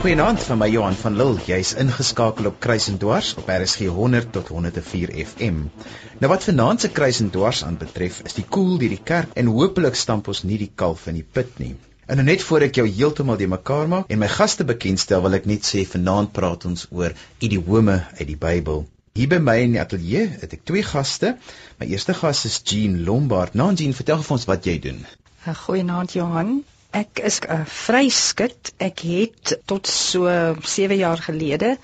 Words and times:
Goeienaand 0.00 0.40
van 0.42 0.56
my 0.56 0.66
Johan 0.72 0.94
van 0.96 1.12
Lille. 1.12 1.42
Jy's 1.44 1.74
ingeskakel 1.76 2.46
op 2.48 2.54
Kruis 2.64 2.86
en 2.88 2.94
Dwars 2.98 3.34
op 3.36 3.50
RSG 3.52 3.90
100 3.92 4.30
tot 4.32 4.48
104 4.48 5.10
FM. 5.26 5.58
Nou 6.22 6.30
wat 6.32 6.46
vanaand 6.46 6.80
se 6.80 6.88
Kruis 6.88 7.18
en 7.20 7.28
Dwars 7.30 7.60
aanbetref, 7.66 8.22
is 8.24 8.38
die 8.38 8.46
koel 8.48 8.78
deur 8.80 8.94
die 8.94 9.02
kerk 9.10 9.36
en 9.36 9.50
hopelik 9.52 9.98
stamp 10.00 10.30
ons 10.32 10.40
nie 10.48 10.56
die 10.62 10.70
kalf 10.82 11.04
in 11.12 11.18
die 11.20 11.26
put 11.36 11.60
nie. 11.60 11.74
En 12.08 12.16
nou 12.16 12.24
net 12.30 12.46
voor 12.48 12.64
ek 12.70 12.80
jou 12.80 12.86
heeltemal 12.88 13.36
die 13.44 13.50
mekaar 13.52 13.92
maak 13.92 14.08
en 14.08 14.22
my 14.24 14.32
gaste 14.38 14.64
bekendstel, 14.72 15.20
wil 15.20 15.36
ek 15.36 15.50
net 15.52 15.68
sê 15.68 15.84
vanaand 15.92 16.32
praat 16.32 16.64
ons 16.72 16.88
oor 16.88 17.12
idiome 17.44 18.00
uit 18.16 18.26
die 18.32 18.40
Bybel. 18.48 18.86
Hier 19.20 19.28
by 19.28 19.44
my 19.52 19.60
in 19.66 19.76
die 19.76 19.84
ateljee 19.84 20.30
het 20.40 20.56
ek 20.56 20.64
twee 20.64 20.88
gaste. 20.94 21.36
My 21.76 21.92
eerste 21.92 22.16
gas 22.16 22.46
is 22.48 22.62
Jean 22.64 23.02
Lombard. 23.04 23.52
Nou 23.52 23.68
Jean, 23.76 23.92
vertel 23.92 24.24
vir 24.24 24.40
ons 24.40 24.48
wat 24.48 24.64
jy 24.64 24.80
doen. 24.88 25.04
Goeienaand 25.44 26.16
Johan. 26.16 26.62
Ek 26.90 27.20
is 27.22 27.38
'n 27.46 27.66
vryskut. 27.66 28.72
Ek 28.78 28.98
het 29.06 29.58
tot 29.66 29.86
so 29.86 30.26
7 30.62 30.96
jaar 30.96 31.18
gelede 31.18 31.76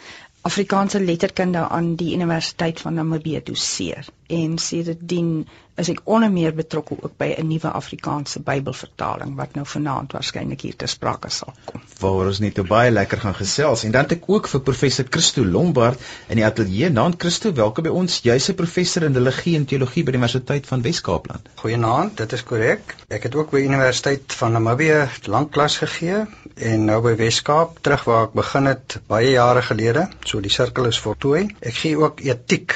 Afrikaanse 0.46 1.00
letterkunde 1.00 1.68
aan 1.68 1.94
die 1.98 2.12
Universiteit 2.14 2.80
van 2.80 2.94
Namibië 2.94 3.40
doseer 3.44 4.06
en 4.26 4.58
sedertdien 4.58 5.46
is 5.76 5.90
ek 5.92 6.00
onder 6.08 6.30
meer 6.32 6.54
betrokke 6.56 6.96
ook 7.02 7.16
by 7.20 7.26
'n 7.36 7.48
nuwe 7.48 7.70
Afrikaanse 7.78 8.40
Bybelvertaling 8.40 9.34
wat 9.36 9.54
nou 9.54 9.66
vanaand 9.66 10.12
waarskynlik 10.16 10.60
hier 10.60 10.76
te 10.76 10.86
sprake 10.86 11.30
sal 11.30 11.52
kom. 11.64 11.82
Waar 12.00 12.26
ons 12.26 12.38
net 12.40 12.60
baie 12.68 12.90
lekker 12.90 13.20
gaan 13.20 13.34
gesels 13.34 13.84
en 13.84 13.92
dan 13.92 14.02
het 14.02 14.12
ek 14.12 14.24
ook 14.26 14.48
vir 14.48 14.60
professor 14.60 15.04
Christo 15.10 15.44
Lombard 15.44 16.00
in 16.28 16.36
die 16.36 16.44
ateljee. 16.44 16.90
Naand 16.90 17.20
Christo, 17.20 17.52
welkom 17.52 17.84
by 17.84 17.90
ons. 17.90 18.20
Jy's 18.22 18.48
'n 18.48 18.54
professor 18.54 19.02
in 19.02 19.14
religie 19.14 19.56
en 19.56 19.64
teologie 19.64 20.04
by 20.04 20.10
die 20.10 20.18
Universiteit 20.18 20.66
van 20.66 20.82
Wes-Kaapland. 20.82 21.48
Goeienaand, 21.54 22.16
dit 22.16 22.32
is 22.32 22.42
korrek. 22.42 22.96
Ek 23.08 23.22
het 23.22 23.34
ook 23.34 23.50
by 23.50 23.60
Universiteit 23.60 24.32
van 24.32 24.52
Namibië 24.52 25.08
lank 25.26 25.52
klas 25.52 25.76
gegee 25.76 26.24
en 26.54 26.84
nou 26.84 27.02
by 27.02 27.16
Wes-Kaap 27.16 27.78
terug 27.82 28.04
waar 28.04 28.24
ek 28.24 28.32
begin 28.32 28.66
het 28.66 29.00
baie 29.06 29.30
jare 29.30 29.62
gelede. 29.62 30.08
So 30.24 30.40
die 30.40 30.50
sirkel 30.50 30.86
is 30.86 30.98
voltooi. 30.98 31.48
Ek 31.60 31.74
gee 31.74 31.98
ook 31.98 32.20
etiek 32.20 32.72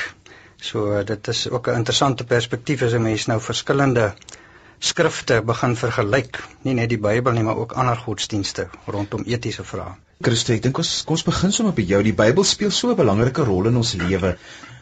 So 0.61 1.03
dit 1.03 1.28
is 1.28 1.48
ook 1.48 1.69
'n 1.69 1.80
interessante 1.80 2.25
perspektief 2.25 2.83
as 2.83 2.92
'n 2.92 3.03
mens 3.03 3.27
nou 3.27 3.41
verskillende 3.41 4.14
skrifte 4.78 5.42
begin 5.42 5.77
vergelyk, 5.77 6.39
nie 6.62 6.75
net 6.75 6.89
die 6.89 6.98
Bybel 6.98 7.33
nie, 7.33 7.42
maar 7.42 7.56
ook 7.56 7.72
ander 7.72 7.97
godsdienste 7.97 8.69
rondom 8.86 9.22
etiese 9.27 9.64
vrae. 9.64 9.94
Christus, 10.20 10.56
ek 10.56 10.62
dink 10.62 10.78
ons 10.78 11.03
kom 11.05 11.16
ons 11.16 11.25
begin 11.25 11.53
sommer 11.53 11.72
by 11.72 11.83
jou. 11.83 12.03
Die 12.03 12.12
Bybel 12.12 12.44
speel 12.44 12.70
so 12.70 12.91
'n 12.91 12.97
belangrike 12.97 13.44
rol 13.44 13.66
in 13.66 13.77
ons 13.77 13.94
lewe. 13.94 14.36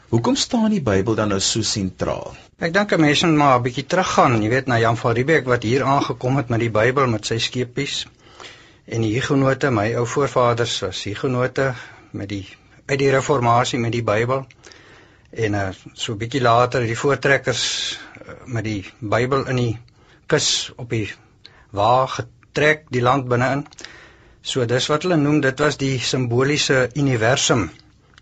Hoekom 0.08 0.36
staan 0.36 0.70
die 0.70 0.80
Bybel 0.80 1.14
dan 1.14 1.28
nou 1.28 1.40
so 1.40 1.62
sentraal? 1.62 2.36
Ek 2.58 2.72
dink 2.72 2.92
'n 2.92 3.00
mens 3.00 3.22
moet 3.22 3.36
maar 3.36 3.58
'n 3.58 3.62
bietjie 3.62 3.86
teruggaan, 3.86 4.42
jy 4.42 4.48
weet, 4.48 4.66
na 4.66 4.78
Jan 4.78 4.96
van 4.96 5.14
Riebeeck 5.14 5.44
wat 5.46 5.62
hier 5.62 5.82
aangekom 5.82 6.36
het 6.36 6.48
met 6.48 6.60
die 6.60 6.70
Bybel 6.70 7.06
met 7.06 7.26
sy 7.26 7.38
skepies 7.38 8.06
en 8.86 9.00
die 9.00 9.14
Hugenote, 9.14 9.70
my 9.70 9.94
ou 9.94 10.06
voorvaders 10.06 10.80
was 10.80 11.04
Hugenote 11.04 11.74
met 12.10 12.28
die 12.28 12.46
uit 12.86 12.98
die 12.98 13.10
reformatie 13.10 13.78
met 13.78 13.92
die 13.92 14.02
Bybel 14.02 14.46
en 15.30 15.54
uh, 15.54 15.68
so 15.92 16.12
'n 16.12 16.18
bietjie 16.18 16.40
later 16.40 16.86
die 16.86 16.98
voortrekkers 16.98 17.64
uh, 18.22 18.34
met 18.46 18.64
die 18.64 18.84
Bybel 19.00 19.46
in 19.52 19.56
die 19.56 19.78
kus 20.26 20.72
op 20.76 20.90
die 20.90 21.10
wa 21.70 22.06
getrek 22.06 22.86
die 22.90 23.02
land 23.02 23.28
binne-in. 23.28 23.66
So 24.42 24.64
dis 24.64 24.88
wat 24.88 25.02
hulle 25.02 25.16
noem 25.16 25.40
dit 25.40 25.58
was 25.60 25.76
die 25.76 25.98
simboliese 25.98 26.88
universum, 26.96 27.70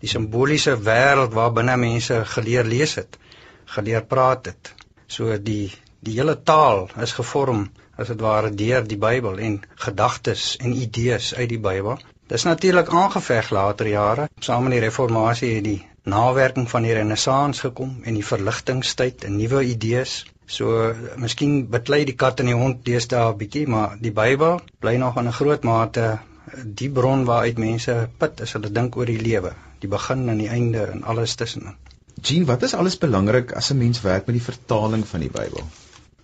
die 0.01 0.11
simboliese 0.11 0.75
wêreld 0.89 1.33
waar 1.33 1.53
binne 1.53 1.77
mense 1.77 2.25
geleer 2.25 2.67
lees 2.67 2.95
het, 2.95 3.17
geleer 3.65 4.03
praat 4.03 4.45
het. 4.51 4.73
So 5.07 5.37
die 5.37 5.71
die 5.99 6.19
hele 6.19 6.35
taal 6.43 6.89
is 7.01 7.15
gevorm 7.17 7.69
as 7.97 8.07
dit 8.07 8.21
ware 8.21 8.51
deur 8.53 8.83
die 8.85 8.99
Bybel 9.01 9.39
en 9.39 9.61
gedagtes 9.75 10.57
en 10.61 10.75
idees 10.75 11.33
uit 11.35 11.49
die 11.49 11.59
Bybel. 11.59 11.97
Dis 12.27 12.43
natuurlik 12.43 12.89
aangeveg 12.91 13.49
later 13.49 13.87
jare. 13.87 14.27
Saam 14.39 14.63
met 14.67 14.75
die 14.75 14.83
reformatie 14.83 15.55
het 15.55 15.63
die 15.63 15.79
nawerking 16.07 16.69
van 16.71 16.87
die 16.87 16.93
renessans 16.97 17.59
gekom 17.65 17.97
en 18.03 18.17
die 18.17 18.25
verligtingstyd 18.25 19.27
en 19.27 19.37
nuwe 19.37 19.63
idees. 19.67 20.25
So 20.47 20.93
miskien 21.19 21.67
beklei 21.69 22.05
die 22.07 22.15
kat 22.15 22.39
en 22.39 22.51
die 22.51 22.55
hond 22.55 22.85
deesdae 22.85 23.33
'n 23.33 23.37
bietjie, 23.37 23.67
maar 23.67 23.97
die 23.99 24.11
Bybel 24.11 24.61
bly 24.79 24.95
nog 24.95 25.17
in 25.17 25.27
'n 25.27 25.39
groot 25.39 25.63
mate 25.63 26.19
die 26.63 26.89
bron 26.89 27.25
waaruit 27.25 27.57
mense 27.57 27.95
put 28.17 28.41
as 28.41 28.53
hulle 28.55 28.71
dink 28.71 28.95
oor 28.95 29.05
die 29.05 29.19
lewe, 29.19 29.51
die 29.83 29.89
begin 29.91 30.29
en 30.29 30.37
die 30.37 30.49
einde 30.49 30.85
en 30.93 31.03
alles 31.03 31.35
tussenin. 31.35 31.75
Jean, 32.21 32.45
wat 32.45 32.63
is 32.63 32.73
alles 32.73 32.97
belangrik 32.97 33.51
as 33.51 33.71
'n 33.71 33.77
mens 33.77 34.01
werk 34.01 34.25
met 34.25 34.35
die 34.35 34.47
vertaling 34.51 35.07
van 35.07 35.19
die 35.19 35.29
Bybel? 35.29 35.67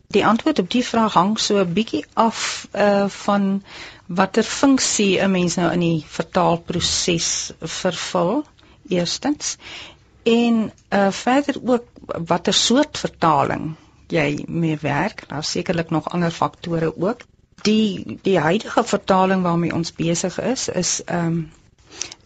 Die 0.07 0.25
antwoord 0.25 0.59
op 0.59 0.69
die 0.69 0.85
vraag 0.85 1.13
hang 1.13 1.39
so 1.39 1.59
'n 1.59 1.73
bietjie 1.73 2.05
af 2.13 2.67
uh 2.73 3.09
van 3.09 3.63
watter 4.05 4.43
funksie 4.43 5.19
'n 5.19 5.31
mens 5.31 5.55
nou 5.55 5.71
in 5.71 5.79
die 5.79 6.05
vertaalproses 6.07 7.53
vervul 7.59 8.45
eerstens. 8.87 9.57
En 10.23 10.71
uh 10.89 11.11
verder 11.11 11.55
ook 11.65 11.83
watter 12.27 12.53
soort 12.53 12.97
vertaling 12.97 13.75
jy 14.07 14.43
mee 14.47 14.77
werk. 14.81 15.23
Daar 15.27 15.43
sekerlik 15.43 15.89
nog 15.89 16.09
ander 16.09 16.31
faktore 16.31 16.93
ook. 16.97 17.21
Die 17.61 18.19
die 18.21 18.39
huidige 18.39 18.83
vertaling 18.83 19.41
waarmee 19.43 19.73
ons 19.73 19.93
besig 19.93 20.39
is 20.41 20.67
is 20.69 21.01
um 21.11 21.51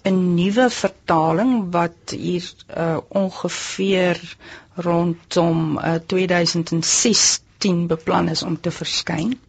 'n 0.03 0.33
nuwe 0.33 0.69
vertaling 0.69 1.71
wat 1.71 2.11
hier 2.15 2.51
uh 2.77 2.97
ongeveer 3.07 4.35
rondom 4.75 5.77
uh, 5.77 5.93
2016 6.05 7.87
beplan 7.87 8.29
is 8.29 8.43
om 8.43 8.59
te 8.61 8.71
verskyn 8.71 9.39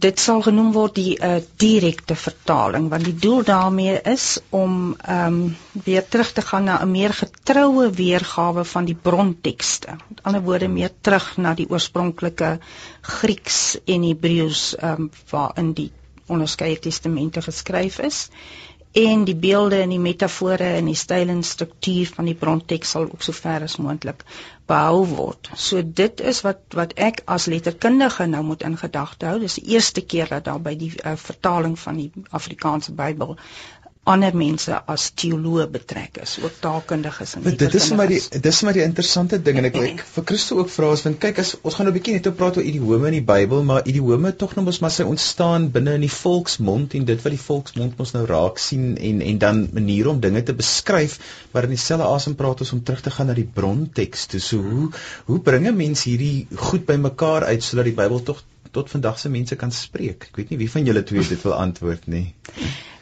dit 0.00 0.18
sal 0.22 0.40
genoem 0.44 0.70
word 0.74 0.94
die 0.98 1.12
uh, 1.18 1.38
direkte 1.62 2.16
vertaling 2.16 2.88
want 2.92 3.04
die 3.08 3.16
doel 3.24 3.42
daarmee 3.48 3.98
is 4.12 4.26
om 4.56 4.94
ehm 4.96 5.26
um, 5.40 5.56
weer 5.86 6.06
terug 6.14 6.32
te 6.36 6.42
gaan 6.50 6.64
na 6.68 6.78
'n 6.84 6.90
meer 6.90 7.12
getroue 7.18 7.90
weergawe 8.00 8.64
van 8.64 8.84
die 8.84 8.94
brontekste. 9.08 9.96
Met 10.08 10.20
ander 10.22 10.42
woorde 10.42 10.68
meer 10.68 10.90
terug 11.00 11.36
na 11.36 11.54
die 11.54 11.68
oorspronklike 11.70 12.58
Grieks 13.00 13.78
en 13.84 14.02
Hebreëus 14.08 14.74
ehm 14.78 15.02
um, 15.02 15.10
waarin 15.30 15.72
die 15.72 15.90
onderskeie 16.26 16.78
testamente 16.78 17.42
geskryf 17.42 17.98
is 17.98 18.28
en 18.92 19.24
die 19.24 19.36
beelde 19.36 19.80
en 19.80 19.92
die 19.92 20.02
metafore 20.02 20.72
en 20.80 20.88
die 20.90 20.98
styl 20.98 21.28
en 21.30 21.42
struktuur 21.46 22.10
van 22.16 22.26
die 22.26 22.34
bronteks 22.34 22.90
sal 22.96 23.06
ook 23.06 23.22
so 23.22 23.32
ver 23.32 23.62
as 23.62 23.76
moontlik 23.78 24.24
behou 24.70 25.04
word. 25.06 25.50
So 25.54 25.82
dit 25.82 26.20
is 26.20 26.42
wat 26.46 26.74
wat 26.78 26.96
ek 26.98 27.22
as 27.26 27.46
letterkundige 27.50 28.26
nou 28.26 28.42
moet 28.50 28.62
in 28.66 28.76
gedagte 28.78 29.26
hou. 29.30 29.38
Dis 29.42 29.58
die 29.60 29.76
eerste 29.76 30.02
keer 30.02 30.30
dat 30.30 30.44
daar 30.50 30.60
by 30.62 30.74
die 30.78 30.90
uh, 31.04 31.14
vertaling 31.16 31.78
van 31.78 32.02
die 32.02 32.10
Afrikaanse 32.30 32.94
Bybel 32.98 33.36
ander 34.12 34.36
mense 34.36 34.76
as 34.94 35.10
teoloë 35.22 35.66
betrek 35.72 36.20
is, 36.22 36.38
ook 36.44 36.58
taalkundiges 36.64 37.36
en 37.38 37.46
dit 37.46 37.74
is 37.80 37.88
vir 37.90 37.98
my 38.00 38.06
die 38.10 38.20
dis 38.46 38.60
vir 38.60 38.68
my 38.68 38.74
die 38.76 38.84
interessante 38.84 39.38
ding 39.46 39.60
en 39.60 39.68
ek 39.70 39.78
wil 39.78 39.88
vir 40.14 40.26
Christo 40.30 40.58
ook 40.62 40.72
vra 40.72 40.92
as 40.96 41.04
want 41.06 41.20
kyk 41.22 41.40
as 41.42 41.54
ons 41.60 41.76
gaan 41.78 41.88
nou 41.88 41.94
'n 41.94 41.98
bietjie 41.98 42.16
net 42.16 42.26
oor 42.30 42.36
praat 42.40 42.58
oor 42.60 42.66
idiome 42.72 43.10
in 43.10 43.18
die 43.18 43.26
Bybel, 43.32 43.62
maar 43.70 43.86
idiome 43.92 44.32
tog 44.42 44.56
nog 44.56 44.66
mos 44.68 44.80
maar 44.84 44.94
sy 44.94 45.06
ontstaan 45.08 45.70
binne 45.74 45.94
in 45.98 46.06
die 46.06 46.12
volksmond 46.14 46.94
en 46.98 47.08
dit 47.08 47.24
wat 47.24 47.34
die 47.36 47.42
volksmond 47.46 47.98
mos 47.98 48.14
nou 48.16 48.24
raak 48.26 48.58
sien 48.58 48.96
en 49.10 49.22
en 49.30 49.38
dan 49.44 49.62
maniere 49.72 50.10
om 50.10 50.20
dinge 50.20 50.42
te 50.42 50.56
beskryf, 50.56 51.18
maar 51.52 51.68
in 51.68 51.74
dieselfde 51.76 52.06
asem 52.06 52.36
praat 52.42 52.60
ons 52.66 52.72
om 52.76 52.82
terug 52.82 53.02
te 53.06 53.14
gaan 53.16 53.30
na 53.30 53.36
die 53.38 53.48
bronteks 53.60 54.26
toe. 54.32 54.40
So 54.40 54.62
hoe 54.62 54.90
hoe 55.26 55.40
bring 55.48 55.66
'n 55.66 55.76
mens 55.76 56.04
hierdie 56.04 56.46
goed 56.68 56.86
bymekaar 56.86 57.44
uit 57.44 57.62
sodat 57.62 57.90
die 57.90 57.98
Bybel 58.02 58.22
tog 58.22 58.44
tot 58.70 58.90
vandag 58.90 59.18
se 59.18 59.28
mense 59.28 59.56
kan 59.56 59.72
spreek? 59.72 60.30
Ek 60.30 60.36
weet 60.36 60.50
nie 60.50 60.58
wie 60.58 60.70
van 60.70 60.84
julle 60.84 61.02
twee 61.02 61.28
dit 61.28 61.42
wil 61.42 61.54
antwoord 61.54 62.06
nie. 62.06 62.34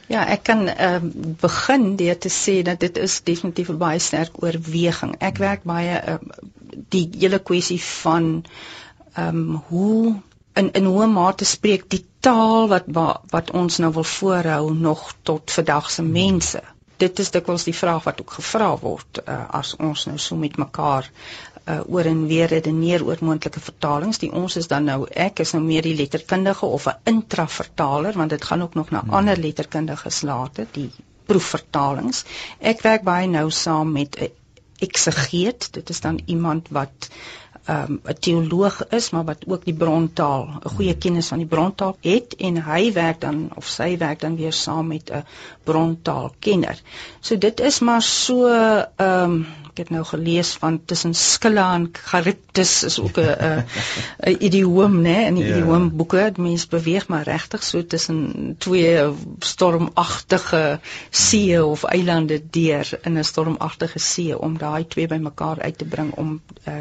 Ja, 0.09 0.23
ek 0.25 0.47
kan 0.49 0.69
ehm 0.69 1.07
uh, 1.07 1.35
begin 1.41 1.97
deur 2.01 2.17
te 2.19 2.31
sê 2.33 2.63
dat 2.65 2.81
dit 2.81 2.97
is 2.97 3.21
definitief 3.25 3.69
'n 3.69 3.81
baie 3.83 3.99
sterk 3.99 4.43
oorweging. 4.43 5.15
Ek 5.21 5.37
werk 5.37 5.67
baie 5.69 5.99
uh, 6.13 6.17
die 6.95 7.09
hele 7.19 7.39
kwessie 7.39 7.83
van 7.83 8.45
ehm 9.15 9.37
um, 9.37 9.63
hoe 9.69 10.15
in 10.55 10.73
in 10.73 10.85
hoe 10.85 11.07
mate 11.07 11.45
spreek 11.45 11.85
die 11.91 12.05
taal 12.21 12.69
wat 12.73 12.89
wat 13.35 13.51
ons 13.51 13.79
nou 13.79 13.93
wil 13.93 14.09
voorhou 14.15 14.75
nog 14.75 15.13
tot 15.23 15.51
vandag 15.51 15.91
se 15.91 16.03
mense. 16.03 16.63
Dit 16.97 17.19
is 17.19 17.31
dikwels 17.31 17.65
die 17.69 17.77
vraag 17.77 18.09
wat 18.09 18.21
ook 18.21 18.33
gevra 18.41 18.71
word 18.81 19.21
uh, 19.25 19.45
as 19.61 19.77
ons 19.77 20.07
nou 20.07 20.19
so 20.19 20.37
met 20.37 20.57
mekaar 20.57 21.11
uh, 21.69 21.81
oor 21.87 22.05
en 22.05 22.27
weer 22.27 22.49
redeneer 22.49 23.05
oor 23.05 23.21
moontlike 23.21 23.61
vertalings. 23.61 24.19
Die 24.23 24.33
ons 24.33 24.57
is 24.57 24.69
dan 24.71 24.89
nou 24.89 25.07
ek 25.11 25.43
is 25.45 25.53
nou 25.53 25.63
meer 25.65 25.83
die 25.83 25.97
letterkundige 25.99 26.67
of 26.67 26.89
'n 26.89 26.97
intravertaler 27.05 28.17
want 28.17 28.31
dit 28.31 28.45
gaan 28.45 28.63
ook 28.63 28.75
nog 28.75 28.91
na 28.91 29.01
hmm. 29.01 29.15
ander 29.21 29.37
letterkundiges 29.37 30.23
later, 30.23 30.67
die 30.73 30.91
proefvertalings. 31.27 32.25
Ek 32.59 32.81
werk 32.83 33.03
baie 33.03 33.29
nou 33.29 33.51
saam 33.51 33.93
met 33.93 34.17
'n 34.21 34.33
eksegeet. 34.79 35.73
Dit 35.73 35.91
is 35.91 36.01
dan 36.01 36.21
iemand 36.27 36.69
wat 36.71 37.11
um, 37.69 38.01
'n 38.05 38.19
teoloog 38.21 38.89
is, 38.89 39.11
maar 39.11 39.25
wat 39.25 39.45
ook 39.47 39.65
die 39.65 39.75
brontaal, 39.75 40.49
'n 40.65 40.69
goeie 40.69 40.97
kennis 40.97 41.29
van 41.29 41.39
die 41.39 41.47
brontaal 41.47 41.97
het 42.01 42.35
en 42.37 42.63
hy 42.63 42.93
werk 42.93 43.21
dan 43.21 43.51
of 43.55 43.67
sy 43.67 43.97
werk 43.99 44.21
dan 44.21 44.37
weer 44.37 44.53
saam 44.53 44.87
met 44.87 45.11
'n 45.11 45.25
brontaalkenner. 45.65 46.81
So 47.21 47.39
dit 47.39 47.61
is 47.61 47.79
maar 47.79 48.03
so 48.03 48.47
ehm 48.47 48.87
um, 49.23 49.47
ek 49.79 49.87
het 49.87 49.95
nou 49.95 50.05
gelees 50.05 50.53
van 50.59 50.81
tussen 50.85 51.15
Scylla 51.15 51.75
en 51.75 51.89
Charybdis 51.93 52.83
is 52.83 52.99
ook 53.01 53.19
'n 53.19 53.65
'n 54.27 54.37
idioom, 54.39 55.01
né, 55.03 55.27
in 55.31 55.35
die. 55.35 55.45
Ja. 55.45 55.57
idioom 55.57 55.97
boeke. 55.97 56.33
Mense 56.37 56.69
beweeg 56.69 57.09
maar 57.09 57.23
regtig 57.23 57.63
so 57.63 57.87
tussen 57.87 58.55
twee 58.59 59.07
stormagtige 59.39 60.81
see 61.11 61.65
of 61.65 61.85
eilande 61.85 62.43
deur 62.51 62.99
in 63.03 63.19
'n 63.19 63.25
stormagtige 63.25 63.99
see 63.99 64.39
om 64.39 64.59
daai 64.59 64.87
twee 64.87 65.07
bymekaar 65.07 65.61
uit 65.61 65.79
te 65.79 65.85
bring 65.85 66.13
om 66.13 66.41
uh, 66.69 66.75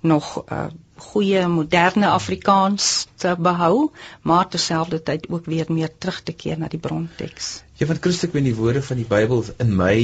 nog 0.00 0.42
uh, 0.52 0.64
goeie 1.02 1.46
moderne 1.48 2.08
Afrikaans 2.08 3.06
te 3.16 3.34
behou, 3.38 3.90
maar 4.22 4.48
terselfdertyd 4.48 5.26
ook 5.28 5.46
weer 5.46 5.66
meer 5.68 5.90
terug 5.98 6.22
te 6.22 6.32
keer 6.32 6.58
na 6.58 6.68
die 6.68 6.78
bronteks. 6.78 7.62
Ja, 7.80 7.86
want 7.86 8.02
Christus 8.04 8.28
ek 8.28 8.36
weet 8.36 8.50
die 8.50 8.54
woorde 8.54 8.82
van 8.82 9.00
die 9.00 9.08
Bybel 9.08 9.44
in 9.58 9.74
my 9.76 9.96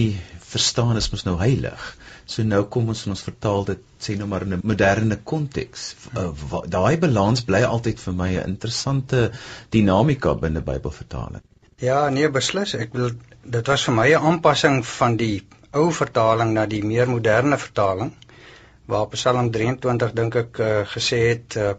verstaan 0.48 0.96
is 0.96 1.10
mos 1.12 1.24
nou 1.26 1.36
heilig. 1.40 1.82
So 2.28 2.44
nou 2.44 2.62
kom 2.72 2.88
ons 2.92 3.04
en 3.06 3.14
ons 3.14 3.24
vertaal 3.24 3.64
dit 3.70 3.84
sê 4.04 4.16
nou 4.18 4.28
maar 4.28 4.46
in 4.46 4.54
'n 4.56 4.60
moderne 4.64 5.18
konteks. 5.32 5.94
Uh, 6.16 6.62
Daai 6.66 6.96
balans 6.98 7.44
bly 7.44 7.62
altyd 7.64 8.00
vir 8.00 8.14
my 8.14 8.30
'n 8.36 8.48
interessante 8.54 9.30
dinamika 9.70 10.34
binne 10.34 10.60
Bybelvertaling. 10.60 11.42
Ja, 11.78 12.08
nee, 12.08 12.28
beslis. 12.28 12.74
Ek 12.74 12.92
wil 12.92 13.10
dit 13.44 13.66
was 13.66 13.84
vir 13.84 13.94
my 13.94 14.08
'n 14.12 14.24
aanpassing 14.30 14.86
van 14.86 15.16
die 15.16 15.46
ou 15.72 15.90
vertaling 15.92 16.52
na 16.52 16.66
die 16.66 16.82
meer 16.84 17.08
moderne 17.08 17.58
vertaling 17.58 18.12
waar 18.88 19.08
Psalm 19.12 19.50
23 19.52 20.12
dink 20.12 20.34
ek 20.34 20.58
uh, 20.58 20.86
gesê 20.88 21.18
het 21.28 21.56
uh, 21.56 21.74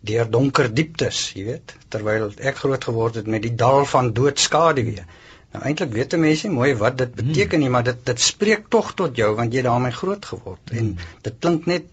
deur 0.00 0.30
donker 0.30 0.68
dieptes, 0.74 1.20
jy 1.36 1.44
weet, 1.44 1.74
terwyl 1.88 2.32
ek 2.38 2.56
groot 2.62 2.84
geword 2.84 3.18
het 3.20 3.26
met 3.26 3.42
die 3.42 3.54
dal 3.54 3.84
van 3.86 4.12
doodskaduwee. 4.12 5.04
Nou 5.52 5.62
eintlik 5.64 5.94
weet 5.96 6.16
mense 6.20 6.48
nie 6.48 6.56
mooi 6.56 6.74
wat 6.76 6.98
dit 6.98 7.14
hmm. 7.14 7.28
beteken 7.30 7.62
nie, 7.64 7.70
maar 7.72 7.86
dit 7.86 8.00
dit 8.10 8.20
spreek 8.20 8.68
tog 8.68 8.92
tot 8.94 9.16
jou 9.16 9.34
want 9.38 9.54
jy 9.54 9.62
daarmee 9.66 9.96
groot 9.96 10.24
geword 10.32 10.74
en 10.74 10.84
hmm. 10.92 11.08
dit 11.24 11.38
klink 11.40 11.66
net 11.70 11.86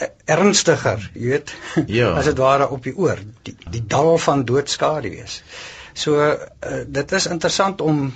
uh, 0.00 0.08
ernstiger, 0.24 1.10
jy 1.14 1.32
weet, 1.36 1.54
ja. 1.98 2.12
as 2.18 2.30
dit 2.30 2.42
ware 2.42 2.68
op 2.68 2.82
die 2.82 2.96
oor, 2.96 3.22
die 3.46 3.56
die 3.70 3.84
dal 3.86 4.16
van 4.18 4.44
doodskaduwee. 4.48 5.26
So 5.96 6.18
uh, 6.20 6.82
dit 6.86 7.12
is 7.20 7.28
interessant 7.30 7.80
om 7.80 8.08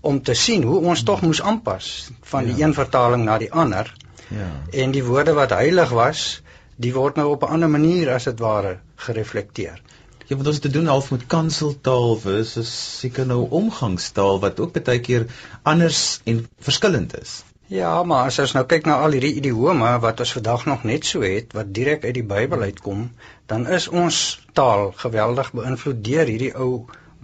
om 0.00 0.22
te 0.22 0.34
sien 0.38 0.62
hoe 0.62 0.78
ons 0.88 1.02
tog 1.02 1.22
moes 1.26 1.40
aanpas 1.42 2.10
van 2.30 2.46
die 2.46 2.56
ja. 2.56 2.66
een 2.66 2.74
vertaling 2.74 3.24
na 3.26 3.38
die 3.38 3.52
ander. 3.52 3.90
Ja. 4.28 4.48
En 4.84 4.92
die 4.94 5.02
woorde 5.04 5.34
wat 5.34 5.50
heilig 5.50 5.90
was, 5.90 6.42
die 6.76 6.92
word 6.94 7.16
nou 7.18 7.28
op 7.34 7.42
'n 7.44 7.58
ander 7.58 7.70
manier 7.70 8.12
as 8.14 8.24
dit 8.30 8.38
ware 8.38 8.78
gereflekteer. 8.96 9.82
Ja, 10.28 10.36
want 10.36 10.48
ons 10.50 10.58
het 10.60 10.64
te 10.66 10.70
doen 10.70 10.86
half 10.92 11.06
met 11.10 11.22
kanseltaal 11.32 12.18
versus 12.20 12.70
seker 13.00 13.24
nou 13.26 13.46
omgangstaal 13.58 14.40
wat 14.42 14.58
ook 14.60 14.74
baie 14.76 15.00
keer 15.00 15.24
anders 15.62 16.00
en 16.28 16.42
verskillend 16.60 17.14
is. 17.16 17.38
Ja, 17.72 18.02
maar 18.02 18.28
as 18.28 18.38
ons 18.44 18.52
nou 18.56 18.64
kyk 18.68 18.84
na 18.88 18.98
al 19.04 19.16
hierdie 19.16 19.38
idiome 19.40 19.88
wat 20.04 20.20
ons 20.24 20.34
vandag 20.36 20.66
nog 20.68 20.84
net 20.88 21.08
so 21.08 21.24
het 21.24 21.56
wat 21.56 21.72
direk 21.78 22.04
uit 22.04 22.14
die 22.18 22.26
Bybel 22.28 22.66
uitkom, 22.68 23.06
dan 23.48 23.64
is 23.78 23.88
ons 23.88 24.20
taal 24.56 24.92
geweldig 25.00 25.48
beïnvloed 25.56 26.04
deur 26.04 26.32
hierdie 26.32 26.52
ou 26.56 26.68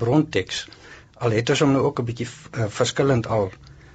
bronteks. 0.00 0.64
Al 1.20 1.36
het 1.36 1.52
ons 1.52 1.64
hom 1.64 1.72
nou 1.76 1.84
ook 1.84 2.00
'n 2.00 2.08
bietjie 2.08 2.28
uh, 2.28 2.68
verskillend 2.68 3.28
al 3.28 3.50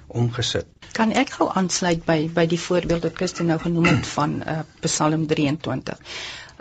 omgesit. 0.06 0.66
Kan 0.94 1.10
ek 1.14 1.34
gou 1.38 1.50
aansluit 1.54 2.04
by 2.06 2.30
by 2.34 2.46
die 2.46 2.58
voorbeeld 2.58 3.02
wat 3.06 3.18
Christen 3.18 3.46
nou 3.46 3.58
genoem 3.58 3.90
het 3.90 4.06
van 4.06 4.42
uh, 4.42 4.60
Psalm 4.86 5.26
23. 5.26 5.98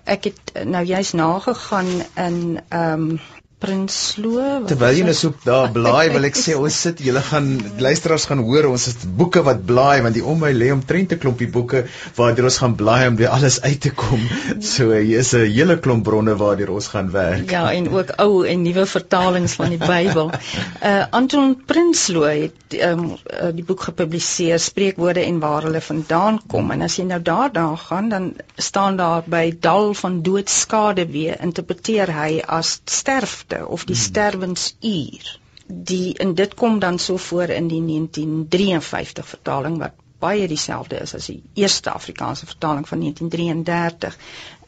Ek 0.10 0.24
het 0.30 0.66
nou 0.66 0.84
juist 0.86 1.14
nagegaan 1.14 1.90
in 2.16 2.40
ehm 2.70 3.10
um, 3.10 3.20
Prinsloo. 3.60 4.64
Terwyl 4.70 5.00
jy 5.02 5.04
nou 5.04 5.14
so 5.18 5.34
daar 5.44 5.72
blaai, 5.76 6.12
wil 6.14 6.28
ek 6.30 6.38
sê 6.40 6.56
ons 6.56 6.76
sit, 6.86 7.02
julle 7.04 7.20
gaan 7.28 7.50
luisteraars 7.84 8.28
gaan 8.30 8.44
hoor, 8.48 8.70
ons 8.72 8.86
het 8.88 9.02
boeke 9.20 9.44
wat 9.44 9.66
blaai 9.68 10.00
want 10.06 10.16
die 10.16 10.24
om 10.24 10.40
my 10.40 10.52
lê 10.56 10.70
omtrent 10.72 11.12
'n 11.12 11.20
klompie 11.20 11.50
boeke 11.52 11.84
waardeur 12.16 12.48
ons 12.48 12.60
gaan 12.64 12.78
blaai 12.80 13.10
om 13.10 13.18
weer 13.20 13.34
alles 13.36 13.60
uit 13.62 13.82
te 13.84 13.92
kom. 13.92 14.24
So 14.64 14.94
hier 14.96 15.20
is 15.20 15.34
'n 15.36 15.44
hele 15.52 15.76
klomp 15.80 16.06
bronne 16.08 16.36
waardeur 16.40 16.72
ons 16.72 16.88
gaan 16.94 17.12
werk. 17.12 17.52
Ja, 17.52 17.66
en 17.74 17.90
ook 17.92 18.14
ou 18.24 18.46
en 18.48 18.64
nuwe 18.64 18.86
vertalings 18.86 19.58
van 19.60 19.76
die 19.76 19.82
Bybel. 19.82 20.32
Uh 20.32 21.04
Anton 21.20 21.58
Prinsloo 21.66 22.24
het 22.30 22.80
um, 22.80 23.18
die 23.56 23.64
boek 23.66 23.82
gepubliseer 23.90 24.60
Spreekwoorde 24.60 25.26
en 25.26 25.40
waar 25.40 25.68
hulle 25.68 25.82
vandaan 25.82 26.40
kom 26.48 26.72
en 26.72 26.82
as 26.88 26.96
jy 26.96 27.06
nou 27.10 27.22
daar 27.22 27.52
daar 27.52 27.78
gaan, 27.78 28.10
dan 28.10 28.32
staan 28.56 28.96
daar 28.96 29.24
by 29.26 29.52
dal 29.60 29.94
van 29.94 30.22
doodskade 30.22 31.08
weer 31.12 31.36
interpreteer 31.42 32.14
hy 32.14 32.40
as 32.46 32.80
sterf 32.86 33.44
sterfte 33.50 33.68
of 33.68 33.86
die 33.86 33.96
hmm. 33.96 34.04
sterwensuur. 34.04 35.40
Die 35.68 36.14
in 36.14 36.34
dit 36.34 36.54
kom 36.54 36.80
dan 36.80 37.00
so 37.00 37.18
voor 37.18 37.50
in 37.50 37.68
die 37.68 37.82
1953 37.82 39.26
vertaling 39.26 39.78
wat 39.78 39.94
baie 40.20 40.48
dieselfde 40.48 40.98
is 41.00 41.16
as 41.16 41.26
die 41.26 41.42
eerste 41.54 41.92
Afrikaanse 41.92 42.46
vertaling 42.46 42.88
van 42.88 43.00
1933 43.00 44.18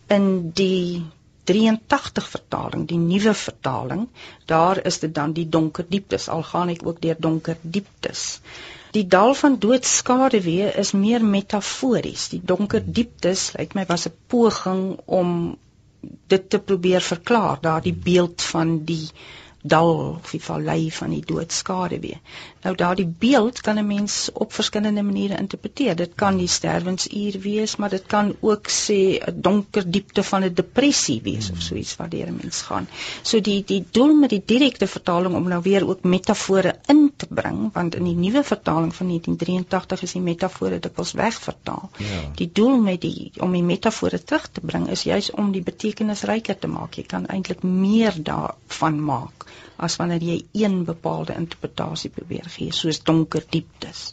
in 0.08 0.52
die 0.54 1.04
83 1.44 2.28
vertaling, 2.30 2.86
die 2.88 2.98
nuwe 2.98 3.34
vertaling, 3.34 4.08
daar 4.46 4.86
is 4.86 5.00
dit 5.00 5.14
dan 5.16 5.34
die 5.34 5.50
donker 5.50 5.86
dieptes. 5.90 6.30
Al 6.30 6.44
gaan 6.44 6.70
ek 6.70 6.86
ook 6.86 7.02
deur 7.02 7.18
donker 7.20 7.58
dieptes. 7.62 8.40
Die 8.92 9.08
dal 9.08 9.34
van 9.34 9.58
doodskade 9.60 10.42
weer 10.42 10.78
is 10.78 10.92
meer 10.92 11.26
metafories. 11.26 12.30
Die 12.30 12.42
donker 12.44 12.84
dieptes, 12.86 13.52
lyk 13.58 13.74
my 13.74 13.86
was 13.90 14.08
'n 14.08 14.14
poging 14.28 15.00
om 15.06 15.58
dit 16.28 16.50
te 16.50 16.60
probeer 16.60 17.02
verklaar 17.02 17.62
daardie 17.62 17.94
beeld 17.94 18.42
van 18.42 18.84
die 18.86 19.10
dal 19.62 19.92
of 19.98 20.32
die 20.32 20.42
vallei 20.42 20.92
van 20.92 21.10
die 21.14 21.26
doodskade 21.26 22.00
weer. 22.00 22.20
Nou 22.62 22.76
daardie 22.78 23.08
beeld 23.20 23.62
kan 23.62 23.78
'n 23.78 23.88
mens 23.88 24.30
op 24.34 24.54
verskillende 24.54 25.04
maniere 25.04 25.38
interpreteer. 25.38 25.96
Dit 25.96 26.12
kan 26.16 26.38
die 26.38 26.48
sterwensuur 26.48 27.40
wees, 27.40 27.76
maar 27.76 27.90
dit 27.90 28.04
kan 28.06 28.36
ook 28.40 28.70
sê 28.70 29.00
'n 29.18 29.42
donker 29.42 29.92
diepte 29.92 30.24
van 30.24 30.44
'n 30.44 30.54
depressie 30.54 31.22
wees 31.24 31.52
of 31.52 31.62
so 31.62 31.76
iets 31.76 31.96
waardeur 31.96 32.28
'n 32.28 32.38
mens 32.42 32.62
gaan. 32.62 32.88
So 33.22 33.42
die 33.42 33.64
die 33.64 33.86
doel 33.92 34.14
met 34.16 34.30
die 34.30 34.44
direkte 34.46 34.88
vertaling 34.88 35.36
om 35.36 35.48
nou 35.48 35.62
weer 35.62 35.88
ook 35.88 36.04
metafore 36.04 36.76
in 36.86 37.12
te 37.16 37.28
bring, 37.30 37.74
want 37.74 37.96
in 37.96 38.04
die 38.04 38.16
nuwe 38.16 38.44
vertaling 38.44 38.96
van 38.96 39.08
1983 39.08 40.02
is 40.02 40.12
die 40.12 40.22
metafore 40.22 40.80
dikwels 40.80 41.12
wegvertaal. 41.12 41.90
Ja. 41.98 42.06
Die 42.36 42.50
doel 42.54 42.78
met 42.78 43.02
die 43.02 43.32
om 43.40 43.52
die 43.52 43.64
metafore 43.64 44.24
terug 44.24 44.50
te 44.52 44.62
bring 44.62 44.90
is 44.90 45.04
juis 45.04 45.32
om 45.32 45.52
die 45.52 45.64
betekenis 45.64 46.22
ryker 46.22 46.60
te 46.60 46.68
maak. 46.68 46.94
Jy 46.94 47.04
kan 47.04 47.26
eintlik 47.26 47.64
meer 47.64 48.14
daarvan 48.24 49.04
maak 49.04 49.46
as 49.88 49.98
wanneer 50.00 50.24
jy 50.26 50.38
een 50.64 50.84
bepaalde 50.88 51.36
interpretasie 51.38 52.12
probeer 52.14 52.48
gee, 52.56 52.72
soos 52.76 53.02
donker 53.08 53.46
dieptes. 53.50 54.12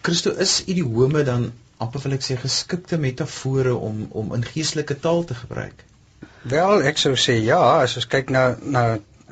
Christo 0.00 0.32
is 0.46 0.60
idiome 0.70 1.24
dan 1.26 1.50
amper 1.82 2.04
wil 2.04 2.16
ek 2.18 2.24
sê 2.24 2.36
geskikte 2.38 2.98
metafore 3.00 3.74
om 3.74 4.06
om 4.22 4.34
in 4.36 4.46
geestelike 4.46 4.98
taal 5.06 5.24
te 5.26 5.36
gebruik. 5.38 5.84
Wel, 6.50 6.82
ek 6.88 7.00
sou 7.00 7.14
sê 7.18 7.36
ja, 7.44 7.60
as 7.84 7.96
ons 8.00 8.08
kyk 8.14 8.30
na 8.34 8.44
na 8.76 8.84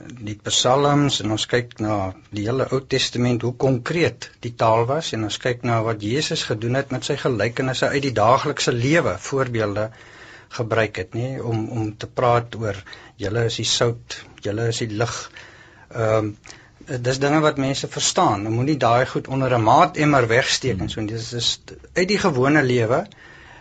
die 0.08 0.36
psalms 0.46 1.18
en 1.22 1.34
ons 1.34 1.46
kyk 1.50 1.74
na 1.84 1.94
die 2.34 2.44
hele 2.46 2.66
Ou 2.72 2.80
Testament 2.94 3.42
hoe 3.44 3.54
konkreet 3.64 4.28
die 4.44 4.52
taal 4.62 4.86
was 4.90 5.10
en 5.16 5.26
ons 5.28 5.38
kyk 5.42 5.64
na 5.68 5.80
wat 5.86 6.04
Jesus 6.04 6.44
gedoen 6.48 6.78
het 6.78 6.94
met 6.94 7.06
sy 7.08 7.16
gelykenisse 7.20 7.90
uit 7.94 8.04
die 8.06 8.14
daaglikse 8.16 8.74
lewe, 8.76 9.16
voorbeelde 9.28 9.88
gebruik 10.58 11.02
het, 11.02 11.16
nê, 11.18 11.36
om 11.44 11.66
om 11.76 11.90
te 12.00 12.08
praat 12.20 12.56
oor 12.56 12.78
julle 13.20 13.44
is 13.50 13.58
die 13.60 13.68
sout, 13.68 14.20
julle 14.44 14.70
is 14.72 14.80
die 14.84 14.94
lig, 15.02 15.16
Ehm 15.92 16.24
um, 16.24 16.36
dis 17.04 17.18
dinge 17.20 17.40
wat 17.44 17.58
mense 17.60 17.88
verstaan. 17.88 18.44
Jy 18.46 18.50
moenie 18.50 18.76
daai 18.80 19.06
goed 19.06 19.26
onder 19.28 19.52
'n 19.54 19.62
maatemmer 19.62 20.26
wegsteek 20.28 20.80
en 20.80 20.88
so. 20.88 21.04
Dis 21.04 21.32
is 21.32 21.60
uit 21.92 22.08
die 22.08 22.18
gewone 22.18 22.62
lewe 22.62 23.06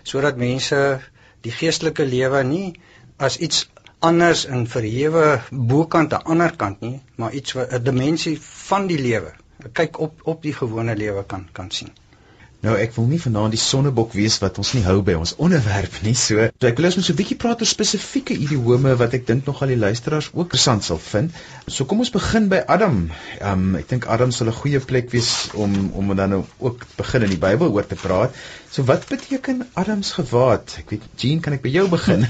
sodat 0.03 0.37
mense 0.37 1.01
die 1.41 1.51
geestelike 1.51 2.05
lewe 2.05 2.43
nie 2.43 2.79
as 3.17 3.37
iets 3.37 3.69
anders 3.99 4.45
in 4.45 4.67
verhewe 4.67 5.41
bokant 5.51 6.13
aan 6.13 6.23
die 6.23 6.31
ander 6.31 6.55
kant 6.55 6.81
nie, 6.81 7.01
maar 7.15 7.33
iets 7.33 7.55
'n 7.55 7.83
dimensie 7.83 8.37
van 8.41 8.87
die 8.87 8.99
lewe 8.99 9.33
kyk 9.73 9.99
op 9.99 10.21
op 10.23 10.41
die 10.41 10.53
gewone 10.53 10.95
lewe 10.95 11.23
kan 11.25 11.47
kan 11.51 11.71
sien. 11.71 11.91
Nou 12.67 12.75
ek 12.75 12.97
wil 12.97 13.05
nie 13.07 13.19
vanaand 13.23 13.53
die 13.55 13.61
sonnebok 13.61 14.11
wees 14.17 14.35
wat 14.43 14.57
ons 14.59 14.73
nie 14.75 14.83
hou 14.83 14.97
by 15.07 15.13
ons 15.15 15.31
onderwerp 15.39 16.01
nie. 16.03 16.15
So, 16.19 16.49
so 16.51 16.67
ek 16.67 16.81
wil 16.81 16.89
ons 16.89 16.97
net 16.99 17.07
so 17.07 17.13
'n 17.13 17.19
bietjie 17.21 17.37
praat 17.39 17.61
oor 17.63 17.69
spesifieke 17.69 18.35
idiome 18.35 18.95
wat 18.99 19.13
ek 19.15 19.23
dink 19.29 19.47
nogal 19.47 19.71
die 19.71 19.79
luisteraars 19.79 20.27
ook 20.33 20.57
interessant 20.57 20.83
sal 20.83 20.99
vind. 20.99 21.31
So 21.67 21.85
kom 21.85 22.03
ons 22.03 22.11
begin 22.11 22.49
by 22.51 22.59
Adam. 22.75 22.97
Um 23.51 23.75
ek 23.79 23.87
dink 23.93 24.07
Adam 24.15 24.31
sal 24.35 24.51
'n 24.51 24.59
goeie 24.59 24.79
plek 24.79 25.11
wees 25.15 25.31
om 25.53 25.91
om 25.93 26.15
dan 26.15 26.29
nou 26.29 26.43
ook 26.59 26.85
begin 26.97 27.23
in 27.23 27.29
die 27.29 27.43
Bybel 27.47 27.71
oor 27.71 27.87
te 27.87 27.95
praat. 27.95 28.35
So 28.69 28.83
wat 28.83 29.07
beteken 29.07 29.69
Adams 29.73 30.11
gewaad? 30.11 30.75
Ek 30.81 30.89
weet 30.91 31.05
Jean, 31.15 31.39
kan 31.39 31.55
ek 31.55 31.63
by 31.63 31.71
jou 31.71 31.85
begin? 31.89 32.25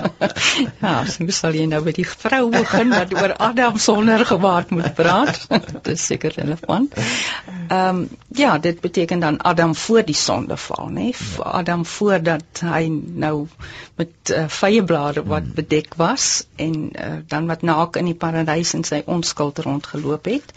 ja, 0.84 0.94
so 1.06 1.26
sal 1.34 1.54
jy 1.56 1.68
nou 1.70 1.80
by 1.86 1.94
die 1.96 2.06
vrou 2.08 2.48
begin 2.52 2.90
wat 2.92 3.14
oor 3.14 3.34
Adam 3.46 3.78
sonder 3.80 4.24
gewaad 4.26 4.74
moet 4.74 4.90
praat. 4.98 5.38
Dit 5.72 5.92
is 5.94 6.06
seker 6.10 6.34
relevant. 6.36 6.98
Ehm 6.98 8.02
um, 8.02 8.02
ja, 8.34 8.58
dit 8.58 8.80
beteken 8.80 9.20
dan 9.20 9.38
Adam 9.44 9.74
voor 9.76 10.02
die 10.08 10.16
sondeval, 10.16 10.88
nê? 10.90 11.10
Ja. 11.12 11.50
Adam 11.62 11.84
voordat 11.86 12.62
hy 12.64 12.88
nou 13.24 13.46
met 14.00 14.32
uh, 14.32 14.46
vyeblare 14.48 15.22
wat 15.22 15.44
hmm. 15.46 15.54
bedek 15.60 15.94
was 16.00 16.46
en 16.56 16.88
uh, 16.90 17.20
dan 17.28 17.46
wat 17.46 17.62
naak 17.62 17.96
in 18.00 18.08
die 18.10 18.18
paradys 18.18 18.74
in 18.74 18.84
sy 18.88 19.02
onskuld 19.06 19.62
rondgeloop 19.62 20.24
het. 20.32 20.56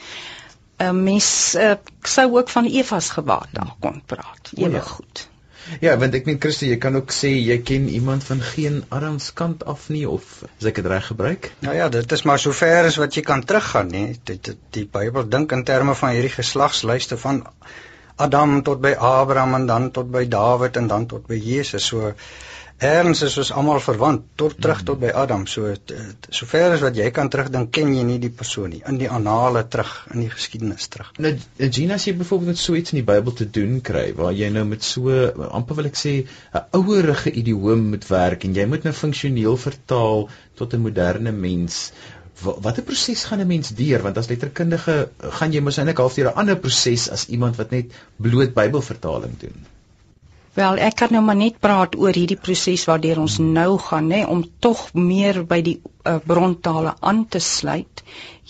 'n 0.78 0.86
uh, 0.86 0.92
Mens 0.92 1.56
uh, 1.56 1.72
sou 2.02 2.28
ook 2.38 2.50
van 2.50 2.66
Eva's 2.66 3.10
gewaad 3.10 3.48
daar 3.52 3.76
kon 3.80 4.02
praat. 4.06 4.52
Ewig 4.56 4.74
ja. 4.74 4.92
goed. 4.98 5.28
Ja, 5.82 5.96
want 5.98 6.14
ek 6.14 6.28
meen 6.30 6.38
Christus, 6.42 6.70
jy 6.70 6.78
kan 6.82 6.98
ook 7.00 7.14
sê 7.14 7.32
jy 7.34 7.58
ken 7.66 7.88
iemand 7.90 8.24
van 8.28 8.42
geen 8.54 8.84
Adams 8.94 9.32
kant 9.34 9.66
af 9.66 9.88
nie 9.90 10.04
of 10.10 10.44
as 10.46 10.68
ek 10.70 10.82
dit 10.82 10.90
reg 10.92 11.08
gebruik? 11.10 11.50
Nou 11.66 11.74
ja, 11.76 11.88
dit 11.90 12.12
is 12.18 12.24
maar 12.30 12.42
sover 12.42 12.86
as 12.86 13.00
wat 13.02 13.18
jy 13.18 13.24
kan 13.26 13.42
teruggaan, 13.44 13.90
nê. 13.90 14.04
Die, 14.30 14.38
die, 14.48 14.58
die 14.78 14.86
Bybel 14.86 15.26
dink 15.30 15.56
in 15.58 15.66
terme 15.66 15.96
van 15.98 16.14
hierdie 16.14 16.36
geslagslyste 16.36 17.18
van 17.18 17.42
Adam 18.22 18.60
tot 18.68 18.84
by 18.84 18.94
Abraham 18.94 19.58
en 19.62 19.66
dan 19.72 19.90
tot 19.92 20.12
by 20.12 20.28
Dawid 20.30 20.78
en 20.78 20.92
dan 20.92 21.10
tot 21.10 21.26
by 21.28 21.40
Jesus. 21.42 21.90
So 21.90 22.14
Erns 22.84 23.22
is 23.24 23.38
ons 23.40 23.50
almal 23.56 23.78
verwant 23.80 24.24
tot 24.36 24.56
terug 24.60 24.82
tot 24.84 25.00
by 25.00 25.14
Adam. 25.16 25.46
So 25.48 25.70
sover 26.38 26.74
as 26.76 26.82
wat 26.84 26.98
jy 27.00 27.06
kan 27.16 27.30
terugdink, 27.32 27.70
ken 27.72 27.94
jy 27.96 28.02
nie 28.04 28.18
die 28.20 28.32
persoon 28.42 28.74
nie 28.74 28.82
in 28.92 28.98
die 29.00 29.08
anale 29.08 29.62
terug 29.72 29.94
in 30.12 30.26
die 30.26 30.32
geskiedenis 30.34 30.90
terug. 30.92 31.14
Nou 31.24 31.32
Gina 31.78 31.96
sê 31.96 32.12
byvoorbeeld 32.20 32.52
met 32.52 32.60
so 32.60 32.76
iets 32.76 32.92
in 32.92 33.00
die 33.00 33.06
Bybel 33.08 33.32
te 33.40 33.48
doen 33.58 33.78
kry 33.80 34.10
waar 34.18 34.36
jy 34.36 34.50
nou 34.52 34.66
met 34.68 34.84
so 34.84 35.14
amper 35.48 35.80
wil 35.80 35.88
ek 35.88 35.96
sê 36.02 36.14
'n 36.28 36.66
ouerige 36.82 37.32
idioom 37.32 37.86
moet 37.94 38.08
werk 38.10 38.44
en 38.44 38.58
jy 38.60 38.66
moet 38.68 38.84
nou 38.84 38.94
funksioneel 38.94 39.56
vertaal 39.56 40.28
tot 40.60 40.74
'n 40.74 40.84
moderne 40.84 41.32
mens. 41.32 41.94
Watter 42.44 42.84
proses 42.84 43.24
gaan 43.24 43.40
'n 43.40 43.48
mens 43.48 43.72
deur 43.72 44.04
want 44.04 44.18
as 44.18 44.28
letterkundige 44.28 44.98
gaan 45.40 45.54
jy 45.54 45.64
eintlik 45.64 46.04
half 46.04 46.16
deur 46.16 46.28
'n 46.34 46.44
ander 46.44 46.60
proses 46.60 47.10
as 47.10 47.28
iemand 47.28 47.56
wat 47.56 47.72
net 47.72 47.96
bloot 48.18 48.54
Bybelvertaling 48.54 49.40
doen. 49.40 49.75
Wel, 50.56 50.78
ek 50.80 50.94
kan 51.02 51.12
nou 51.12 51.20
maar 51.28 51.36
net 51.36 51.58
praat 51.60 51.98
oor 52.00 52.16
hierdie 52.16 52.40
proses 52.40 52.86
waardeur 52.88 53.20
ons 53.20 53.34
nou 53.44 53.76
gaan, 53.90 54.06
nê, 54.08 54.22
om 54.24 54.46
tog 54.64 54.86
meer 54.96 55.42
by 55.50 55.58
die 55.66 55.74
uh, 55.84 56.14
brontale 56.24 56.94
aan 57.10 57.26
te 57.28 57.42
sluit. 57.44 58.04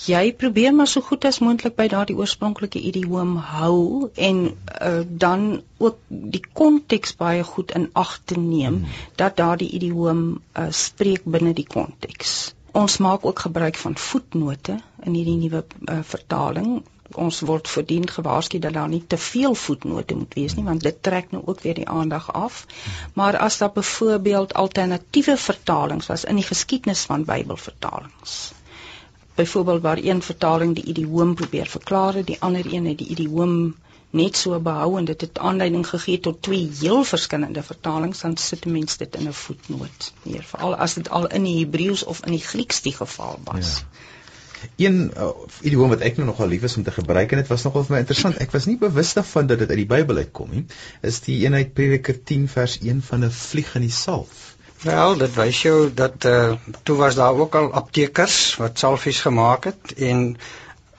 Jy 0.05 0.21
probeer 0.37 0.75
maar 0.77 0.91
so 0.91 1.01
goed 1.01 1.25
as 1.25 1.41
moontlik 1.41 1.73
by 1.79 1.87
daardie 1.89 2.17
oorspronklike 2.19 2.77
idioom 2.91 3.33
hou 3.55 4.11
en 4.29 4.43
uh, 4.51 5.01
dan 5.25 5.47
ook 5.81 5.97
die 6.37 6.43
konteks 6.61 7.17
baie 7.17 7.41
goed 7.55 7.73
in 7.79 7.89
ag 7.97 8.19
te 8.29 8.37
neem 8.37 8.83
hmm. 8.83 9.03
dat 9.17 9.39
daardie 9.41 9.71
idioom 9.79 10.25
uh, 10.35 10.69
spreek 10.69 11.25
binne 11.25 11.57
die 11.57 11.65
konteks. 11.65 12.53
Ons 12.77 12.99
maak 13.01 13.25
ook 13.25 13.47
gebruik 13.47 13.81
van 13.81 13.97
voetnote 13.97 14.77
in 15.07 15.17
hierdie 15.17 15.39
nuwe 15.41 15.65
uh, 15.65 16.03
vertaling 16.05 16.83
ons 17.17 17.39
word 17.49 17.67
verdien 17.67 18.07
gewaarsku 18.09 18.59
dat 18.59 18.73
daar 18.73 18.89
nie 18.89 19.03
te 19.07 19.17
veel 19.17 19.55
voetnote 19.55 20.15
moet 20.15 20.33
wees 20.33 20.55
nie 20.55 20.65
want 20.65 20.83
dit 20.83 20.97
trek 21.07 21.31
nou 21.31 21.43
ook 21.45 21.61
weer 21.61 21.77
die 21.79 21.87
aandag 21.89 22.33
af. 22.33 22.65
Maar 23.13 23.37
as 23.37 23.57
daar 23.57 23.71
byvoorbeeld 23.71 24.53
alternatiewe 24.53 25.37
vertalings 25.37 26.07
was 26.07 26.23
in 26.23 26.35
die 26.35 26.47
geskiedenis 26.47 27.05
van 27.11 27.25
Bybelvertalings. 27.25 28.51
Byvoorbeeld 29.35 29.81
waar 29.81 29.97
een 29.97 30.21
vertaling 30.21 30.75
die 30.75 30.83
idioom 30.83 31.35
probeer 31.35 31.67
verklaar, 31.67 32.23
die 32.23 32.41
ander 32.41 32.73
een 32.73 32.85
het 32.85 32.97
die 32.97 33.07
idioom 33.07 33.75
net 34.15 34.37
so 34.39 34.59
behou 34.59 34.97
en 34.97 35.05
dit 35.05 35.21
het 35.21 35.39
aanleiding 35.39 35.87
gegee 35.87 36.19
tot 36.19 36.41
twee 36.41 36.69
heel 36.79 37.03
verskillende 37.03 37.63
vertalings, 37.63 38.21
dan 38.23 38.37
sit 38.37 38.65
mense 38.65 38.97
dit 38.97 39.15
in 39.15 39.27
'n 39.27 39.33
voetnoot. 39.33 40.11
Meer 40.23 40.43
veral 40.43 40.75
as 40.75 40.93
dit 40.93 41.09
al 41.09 41.27
in 41.27 41.43
die 41.43 41.57
Hebreëus 41.59 42.03
of 42.03 42.25
in 42.25 42.31
die 42.31 42.45
Grieks 42.51 42.81
die 42.81 42.95
geval 42.95 43.39
was. 43.43 43.77
Ja. 43.77 44.14
Een 44.81 45.11
uh, 45.17 45.29
idioom 45.61 45.89
wat 45.93 46.03
ek 46.07 46.17
nou 46.17 46.27
nogal 46.27 46.47
lief 46.47 46.63
is 46.63 46.77
om 46.77 46.83
te 46.83 46.91
gebruik 46.95 47.31
en 47.31 47.41
dit 47.43 47.51
was 47.51 47.63
nogal 47.67 47.85
vir 47.87 47.95
my 47.95 48.01
interessant. 48.03 48.39
Ek 48.43 48.51
was 48.55 48.65
nie 48.69 48.77
bewus 48.81 49.13
daarvan 49.13 49.47
dat 49.47 49.59
dit 49.63 49.69
uit 49.69 49.81
die 49.83 49.91
Bybel 49.93 50.23
uitkom 50.23 50.51
nie. 50.51 50.65
Is 51.01 51.21
die 51.27 51.41
eenheid 51.45 51.73
Prediker 51.77 52.17
10 52.23 52.47
vers 52.51 52.79
1 52.81 53.01
van 53.09 53.25
'n 53.25 53.31
vlieg 53.31 53.75
in 53.75 53.87
die 53.87 53.95
salf. 54.03 54.55
Wel, 54.85 55.17
dit 55.17 55.33
wys 55.35 55.61
jou 55.61 55.77
dat 55.93 56.25
uh 56.25 56.53
toe 56.83 56.97
was 56.97 57.15
daar 57.15 57.33
ook 57.33 57.55
al 57.55 57.71
aptekers 57.73 58.55
wat 58.61 58.79
salfies 58.79 59.21
gemaak 59.21 59.63
het 59.71 59.93
en 59.97 60.37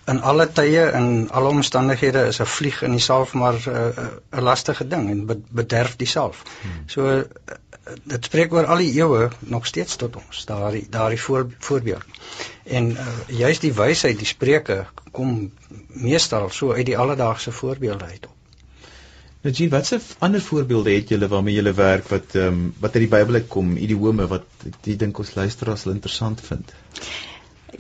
in 0.07 0.21
alle 0.23 0.47
tye 0.53 0.83
en 0.95 1.31
alle 1.31 1.49
omstandighede 1.49 2.27
is 2.31 2.41
'n 2.41 2.47
vlieg 2.47 2.83
in 2.83 2.91
die 2.91 3.05
salf 3.07 3.33
maar 3.35 3.55
uh, 3.55 3.75
uh, 3.75 3.95
'n 3.97 4.39
uh, 4.39 4.43
lastige 4.43 4.87
ding 4.89 5.11
en 5.11 5.45
bederf 5.51 5.97
die 5.97 6.07
salf. 6.07 6.43
Hmm. 6.63 6.83
So 6.87 7.07
uh, 7.07 7.23
dit 8.03 8.25
spreek 8.25 8.53
oor 8.53 8.67
al 8.67 8.77
die 8.77 8.93
eeue 8.95 9.29
nog 9.39 9.67
steeds 9.67 9.97
tot 9.97 10.17
ons 10.17 10.45
daardie 10.45 10.87
daardie 10.91 11.21
voor, 11.21 11.47
voorbeeld. 11.59 12.16
En 12.65 12.91
uh, 12.91 13.07
juist 13.29 13.61
die 13.61 13.75
wysheid, 13.75 14.19
die 14.19 14.27
spreuke 14.27 14.87
kom 15.13 15.53
meestal 15.89 16.51
so 16.51 16.73
uit 16.73 16.87
die 16.87 16.99
alledaagse 16.99 17.53
voorbeelde 17.53 18.05
uit 18.05 18.27
op. 18.27 18.35
Nou 19.47 19.55
Jean, 19.55 19.71
watse 19.71 20.01
ander 20.19 20.43
voorbeelde 20.43 20.91
het 20.91 21.09
julle 21.09 21.29
waarmee 21.31 21.55
julle 21.55 21.73
werk 21.79 22.09
wat 22.11 22.35
ehm 22.35 22.47
um, 22.47 22.75
wat 22.83 22.97
uit 22.97 23.05
die 23.05 23.13
Bybel 23.13 23.39
uitkom, 23.41 23.77
idiome 23.77 24.27
wat 24.27 24.67
ek 24.67 24.99
dink 24.99 25.19
ons 25.23 25.35
luisteraars 25.37 25.85
sal 25.87 25.93
interessant 25.93 26.43
vind? 26.49 26.73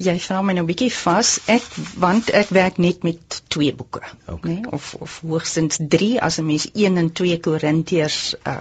Jy 0.06 0.14
vra 0.22 0.38
my 0.42 0.54
nou 0.54 0.62
'n 0.62 0.68
bietjie 0.68 0.92
vas. 0.92 1.32
Ek 1.50 1.66
want 2.04 2.30
ek 2.30 2.52
werk 2.54 2.78
net 2.78 3.02
met 3.02 3.40
twee 3.48 3.74
boeke, 3.74 4.04
okay. 4.28 4.52
nê, 4.52 4.56
of 4.78 4.94
of 5.00 5.18
hoogstens 5.26 5.80
3 5.96 6.20
as 6.28 6.38
'n 6.38 6.46
mens 6.46 6.68
1 6.72 7.02
en 7.02 7.10
2 7.22 7.40
Korintiërs 7.48 8.20
uh, 8.44 8.60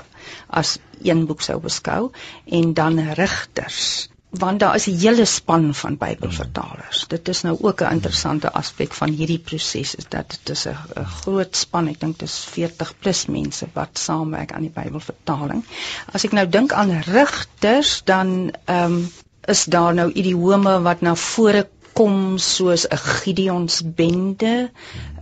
as 0.50 0.78
een 1.04 1.26
boek 1.30 1.42
sou 1.42 1.60
beskou 1.60 2.12
en 2.46 2.74
dan 2.74 3.00
Rigters 3.22 4.10
want 4.38 4.60
daar 4.60 4.76
is 4.76 4.88
'n 4.88 4.98
hele 5.00 5.26
span 5.26 5.74
van 5.74 5.98
Bybelvertalers. 5.98 7.00
Hmm. 7.00 7.08
Dit 7.08 7.28
is 7.28 7.42
nou 7.42 7.58
ook 7.62 7.82
'n 7.82 7.92
interessante 7.92 8.52
aspek 8.52 8.94
van 8.94 9.10
hierdie 9.10 9.40
proses 9.40 9.96
is 9.96 10.06
dat 10.10 10.30
dit 10.30 10.50
is 10.50 10.66
'n 10.68 11.06
groot 11.06 11.56
span. 11.56 11.88
Ek 11.88 12.00
dink 12.00 12.20
dit 12.20 12.28
is 12.28 12.46
40 12.50 12.94
plus 13.00 13.26
mense 13.26 13.68
wat 13.74 14.00
saamwerk 14.00 14.52
aan 14.52 14.62
die 14.62 14.74
Bybelvertaling. 14.74 15.66
As 16.12 16.24
ek 16.24 16.32
nou 16.32 16.50
dink 16.50 16.74
aan 16.74 17.02
rigters, 17.02 18.02
dan 18.04 18.52
ehm 18.66 18.84
um, 18.84 19.12
is 19.46 19.66
daar 19.66 19.94
nou 19.94 20.12
idiome 20.12 20.82
wat 20.82 21.02
na 21.02 21.16
vore 21.16 21.70
kom 21.94 22.38
soos 22.38 22.88
'n 22.88 22.98
Gideons 22.98 23.82
bende. 23.86 24.72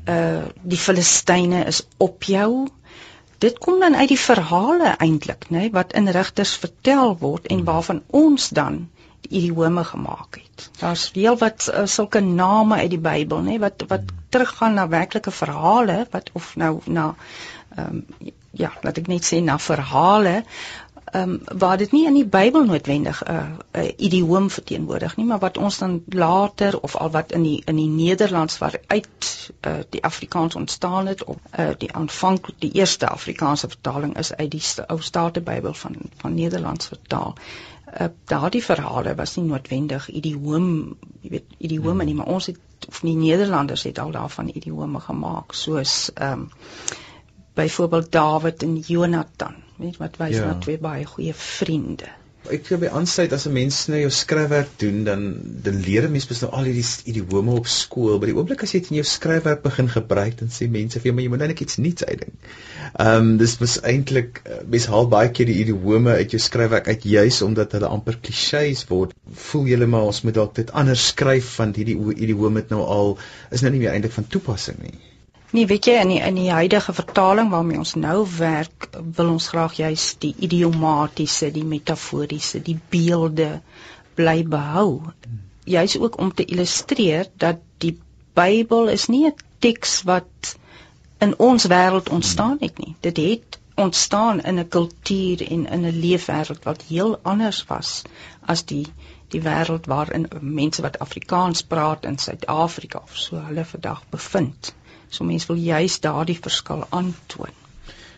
Uh 0.08 0.44
die 0.62 0.78
Filistyne 0.78 1.66
is 1.66 1.82
op 1.98 2.24
jou 2.24 2.68
dit 3.44 3.60
kom 3.60 3.80
dan 3.80 3.96
uit 3.96 4.08
die 4.08 4.20
verhale 4.20 4.96
eintlik, 5.04 5.50
nê, 5.52 5.70
wat 5.76 5.94
in 6.00 6.08
rigters 6.16 6.56
vertel 6.56 7.18
word 7.20 7.48
en 7.48 7.58
hmm. 7.58 7.66
waarvan 7.66 8.02
ons 8.10 8.50
dan 8.50 8.90
idiome 9.30 9.84
gemaak 9.84 10.36
het. 10.36 10.70
Daar's 10.80 11.10
heel 11.14 11.38
wat 11.38 11.70
uh, 11.74 11.86
sulke 11.86 12.20
name 12.20 12.76
uit 12.76 12.90
die 12.90 13.00
Bybel, 13.00 13.42
nê, 13.42 13.60
wat 13.60 13.84
wat 13.88 14.00
hmm. 14.00 14.22
teruggaan 14.30 14.74
na 14.74 14.88
werklike 14.88 15.32
verhale 15.32 16.08
wat 16.12 16.30
of 16.34 16.56
nou 16.56 16.80
na 16.86 17.16
ehm 17.76 18.04
um, 18.22 18.32
ja, 18.54 18.70
laat 18.82 18.98
ek 19.02 19.08
net 19.10 19.26
sê 19.26 19.40
na 19.42 19.58
verhale 19.58 20.44
ehm 21.14 21.30
um, 21.30 21.58
waar 21.60 21.78
dit 21.78 21.92
nie 21.92 22.06
in 22.10 22.16
die 22.18 22.26
Bybel 22.26 22.66
noodwendig 22.66 23.24
'n 23.24 23.32
uh, 23.34 23.42
'n 23.74 23.80
uh, 23.80 23.92
idioom 23.98 24.50
verteenwoordig 24.50 25.16
nie, 25.18 25.26
maar 25.26 25.40
wat 25.40 25.58
ons 25.58 25.78
dan 25.78 26.04
later 26.06 26.80
of 26.80 26.96
al 26.96 27.10
wat 27.10 27.32
in 27.32 27.44
die 27.44 27.62
in 27.66 27.76
die 27.76 27.90
Nederlands 27.90 28.58
waaruit 28.58 29.52
uh, 29.68 29.74
die 29.90 30.04
Afrikaans 30.04 30.56
ontstaan 30.56 31.08
het 31.08 31.24
of 31.24 31.38
uh, 31.60 31.70
die 31.78 31.94
aanvanklik 31.94 32.60
die 32.60 32.72
eerste 32.72 33.08
Afrikaanse 33.08 33.70
vertaling 33.70 34.18
is 34.18 34.34
uit 34.36 34.52
die 34.52 34.64
ou 34.88 35.02
State 35.02 35.42
Bybel 35.42 35.74
van 35.74 35.96
van 36.18 36.34
Nederlands 36.34 36.88
vertaal. 36.88 37.36
Uh, 37.38 37.73
daardie 38.26 38.64
verhale 38.64 39.16
was 39.16 39.36
nie 39.38 39.46
noodwendig 39.46 40.08
idioom, 40.10 40.70
jy 41.22 41.30
weet, 41.38 41.58
idiome 41.58 42.06
nie, 42.08 42.16
maar 42.18 42.32
ons 42.34 42.50
het 42.52 42.88
of 42.88 43.00
die 43.06 43.16
Nederlanders 43.16 43.84
het 43.88 44.00
al 44.00 44.12
daarvan 44.12 44.50
idiome 44.54 45.00
gemaak 45.00 45.54
soos 45.54 46.12
ehm 46.14 46.46
um, 46.46 46.50
byvoorbeeld 47.54 48.12
Dawid 48.12 48.64
en 48.64 48.80
Jonathan 48.82 49.56
weet 49.78 49.98
wat 50.02 50.18
wys 50.18 50.36
ja. 50.36 50.46
na 50.46 50.58
twee 50.58 50.80
baie 50.82 51.06
goeie 51.06 51.34
vriende. 51.38 52.10
Ek 52.52 52.66
sê 52.68 52.76
by 52.76 52.90
aansluit 52.92 53.32
as 53.36 53.46
'n 53.48 53.54
mens 53.56 53.78
nou 53.88 54.00
jou 54.02 54.10
skryfwerk 54.12 54.72
doen 54.82 55.04
dan 55.08 55.22
dan 55.66 55.78
leer 55.86 56.08
'n 56.08 56.12
mens 56.12 56.26
beslis 56.28 56.42
nou 56.44 56.52
al 56.58 56.66
hierdie 56.68 57.12
idiome 57.12 57.54
op 57.60 57.68
skool, 57.68 58.18
maar 58.18 58.32
die 58.32 58.36
oomblik 58.36 58.64
as 58.64 58.74
jy 58.74 58.82
dit 58.82 58.90
in 58.92 58.98
jou 58.98 59.06
skryfwerk 59.12 59.62
begin 59.64 59.88
gebruik 59.94 60.36
dan 60.42 60.52
sê 60.56 60.68
mense 60.74 61.00
vir 61.00 61.10
jou 61.10 61.14
maar 61.14 61.24
jy 61.24 61.30
moet 61.30 61.44
nou 61.44 61.48
net 61.54 61.64
iets 61.66 61.80
nuuts 61.86 62.04
uitdink. 62.10 62.36
Ehm 63.06 63.22
um, 63.22 63.38
dis 63.38 63.56
mos 63.62 63.78
eintlik 63.94 64.42
eh, 64.44 64.60
mens 64.76 64.90
haal 64.96 65.08
baie 65.16 65.32
keer 65.32 65.48
die 65.54 65.58
idiome 65.64 66.18
uit 66.20 66.36
jou 66.36 66.42
skryfwerk 66.48 66.88
uit 66.88 67.08
juis 67.14 67.42
omdat 67.48 67.72
hulle 67.78 67.94
amper 67.96 68.20
klisjées 68.28 68.84
word. 68.92 69.16
Voel 69.48 69.72
jy 69.72 69.86
maar 69.86 70.12
ons 70.12 70.22
moet 70.28 70.40
dalk 70.42 70.56
dit 70.60 70.72
anders 70.84 71.08
skryf 71.14 71.56
want 71.58 71.80
hierdie 71.80 71.98
idiome 72.28 72.60
het 72.60 72.76
nou 72.76 72.84
al 73.00 73.18
is 73.52 73.62
nou 73.62 73.72
nie 73.72 73.86
meer 73.86 73.96
eintlik 73.96 74.20
van 74.20 74.28
toepassing 74.28 74.84
nie. 74.84 75.13
Nee, 75.54 75.68
weet 75.70 75.86
jy 75.86 76.00
in 76.02 76.10
die, 76.10 76.22
in 76.26 76.38
die 76.40 76.50
huidige 76.50 76.94
vertaling 76.98 77.52
waarmee 77.52 77.78
ons 77.78 77.94
nou 77.94 78.24
werk, 78.38 78.88
wil 79.18 79.28
ons 79.36 79.48
graag 79.52 79.76
juis 79.78 80.06
die 80.24 80.32
idiomatiese, 80.48 81.52
die 81.54 81.66
metaforiese, 81.74 82.62
die 82.66 82.80
beelde 82.90 83.50
bly 84.18 84.40
behou. 84.50 84.88
Juis 85.70 85.98
ook 86.00 86.18
om 86.18 86.34
te 86.34 86.46
illustreer 86.46 87.30
dat 87.38 87.62
die 87.86 87.94
Bybel 88.34 88.90
is 88.90 89.06
nie 89.14 89.28
'n 89.30 89.36
teks 89.62 90.02
wat 90.10 90.56
in 91.22 91.38
ons 91.38 91.70
wêreld 91.70 92.10
ontstaan 92.10 92.58
het 92.60 92.82
nie. 92.82 92.96
Dit 93.00 93.18
het 93.18 93.60
ontstaan 93.76 94.42
in 94.42 94.60
'n 94.60 94.68
kultuur 94.68 95.48
en 95.52 95.68
in 95.68 95.86
'n 95.86 96.00
leefwêreld 96.00 96.64
wat 96.64 96.82
heel 96.82 97.20
anders 97.22 97.66
was 97.66 98.02
as 98.42 98.66
die 98.66 98.88
die 99.28 99.42
wêreld 99.42 99.86
waarin 99.86 100.28
mense 100.42 100.82
wat 100.82 101.00
Afrikaans 101.00 101.64
praat 101.64 102.06
in 102.06 102.18
Suid-Afrika 102.18 102.98
of 103.04 103.18
so 103.18 103.36
hulle 103.38 103.66
vandag 103.66 104.04
bevind. 104.10 104.74
So 105.14 105.26
mense 105.30 105.50
wil 105.52 105.62
juist 105.62 106.02
daardie 106.02 106.40
verskil 106.42 106.86
aantoon. 106.90 107.54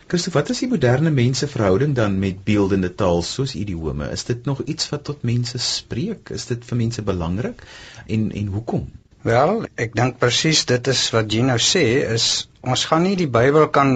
Christo, 0.08 0.30
wat 0.36 0.50
is 0.54 0.60
die 0.62 0.68
moderne 0.70 1.10
mense 1.10 1.48
verhouding 1.50 1.94
dan 1.98 2.18
met 2.22 2.44
beeldende 2.46 2.92
taal 2.94 3.24
soos 3.26 3.56
idiome? 3.58 4.06
Is 4.14 4.24
dit 4.28 4.44
nog 4.46 4.62
iets 4.64 4.88
wat 4.92 5.02
tot 5.08 5.24
mense 5.26 5.58
spreek? 5.58 6.30
Is 6.36 6.46
dit 6.46 6.62
vir 6.68 6.78
mense 6.78 7.02
belangrik? 7.02 7.64
En 8.06 8.30
en 8.42 8.52
hoekom? 8.54 8.86
Wel, 9.26 9.64
ek 9.82 9.96
dink 9.98 10.20
presies 10.22 10.60
dit 10.70 10.88
is 10.92 11.00
wat 11.10 11.32
Gino 11.32 11.56
sê 11.68 11.82
is 12.14 12.26
ons 12.62 12.84
gaan 12.90 13.02
nie 13.02 13.16
die 13.18 13.28
Bybel 13.36 13.66
kan 13.74 13.90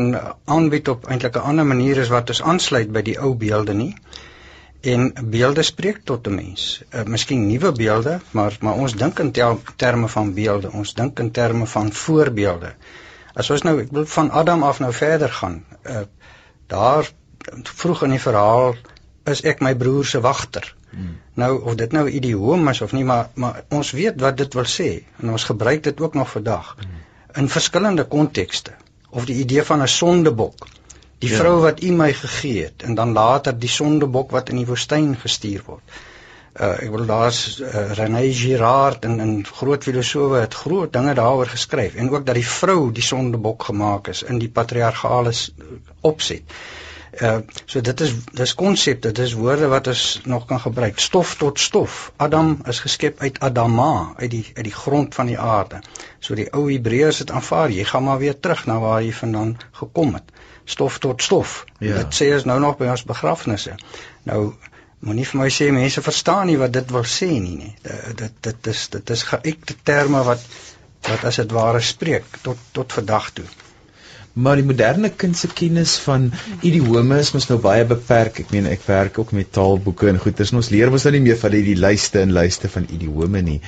aanbied 0.56 0.90
op 0.90 1.06
eintlik 1.06 1.38
'n 1.38 1.46
ander 1.52 1.68
manier 1.72 2.00
as 2.02 2.10
wat 2.10 2.34
ons 2.34 2.42
aansluit 2.52 2.90
by 2.96 3.02
die 3.06 3.18
ou 3.18 3.30
beelde 3.44 3.76
nie. 3.82 3.94
En 4.80 5.12
beelde 5.24 5.62
spreek 5.62 6.04
tot 6.04 6.26
'n 6.26 6.34
mens. 6.34 6.82
Uh, 6.94 7.02
miskien 7.02 7.46
nuwe 7.46 7.72
beelde, 7.72 8.20
maar 8.30 8.56
maar 8.60 8.74
ons 8.74 8.96
dink 8.96 9.18
in 9.18 9.32
terme 9.76 10.08
van 10.08 10.34
beelde. 10.34 10.72
Ons 10.72 10.94
dink 10.94 11.18
in 11.18 11.30
terme 11.30 11.66
van 11.66 11.92
voorbeelde. 11.92 12.74
As 13.34 13.50
ons 13.50 13.62
nou 13.62 13.80
ek 13.80 13.90
wil 13.90 14.06
van 14.06 14.30
Adam 14.30 14.62
af 14.62 14.78
nou 14.78 14.92
verder 14.92 15.32
gaan. 15.32 15.64
Uh 15.82 16.00
daar 16.66 17.10
vroeg 17.62 18.02
in 18.02 18.10
die 18.10 18.20
verhaal 18.20 18.74
is 19.24 19.42
ek 19.42 19.60
my 19.60 19.74
broer 19.76 20.04
se 20.04 20.20
wagter. 20.20 20.74
Hmm. 20.90 21.16
Nou 21.34 21.62
of 21.62 21.74
dit 21.74 21.92
nou 21.92 22.08
idioom 22.08 22.68
is 22.68 22.80
of 22.80 22.92
nie, 22.92 23.04
maar 23.04 23.30
maar 23.34 23.64
ons 23.68 23.90
weet 23.90 24.20
wat 24.20 24.36
dit 24.36 24.54
wil 24.54 24.64
sê 24.64 25.02
en 25.20 25.30
ons 25.30 25.44
gebruik 25.44 25.82
dit 25.82 26.00
ook 26.00 26.14
nog 26.14 26.30
vandag 26.30 26.76
hmm. 26.78 27.00
in 27.42 27.48
verskillende 27.48 28.04
kontekste. 28.04 28.72
Of 29.10 29.24
die 29.24 29.36
idee 29.36 29.62
van 29.62 29.82
'n 29.82 29.88
sondebok. 29.88 30.66
Die 31.20 31.30
ja. 31.30 31.36
vrou 31.36 31.58
wat 31.60 31.82
U 31.84 31.90
my 31.92 32.12
gegee 32.16 32.64
het 32.64 32.82
en 32.88 32.94
dan 32.94 33.12
later 33.12 33.58
die 33.58 33.68
sondebok 33.68 34.30
wat 34.36 34.48
in 34.48 34.62
die 34.62 34.68
woestyn 34.68 35.12
gestuur 35.20 35.62
word. 35.66 35.98
Uh 36.60 36.70
ek 36.82 36.90
wil 36.90 37.04
daar's 37.06 37.60
uh, 37.62 37.92
René 37.98 38.22
Girard 38.34 39.04
en 39.04 39.20
'n 39.24 39.44
groot 39.46 39.84
filosowe 39.84 40.40
het 40.40 40.54
groot 40.54 40.92
dinge 40.92 41.14
daaroor 41.14 41.46
geskryf 41.46 41.94
en 41.94 42.10
ook 42.10 42.26
dat 42.26 42.34
die 42.34 42.46
vrou 42.46 42.92
die 42.92 43.04
sondebok 43.04 43.68
gemaak 43.68 44.08
is 44.08 44.22
in 44.22 44.38
die 44.38 44.48
patriargale 44.48 45.34
opset. 46.00 46.42
Uh 47.20 47.38
so 47.66 47.80
dit 47.80 48.00
is 48.00 48.12
dis 48.32 48.54
konsepte, 48.54 49.12
dis 49.12 49.32
woorde 49.32 49.68
wat 49.68 49.86
ons 49.86 50.20
nog 50.24 50.44
kan 50.46 50.60
gebruik. 50.60 50.98
Stof 50.98 51.34
tot 51.36 51.60
stof. 51.60 52.12
Adam 52.16 52.58
is 52.64 52.80
geskep 52.80 53.20
uit 53.20 53.40
Adama, 53.40 54.12
uit 54.16 54.30
die 54.30 54.44
uit 54.54 54.64
die 54.64 54.78
grond 54.82 55.14
van 55.14 55.26
die 55.26 55.38
aarde. 55.38 55.80
So 56.18 56.34
die 56.34 56.50
ou 56.52 56.70
Hebreërs 56.72 57.18
het 57.18 57.30
aanvaar, 57.30 57.70
jy 57.70 57.84
gaan 57.84 58.04
maar 58.04 58.18
weer 58.18 58.40
terug 58.40 58.66
na 58.66 58.78
waar 58.78 59.02
jy 59.02 59.12
vandaan 59.12 59.56
gekom 59.72 60.14
het. 60.14 60.32
Stof 60.64 60.98
tot 60.98 61.22
stof. 61.22 61.64
Ja. 61.78 61.96
Dit 62.02 62.16
sê 62.20 62.32
ons 62.34 62.44
nou 62.48 62.58
nog 62.60 62.76
by 62.78 62.90
ons 62.92 63.04
begrafnisse. 63.04 63.76
Nou 64.28 64.52
moenie 65.00 65.24
vir 65.26 65.40
my 65.40 65.48
sê 65.48 65.70
mense 65.72 66.02
verstaan 66.04 66.46
nie 66.50 66.58
wat 66.60 66.72
dit 66.76 66.92
wil 66.92 67.06
sê 67.08 67.30
nie, 67.30 67.56
nie. 67.56 67.74
Dit 68.16 68.36
dit 68.44 68.72
is 68.74 68.88
dit 68.96 69.16
is 69.16 69.26
geëikte 69.32 69.78
terme 69.82 70.24
wat 70.26 70.44
wat 71.08 71.24
as 71.24 71.40
dit 71.40 71.52
ware 71.56 71.80
spreek 71.80 72.40
tot 72.44 72.58
tot 72.76 72.92
vandag 72.92 73.32
toe 73.38 73.48
maar 74.32 74.60
die 74.60 74.64
moderne 74.66 75.10
kind 75.10 75.36
se 75.36 75.48
kennis 75.54 75.96
van 76.04 76.28
idiome 76.66 77.18
is 77.18 77.32
mos 77.34 77.48
nou 77.50 77.58
baie 77.62 77.84
beperk. 77.84 78.42
Ek 78.44 78.52
meen 78.54 78.68
ek 78.70 78.84
werk 78.86 79.18
ook 79.18 79.32
met 79.36 79.52
taalboeke 79.52 80.08
en 80.10 80.20
goeters. 80.22 80.52
Ons 80.56 80.70
leer 80.70 80.92
mos 80.92 81.06
nou 81.06 81.14
nie 81.16 81.24
meer 81.24 81.38
van 81.40 81.54
die, 81.54 81.62
die 81.66 81.78
lyste 81.78 82.22
en 82.22 82.34
lyste 82.36 82.70
van 82.70 82.86
idiome 82.94 83.42
nie. 83.46 83.58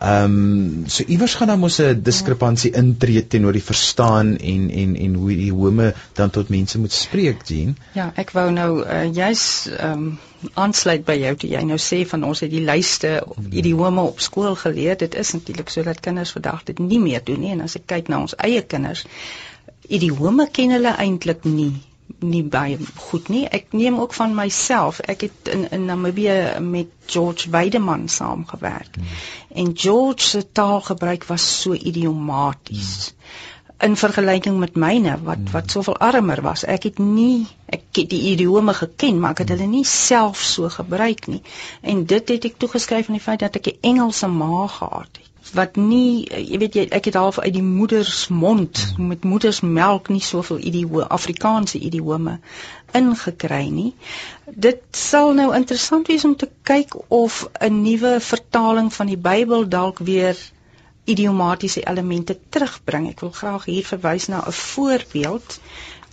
Ehm 0.00 0.38
um, 0.38 0.88
so 0.88 1.04
iewers 1.08 1.34
gaan 1.38 1.52
dan 1.52 1.60
mos 1.60 1.80
'n 1.80 2.02
diskrepansie 2.02 2.72
intree 2.76 3.26
teenoor 3.26 3.52
die 3.56 3.64
verstaan 3.64 4.36
en 4.38 4.70
en 4.70 4.96
en 4.96 5.14
hoe 5.14 5.30
idiome 5.32 5.92
dan 6.14 6.30
tot 6.30 6.48
mense 6.48 6.78
moet 6.78 6.92
spreek, 6.92 7.46
Jean. 7.46 7.76
Ja, 7.94 8.12
ek 8.16 8.30
wou 8.30 8.50
nou 8.50 8.84
uh, 8.84 9.06
juis 9.12 9.68
ehm 9.78 9.92
um, 9.92 10.18
aansluit 10.54 11.04
by 11.04 11.16
jou 11.20 11.34
toe 11.36 11.50
jy 11.50 11.60
nou 11.68 11.76
sê 11.76 12.00
van 12.08 12.24
ons 12.24 12.40
het 12.40 12.50
die 12.50 12.62
lyste 12.64 13.10
idiome 13.50 14.00
op 14.00 14.20
skool 14.24 14.54
geleer. 14.56 14.96
Dit 14.96 15.14
is 15.14 15.32
natuurlik 15.36 15.68
sodat 15.68 16.00
kinders 16.00 16.32
vandag 16.32 16.64
dit 16.64 16.78
nie 16.78 17.00
meer 17.00 17.20
doen 17.24 17.40
nie 17.40 17.52
en 17.52 17.60
as 17.66 17.76
ek 17.76 17.86
kyk 17.92 18.08
na 18.08 18.22
ons 18.24 18.36
eie 18.38 18.62
kinders 18.62 19.04
idiome 19.90 20.48
ken 20.50 20.70
hulle 20.76 20.92
eintlik 21.04 21.44
nie 21.44 21.72
nie 22.20 22.42
baie 22.42 22.78
goed 22.96 23.28
nie. 23.32 23.44
Ek 23.48 23.72
neem 23.72 23.98
ook 24.00 24.14
van 24.16 24.34
myself. 24.36 24.98
Ek 25.00 25.20
het 25.26 25.50
in 25.52 25.70
in 25.70 25.84
Namibië 25.88 26.58
met 26.60 26.90
George 27.06 27.50
Weideman 27.50 28.08
saamgewerk. 28.08 28.94
Hmm. 28.94 29.06
En 29.54 29.70
George 29.74 30.26
se 30.26 30.52
taalgebruik 30.52 31.24
was 31.24 31.46
so 31.60 31.72
idiomaties. 31.72 33.14
Hmm. 33.14 33.88
In 33.88 33.96
vergelyking 33.96 34.58
met 34.58 34.76
myne 34.76 35.16
wat 35.22 35.36
hmm. 35.36 35.52
wat 35.52 35.70
soveel 35.70 35.96
armer 35.96 36.42
was. 36.42 36.64
Ek 36.64 36.82
het 36.82 36.98
nie 36.98 37.46
ek 37.66 37.82
het 37.92 38.10
die 38.10 38.22
idiome 38.34 38.74
geken, 38.74 39.20
maar 39.20 39.30
ek 39.30 39.44
het 39.46 39.54
hulle 39.56 39.70
nie 39.70 39.84
self 39.84 40.42
so 40.42 40.68
gebruik 40.68 41.26
nie. 41.26 41.42
En 41.80 42.04
dit 42.04 42.28
het 42.28 42.44
ek 42.44 42.58
toegeskryf 42.58 43.08
aan 43.08 43.18
die 43.18 43.26
feit 43.28 43.40
dat 43.46 43.56
ek 43.56 43.66
'n 43.72 43.92
Engelse 43.94 44.28
ma 44.28 44.66
gehad 44.66 45.16
het 45.16 45.29
wat 45.54 45.76
nie 45.76 46.26
jy 46.26 46.58
weet 46.62 46.76
jy 46.78 46.84
ek 46.98 47.08
het 47.10 47.18
half 47.18 47.38
uit 47.38 47.52
die 47.54 47.64
moeders 47.64 48.28
mond 48.28 48.82
met 48.98 49.24
moedersmelk 49.24 50.08
nie 50.08 50.22
soveel 50.24 50.58
idiome 50.70 51.06
Afrikaanse 51.08 51.78
idiome 51.78 52.38
ingekry 52.94 53.66
nie. 53.70 53.92
Dit 54.46 54.82
sal 54.96 55.34
nou 55.34 55.50
interessant 55.56 56.08
wees 56.10 56.24
om 56.24 56.36
te 56.36 56.48
kyk 56.62 56.96
of 57.08 57.44
'n 57.60 57.82
nuwe 57.82 58.20
vertaling 58.20 58.92
van 58.94 59.06
die 59.06 59.20
Bybel 59.28 59.68
dalk 59.68 59.98
weer 59.98 60.36
idiomatiese 61.04 61.82
elemente 61.86 62.38
terugbring. 62.48 63.08
Ek 63.10 63.20
wil 63.20 63.32
graag 63.34 63.64
hier 63.64 63.86
verwys 63.86 64.28
na 64.28 64.42
'n 64.46 64.52
voorbeeld 64.52 65.60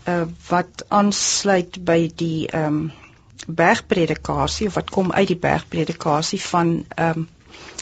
uh, 0.07 0.23
wat 0.47 0.85
aansluit 0.87 1.83
by 1.85 2.11
die 2.15 2.47
ehm 2.47 2.65
um, 2.65 2.91
bergpredikasie 3.47 4.67
of 4.67 4.73
wat 4.73 4.89
kom 4.89 5.11
uit 5.11 5.27
die 5.27 5.39
bergpredikasie 5.39 6.41
van 6.41 6.85
ehm 6.95 7.19
um, 7.19 7.27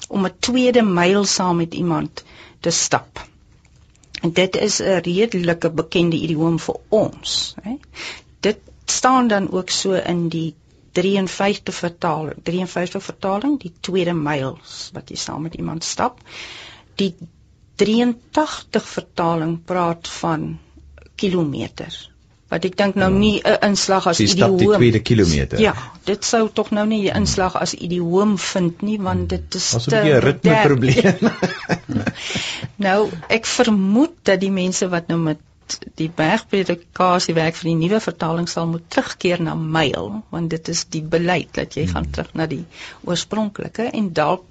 om 0.08 0.26
'n 0.26 0.36
tweede 0.39 0.82
myl 0.84 1.26
saam 1.26 1.58
met 1.58 1.74
iemand 1.74 2.24
te 2.60 2.70
stap. 2.70 3.28
En 4.22 4.32
dit 4.32 4.56
is 4.56 4.80
'n 4.82 5.02
redelike 5.08 5.70
bekende 5.72 6.15
idioom 6.15 6.60
vir 6.60 6.76
ons, 6.89 7.56
hè. 7.62 7.76
Dit 8.39 8.60
staan 8.86 9.28
dan 9.28 9.52
ook 9.52 9.70
so 9.70 9.94
in 9.94 10.28
die 10.30 10.56
53 10.91 11.76
vertaling, 11.76 12.36
53 12.44 13.04
vertaling, 13.04 13.60
die 13.60 13.74
tweede 13.80 14.13
myl 14.13 14.58
wat 14.94 15.10
jy 15.10 15.15
saam 15.15 15.41
met 15.41 15.54
iemand 15.56 15.84
stap. 15.84 16.20
Die 16.96 17.15
83 17.76 18.88
vertaling 18.88 19.63
praat 19.63 20.08
van 20.08 20.60
kilometers 21.15 22.14
wat 22.56 22.65
ek 22.70 22.78
dink 22.80 23.00
nou 23.00 23.12
nie 23.12 23.41
'n 23.44 23.58
inslag 23.70 24.08
as 24.08 24.20
idioom. 24.24 24.58
Die 24.58 24.72
tweede 24.72 25.02
kilometer. 25.10 25.60
Ja, 25.60 25.74
dit 26.08 26.26
sou 26.26 26.48
tog 26.50 26.72
nou 26.72 26.86
nie 26.88 27.10
'n 27.10 27.15
inslag 27.24 27.56
as 27.60 27.74
idioom 27.74 28.38
vind 28.38 28.82
nie 28.82 29.00
want 29.00 29.30
dit 29.30 29.56
is 29.56 29.74
'n 29.88 30.20
ritme 30.28 30.62
probleem. 30.63 31.32
nou, 32.88 33.10
ek 33.28 33.46
vermoed 33.46 34.15
dat 34.24 34.39
die 34.39 34.52
mense 34.52 34.89
wat 34.89 35.08
nou 35.12 35.20
met 35.20 35.44
die 35.98 36.10
bergpredikasie 36.13 37.34
werk 37.34 37.56
vir 37.58 37.70
die 37.72 37.78
nuwe 37.80 38.00
vertaling 38.04 38.48
sal 38.52 38.68
moet 38.70 38.84
terugkeer 38.94 39.41
na 39.41 39.56
myl 39.56 40.12
want 40.34 40.52
dit 40.54 40.70
is 40.74 40.84
die 40.94 41.02
beleid 41.15 41.50
dat 41.58 41.74
jy 41.74 41.86
hmm. 41.86 41.94
gaan 41.96 42.10
terug 42.12 42.34
na 42.38 42.46
die 42.52 42.62
oorspronklike 43.10 43.88
en 44.00 44.12
dalk 44.20 44.46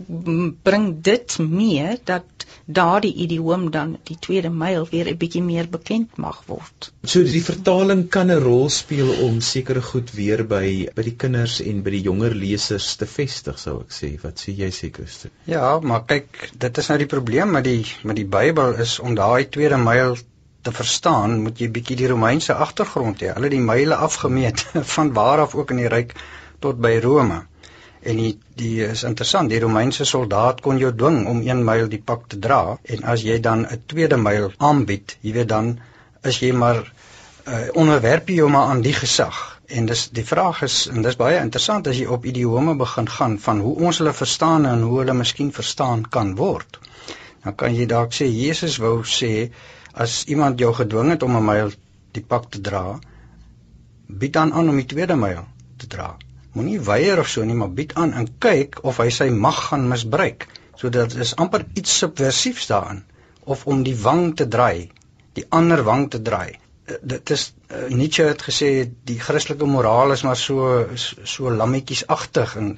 bring 0.68 0.88
dit 1.10 1.38
mee 1.38 1.94
dat 2.10 2.26
daardie 2.66 3.12
idioom 3.24 3.70
dan 3.70 3.96
die 4.08 4.16
tweede 4.26 4.50
myl 4.50 4.86
weer 4.90 5.08
'n 5.12 5.16
bietjie 5.18 5.42
meer 5.42 5.68
bekend 5.68 6.16
mag 6.16 6.42
word. 6.46 6.90
So 7.02 7.22
die 7.22 7.42
vertaling 7.44 8.08
kan 8.08 8.30
'n 8.30 8.42
rol 8.42 8.68
speel 8.70 9.10
om 9.26 9.40
sekere 9.40 9.82
goed 9.82 10.12
weer 10.14 10.44
by 10.44 10.88
by 10.94 11.02
die 11.02 11.16
kinders 11.16 11.60
en 11.60 11.82
by 11.82 11.90
die 11.90 12.04
jonger 12.10 12.34
lesers 12.34 12.96
te 12.96 13.06
vestig 13.06 13.58
sou 13.58 13.80
ek 13.80 13.90
sê. 14.00 14.12
Wat 14.22 14.38
sê 14.38 14.56
jy 14.56 14.70
sê 14.70 14.92
Christus? 14.92 15.30
Ja, 15.44 15.78
maar 15.80 16.04
kyk, 16.04 16.50
dit 16.58 16.78
is 16.78 16.88
nou 16.88 16.98
die 16.98 17.12
probleem 17.16 17.50
met 17.50 17.64
die 17.64 17.84
met 18.02 18.16
die 18.16 18.30
Bybel 18.38 18.74
is 18.86 18.98
om 18.98 19.14
daai 19.14 19.48
tweede 19.48 19.76
myl 19.76 20.16
te 20.64 20.72
verstaan, 20.72 21.42
moet 21.44 21.58
jy 21.60 21.68
bietjie 21.68 21.96
die 21.96 22.08
Romeinse 22.08 22.54
agtergrond 22.54 23.20
hê. 23.20 23.32
Hulle 23.34 23.50
het 23.50 23.56
die 23.56 23.64
myle 23.64 23.98
afgemeet 24.06 24.64
van 24.96 25.12
waar 25.12 25.44
af 25.44 25.54
ook 25.54 25.74
in 25.74 25.82
die 25.82 25.90
ryk 25.92 26.14
tot 26.64 26.80
by 26.80 26.96
Rome. 27.04 27.42
En 28.04 28.18
die 28.20 28.32
die 28.60 28.84
is 28.86 29.02
interessant, 29.08 29.50
die 29.50 29.60
Romeinse 29.62 30.04
soldaat 30.08 30.60
kon 30.64 30.78
jou 30.78 30.90
dwing 30.94 31.24
om 31.30 31.40
1 31.42 31.62
myl 31.68 31.88
die 31.90 32.02
pak 32.10 32.28
te 32.32 32.38
dra 32.46 32.76
en 32.94 33.04
as 33.12 33.24
jy 33.26 33.38
dan 33.46 33.64
'n 33.66 33.80
tweede 33.92 34.18
myl 34.26 34.52
aanbied, 34.68 35.16
jy 35.22 35.32
weet 35.38 35.48
dan 35.48 35.70
is 36.30 36.38
jy 36.42 36.52
maar 36.52 36.80
uh, 36.82 37.68
onderwerp 37.82 38.28
jy 38.28 38.36
jou 38.42 38.50
maar 38.50 38.70
aan 38.72 38.82
die 38.84 38.94
gesag. 38.96 39.40
En 39.66 39.86
dis 39.86 40.08
die 40.18 40.24
vraag 40.24 40.62
is 40.62 40.76
en 40.92 41.02
dis 41.02 41.16
baie 41.16 41.40
interessant 41.40 41.88
as 41.88 41.96
jy 42.00 42.06
op 42.16 42.26
idiome 42.28 42.74
begin 42.80 43.08
gaan 43.08 43.38
van 43.46 43.62
hoe 43.64 43.74
ons 43.88 43.98
hulle 44.02 44.12
verstaan 44.12 44.66
en 44.66 44.82
hoe 44.88 44.98
hulle 44.98 45.16
miskien 45.20 45.52
verstaan 45.52 46.04
kan 46.16 46.34
word. 46.40 46.78
Dan 47.44 47.56
kan 47.62 47.74
jy 47.76 47.86
dalk 47.86 48.12
sê 48.12 48.28
Jesus 48.28 48.76
wou 48.84 48.98
sê 49.16 49.32
as 50.04 50.24
iemand 50.34 50.60
jou 50.60 50.72
gedwing 50.74 51.10
het 51.14 51.22
om 51.22 51.36
'n 51.36 51.44
myl 51.44 51.72
die 52.12 52.22
pak 52.22 52.50
te 52.50 52.60
dra, 52.60 52.98
bied 54.08 54.32
dan 54.32 54.52
aan 54.52 54.68
om 54.68 54.76
die 54.76 54.90
tweede 54.92 55.16
myl 55.16 55.44
te 55.78 55.86
dra. 55.86 56.14
Moenie 56.54 56.80
weier 56.86 57.18
of 57.18 57.28
so 57.28 57.44
nie, 57.44 57.56
maar 57.58 57.72
bied 57.74 57.94
aan 57.98 58.12
en 58.14 58.28
kyk 58.38 58.78
of 58.86 59.00
hy 59.02 59.08
sy 59.10 59.26
mag 59.30 59.56
gaan 59.68 59.88
misbruik. 59.90 60.46
So 60.78 60.90
dit 60.94 61.14
is 61.24 61.34
amper 61.42 61.64
iets 61.74 61.96
subversiefs 62.02 62.68
daarin 62.70 63.02
of 63.44 63.66
om 63.70 63.82
die 63.86 63.96
wang 64.00 64.36
te 64.38 64.46
draai, 64.48 64.90
die 65.36 65.44
ander 65.58 65.82
wang 65.84 66.06
te 66.10 66.20
draai. 66.22 66.54
Eh, 66.86 66.98
dit 67.14 67.30
is 67.36 67.46
uh, 67.68 67.88
Nietzsche 67.90 68.28
het 68.28 68.44
gesê 68.46 68.70
die 69.10 69.18
Christelike 69.20 69.68
moraal 69.68 70.14
is 70.14 70.22
maar 70.24 70.38
so 70.40 70.86
so 70.94 71.50
lammetjiesagtig 71.50 72.56
en 72.60 72.70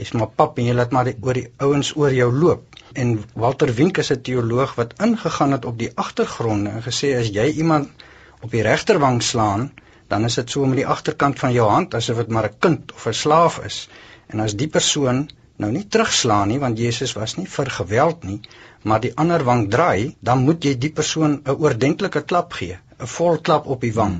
jy's 0.00 0.12
maar 0.16 0.30
pap 0.36 0.58
en 0.58 0.68
jy 0.70 0.76
laat 0.76 0.92
maar 0.96 1.10
die, 1.10 1.16
oor 1.20 1.38
die 1.38 1.48
ouens 1.66 1.92
oor 2.00 2.14
jou 2.16 2.30
loop. 2.32 2.80
En 2.98 3.14
Walter 3.38 3.72
Wink 3.78 4.02
is 4.02 4.10
'n 4.12 4.22
teoloog 4.28 4.74
wat 4.80 4.94
ingegaan 5.06 5.52
het 5.52 5.64
op 5.64 5.78
die 5.78 5.92
agtergronde 5.94 6.70
en 6.70 6.82
gesê 6.82 7.14
as 7.20 7.30
jy 7.32 7.46
iemand 7.62 8.04
op 8.42 8.50
die 8.50 8.62
regterwang 8.66 9.22
slaan, 9.22 9.70
dan 10.12 10.24
is 10.28 10.34
dit 10.40 10.50
so 10.50 10.68
met 10.68 10.82
die 10.82 10.88
agterkant 10.94 11.38
van 11.40 11.54
jou 11.56 11.68
hand 11.70 11.94
asof 11.98 12.18
dit 12.22 12.32
maar 12.36 12.48
'n 12.50 12.58
kind 12.66 12.92
of 12.96 13.06
'n 13.06 13.20
slaaf 13.24 13.58
is. 13.70 13.88
En 14.32 14.40
as 14.40 14.56
die 14.62 14.68
persoon 14.68 15.28
nou 15.62 15.70
nie 15.72 15.86
terugslaan 15.94 16.48
nie 16.48 16.60
want 16.60 16.78
Jesus 16.78 17.14
was 17.18 17.36
nie 17.38 17.48
vir 17.56 17.70
geweld 17.78 18.24
nie, 18.28 18.40
maar 18.82 19.00
die 19.00 19.12
ander 19.16 19.44
wang 19.44 19.66
draai, 19.70 20.16
dan 20.20 20.44
moet 20.46 20.64
jy 20.64 20.74
die 20.84 20.92
persoon 21.00 21.40
'n 21.44 21.58
oordentlike 21.64 22.22
klap 22.22 22.52
gee, 22.52 22.78
'n 23.00 23.10
vol 23.16 23.38
klap 23.48 23.66
op 23.66 23.80
die 23.80 23.94
wang. 23.94 24.16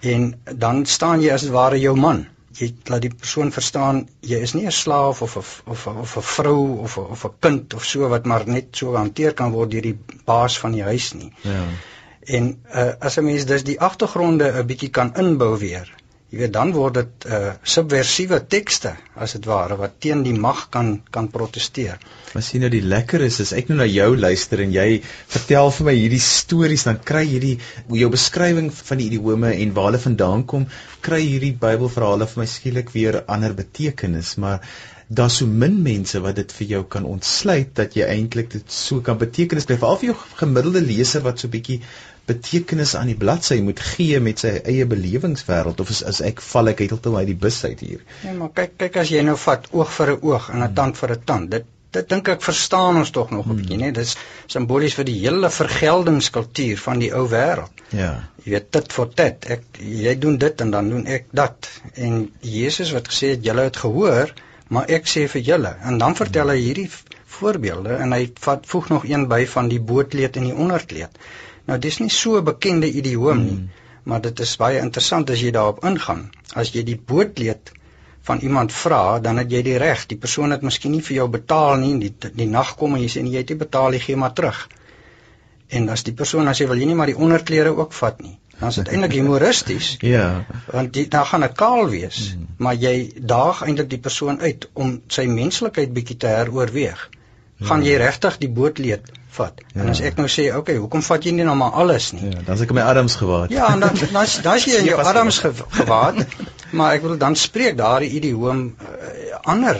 En 0.00 0.34
dan 0.64 0.86
staan 0.86 1.20
jy 1.20 1.32
as 1.32 1.48
ware 1.48 1.80
jou 1.80 1.96
man. 1.96 2.26
Jy 2.56 2.74
laat 2.84 3.02
die 3.02 3.14
persoon 3.14 3.52
verstaan 3.52 4.08
jy 4.20 4.38
is 4.48 4.54
nie 4.54 4.66
'n 4.66 4.72
slaaf 4.72 5.22
of 5.22 5.36
'n 5.36 5.44
of 5.70 5.86
'n 5.86 5.96
of 6.04 6.16
'n 6.16 6.22
vrou 6.22 6.78
of 6.84 6.96
'n 6.98 7.10
of 7.16 7.24
'n 7.24 7.34
kind 7.40 7.74
of 7.74 7.84
so 7.84 8.08
wat 8.08 8.26
maar 8.26 8.46
net 8.46 8.66
so 8.72 8.94
hanteer 8.96 9.34
kan 9.34 9.52
word 9.52 9.70
deur 9.70 9.82
die 9.82 9.98
baas 10.24 10.58
van 10.58 10.72
die 10.72 10.82
huis 10.82 11.12
nie. 11.12 11.32
Ja. 11.42 11.64
En 12.26 12.48
uh, 12.74 12.90
as 12.98 13.16
'n 13.18 13.24
mens 13.24 13.46
dus 13.46 13.62
die 13.64 13.80
agtergronde 13.80 14.50
'n 14.52 14.66
bietjie 14.66 14.90
kan 14.90 15.14
inbou 15.14 15.58
weer, 15.58 15.86
jy 16.30 16.38
weet 16.40 16.52
dan 16.52 16.72
word 16.74 16.94
dit 16.94 17.26
'n 17.26 17.34
uh, 17.34 17.52
subversiewe 17.62 18.40
tekste 18.54 18.96
as 19.14 19.32
dit 19.36 19.44
ware 19.46 19.76
wat 19.78 20.00
teen 20.02 20.24
die 20.26 20.34
mag 20.34 20.68
kan 20.74 21.02
kan 21.10 21.28
proteseer. 21.30 22.02
Maar 22.34 22.42
sien 22.42 22.60
nou 22.60 22.70
die 22.70 22.82
lekker 22.82 23.22
is 23.28 23.38
is 23.40 23.52
ek 23.52 23.68
nou 23.68 23.78
na 23.78 23.86
jou 23.86 24.16
luister 24.16 24.60
en 24.60 24.72
jy 24.74 25.02
vertel 25.36 25.70
vir 25.78 25.86
my 25.86 25.94
hierdie 25.94 26.24
stories 26.26 26.84
dan 26.88 26.98
kry 27.12 27.24
hierdie 27.30 27.58
jou 28.02 28.10
beskrywing 28.10 28.72
van 28.74 28.98
die 28.98 29.06
idiome 29.06 29.54
en 29.54 29.72
waar 29.78 29.90
hulle 29.90 30.02
vandaan 30.08 30.44
kom, 30.44 30.66
kry 31.00 31.22
hierdie 31.22 31.54
Bybelverhale 31.54 32.26
vir 32.26 32.42
my 32.42 32.50
skielik 32.50 32.90
weer 32.90 33.22
ander 33.26 33.54
betekenis, 33.54 34.34
maar 34.36 34.60
daar's 35.08 35.36
so 35.38 35.46
min 35.46 35.82
mense 35.82 36.20
wat 36.20 36.36
dit 36.40 36.52
vir 36.58 36.66
jou 36.66 36.82
kan 36.96 37.04
ontsluit 37.06 37.70
dat 37.78 37.94
jy 37.94 38.06
eintlik 38.10 38.50
dit 38.50 38.72
so 38.72 39.00
kan 39.06 39.18
betekenis 39.18 39.68
bly 39.68 39.78
veral 39.78 40.00
vir 40.00 40.10
jou 40.10 40.16
gemiddelde 40.40 40.82
leser 40.82 41.22
wat 41.26 41.38
so 41.38 41.52
bietjie 41.52 41.80
betekenis 42.26 42.96
aan 42.98 43.12
die 43.12 43.18
bladsy 43.18 43.60
moet 43.62 43.80
gee 43.92 44.18
met 44.20 44.42
sy 44.42 44.56
eie 44.66 44.86
belewingswêreld 44.90 45.80
of 45.82 45.92
is 45.94 46.02
as 46.10 46.20
ek 46.26 46.42
val 46.42 46.72
ek 46.72 46.82
heeltemal 46.82 47.22
uit 47.22 47.30
die 47.30 47.38
bus 47.46 47.60
uit 47.64 47.84
hier. 47.86 48.02
Ja, 48.26 48.34
maar 48.34 48.50
kyk 48.56 48.74
kyk 48.82 48.98
as 49.04 49.12
jy 49.14 49.22
nou 49.26 49.36
vat 49.38 49.68
oog 49.70 49.92
vir 49.98 50.12
'n 50.16 50.22
oog 50.30 50.50
en 50.50 50.62
'n 50.66 50.74
tand 50.74 50.98
vir 50.98 51.12
'n 51.14 51.24
tand. 51.24 51.50
Dit 51.50 51.72
dit 51.96 52.08
dink 52.08 52.28
ek 52.28 52.42
verstaan 52.42 52.98
ons 53.00 53.10
tog 53.10 53.30
nog 53.30 53.46
'n 53.46 53.48
hmm. 53.48 53.60
bietjie, 53.60 53.78
né? 53.78 53.92
Dis 53.92 54.16
simbolies 54.54 54.96
vir 54.98 55.04
die 55.04 55.18
hele 55.20 55.50
vergeldingskultuur 55.50 56.82
van 56.86 56.98
die 56.98 57.12
ou 57.14 57.28
wêreld. 57.30 57.84
Ja. 57.92 58.10
Jy 58.44 58.50
weet 58.56 58.72
dit 58.72 58.92
vir 58.92 59.08
dit. 59.22 59.46
Ek 59.56 59.62
jy 59.78 60.18
doen 60.18 60.36
dit 60.38 60.60
en 60.60 60.70
dan 60.70 60.90
doen 60.90 61.06
ek 61.06 61.30
dat. 61.30 61.70
En 61.94 62.30
Jesus 62.40 62.92
wat 62.92 63.08
gesê 63.08 63.36
het 63.36 63.44
julle 63.44 63.70
het 63.70 63.76
gehoor, 63.76 64.34
maar 64.68 64.90
ek 64.98 65.06
sê 65.10 65.26
vir 65.30 65.42
julle 65.48 65.72
en 65.88 65.98
dan 66.02 66.16
vertel 66.18 66.50
hy 66.52 66.58
hierdie 66.60 66.90
voorbeelde 67.38 67.96
en 68.02 68.14
hy 68.16 68.22
vat 68.46 68.66
voeg 68.66 68.88
nog 68.94 69.08
een 69.08 69.26
by 69.30 69.42
van 69.54 69.68
die 69.72 69.80
bootleed 69.90 70.38
en 70.40 70.48
die 70.48 70.56
onderkleed. 70.66 71.18
Nou 71.66 71.78
dis 71.82 71.98
nie 72.02 72.10
so 72.10 72.38
'n 72.38 72.44
bekende 72.44 72.90
idioom 73.00 73.42
nie, 73.44 73.56
hmm. 73.56 73.70
maar 74.04 74.20
dit 74.20 74.40
is 74.40 74.56
baie 74.56 74.78
interessant 74.78 75.30
as 75.30 75.40
jy 75.40 75.50
daarop 75.50 75.84
ingaan. 75.84 76.30
As 76.54 76.72
jy 76.74 76.82
die 76.82 76.98
bootleed 77.12 77.72
van 78.28 78.38
iemand 78.38 78.72
vra, 78.72 79.18
dan 79.18 79.38
het 79.38 79.50
jy 79.50 79.62
die 79.62 79.78
reg. 79.78 80.06
Die 80.06 80.18
persoon 80.18 80.50
het 80.50 80.62
miskien 80.62 80.92
nie 80.92 81.02
vir 81.08 81.16
jou 81.16 81.28
betaal 81.28 81.76
nie, 81.82 81.92
die 81.98 82.32
die 82.34 82.48
nag 82.50 82.74
kom 82.76 82.94
en 82.94 83.02
jy 83.02 83.10
sê 83.12 83.22
nee, 83.22 83.32
jy 83.32 83.44
het 83.44 83.52
nie 83.54 83.62
betaal 83.62 83.90
nie, 83.90 84.02
gee 84.06 84.16
maar 84.16 84.32
terug. 84.32 84.68
En 85.68 85.88
as 85.88 86.02
die 86.06 86.14
persoon 86.14 86.48
as 86.48 86.58
jy 86.58 86.66
wil 86.70 86.82
jy 86.82 86.86
nie 86.90 86.98
maar 86.98 87.12
die 87.12 87.18
onderklere 87.18 87.74
ook 87.76 87.92
vat 87.92 88.22
nie. 88.22 88.38
Dan 88.58 88.68
is 88.68 88.74
dit 88.80 88.88
eintlik 88.88 89.12
humoristies. 89.12 89.96
ja. 90.16 90.44
Want 90.72 90.92
die 90.92 91.08
dan 91.08 91.26
gaan 91.26 91.44
'n 91.44 91.52
kaal 91.52 91.88
wees, 91.88 92.32
hmm. 92.32 92.46
maar 92.56 92.74
jy 92.74 93.12
daag 93.16 93.62
eintlik 93.62 93.90
die 93.90 93.98
persoon 93.98 94.40
uit 94.40 94.68
om 94.72 95.00
sy 95.06 95.26
menslikheid 95.26 95.92
bietjie 95.92 96.16
te 96.16 96.26
heroorweeg. 96.26 97.08
Gaan 97.60 97.84
ja. 97.84 97.90
jy 97.90 97.96
regtig 97.96 98.38
die 98.38 98.48
bootleed 98.48 99.12
vat. 99.36 99.60
Ja. 99.72 99.80
En 99.80 99.88
as 99.88 100.00
ek 100.00 100.16
nou 100.16 100.28
sê, 100.28 100.48
"Oké, 100.48 100.58
okay, 100.58 100.76
hoekom 100.76 101.02
vat 101.02 101.24
jy 101.24 101.32
nie 101.32 101.44
nou 101.44 101.56
maar 101.56 101.70
alles 101.70 102.12
nie?" 102.12 102.24
Ja, 102.24 102.40
dan 102.44 102.54
as 102.54 102.60
ek 102.60 102.72
my 102.72 102.80
Adams 102.80 103.16
gewaad. 103.16 103.50
Ja, 103.50 103.72
en 103.72 103.80
dan 103.80 103.94
dan 104.12 104.26
dan 104.42 104.58
jy 104.58 104.78
in 104.78 104.84
jou 104.92 105.00
Adams 105.02 105.38
gewaad. 105.38 106.24
maar 106.72 106.94
ek 106.96 107.02
wil 107.02 107.18
dan 107.18 107.36
spreek 107.36 107.76
daardie 107.76 108.10
idioom 108.18 108.62
uh, 108.80 109.36
ander 109.46 109.78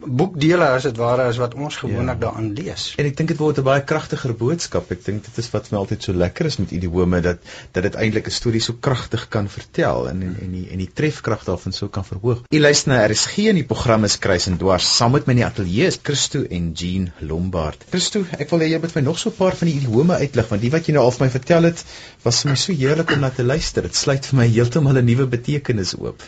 boekdele 0.00 0.66
as 0.76 0.86
dit 0.86 0.96
ware 1.00 1.26
as 1.28 1.38
wat 1.40 1.54
ons 1.58 1.76
gewoonlik 1.82 2.20
ja. 2.20 2.22
daarin 2.26 2.52
lees. 2.56 2.86
En 3.00 3.08
ek 3.08 3.16
dink 3.18 3.32
dit 3.32 3.40
word 3.40 3.58
'n 3.58 3.66
baie 3.66 3.82
kragtiger 3.84 4.34
boodskap. 4.34 4.90
Ek 4.94 5.04
dink 5.04 5.24
dit 5.26 5.38
is 5.42 5.50
wat 5.52 5.68
vir 5.68 5.76
my 5.76 5.80
altyd 5.82 6.06
so 6.06 6.12
lekker 6.12 6.46
is 6.46 6.58
met 6.62 6.72
idiome 6.76 7.20
dat 7.20 7.42
dat 7.72 7.82
dit 7.88 7.94
eintlik 7.94 8.26
'n 8.30 8.36
storie 8.36 8.60
so 8.60 8.78
kragtig 8.80 9.28
kan 9.28 9.48
vertel 9.48 10.08
en 10.08 10.22
en 10.22 10.36
en 10.40 10.52
die 10.52 10.66
en 10.70 10.78
die 10.78 10.90
trefkrag 11.00 11.44
daarvan 11.44 11.72
so 11.72 11.88
kan 11.88 12.04
verhoog. 12.04 12.44
U 12.50 12.60
luister 12.60 12.92
na 12.92 13.06
RSG 13.06 13.50
in 13.52 13.60
die 13.60 13.66
program 13.72 14.04
is 14.04 14.18
Kruis 14.18 14.46
en 14.46 14.58
Dwars 14.58 14.96
saam 14.96 15.12
met 15.12 15.26
my 15.26 15.32
in 15.32 15.42
die 15.42 15.46
ateljee 15.46 15.86
is 15.86 15.98
Christo 16.02 16.42
en 16.42 16.72
Jean 16.72 17.12
Lombard. 17.20 17.84
Christo, 17.90 18.24
ek 18.38 18.50
wil 18.50 18.60
hê 18.60 18.70
jy 18.70 18.80
moet 18.80 18.94
my 18.94 19.02
nog 19.02 19.18
so 19.18 19.30
'n 19.30 19.36
paar 19.36 19.56
van 19.56 19.68
die 19.68 19.76
idiome 19.80 20.14
uitlig 20.14 20.48
want 20.48 20.62
die 20.62 20.70
wat 20.70 20.86
jy 20.86 20.94
nou 20.94 21.04
al 21.04 21.10
vir 21.10 21.26
my 21.26 21.30
vertel 21.30 21.62
het 21.62 21.84
was 22.22 22.42
vir 22.42 22.50
my 22.50 22.56
so 22.56 22.72
heerlik 22.72 23.10
om 23.10 23.20
na 23.20 23.30
te 23.30 23.42
luister. 23.44 23.82
Dit 23.82 23.94
sluit 23.94 24.26
vir 24.26 24.36
my 24.36 24.46
heeltemal 24.46 24.96
'n 24.96 25.04
nuwe 25.04 25.26
betekenis 25.26 25.94
oop. 25.98 26.19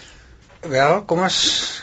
Wel, 0.63 1.01
kom 1.11 1.25
ons 1.27 1.37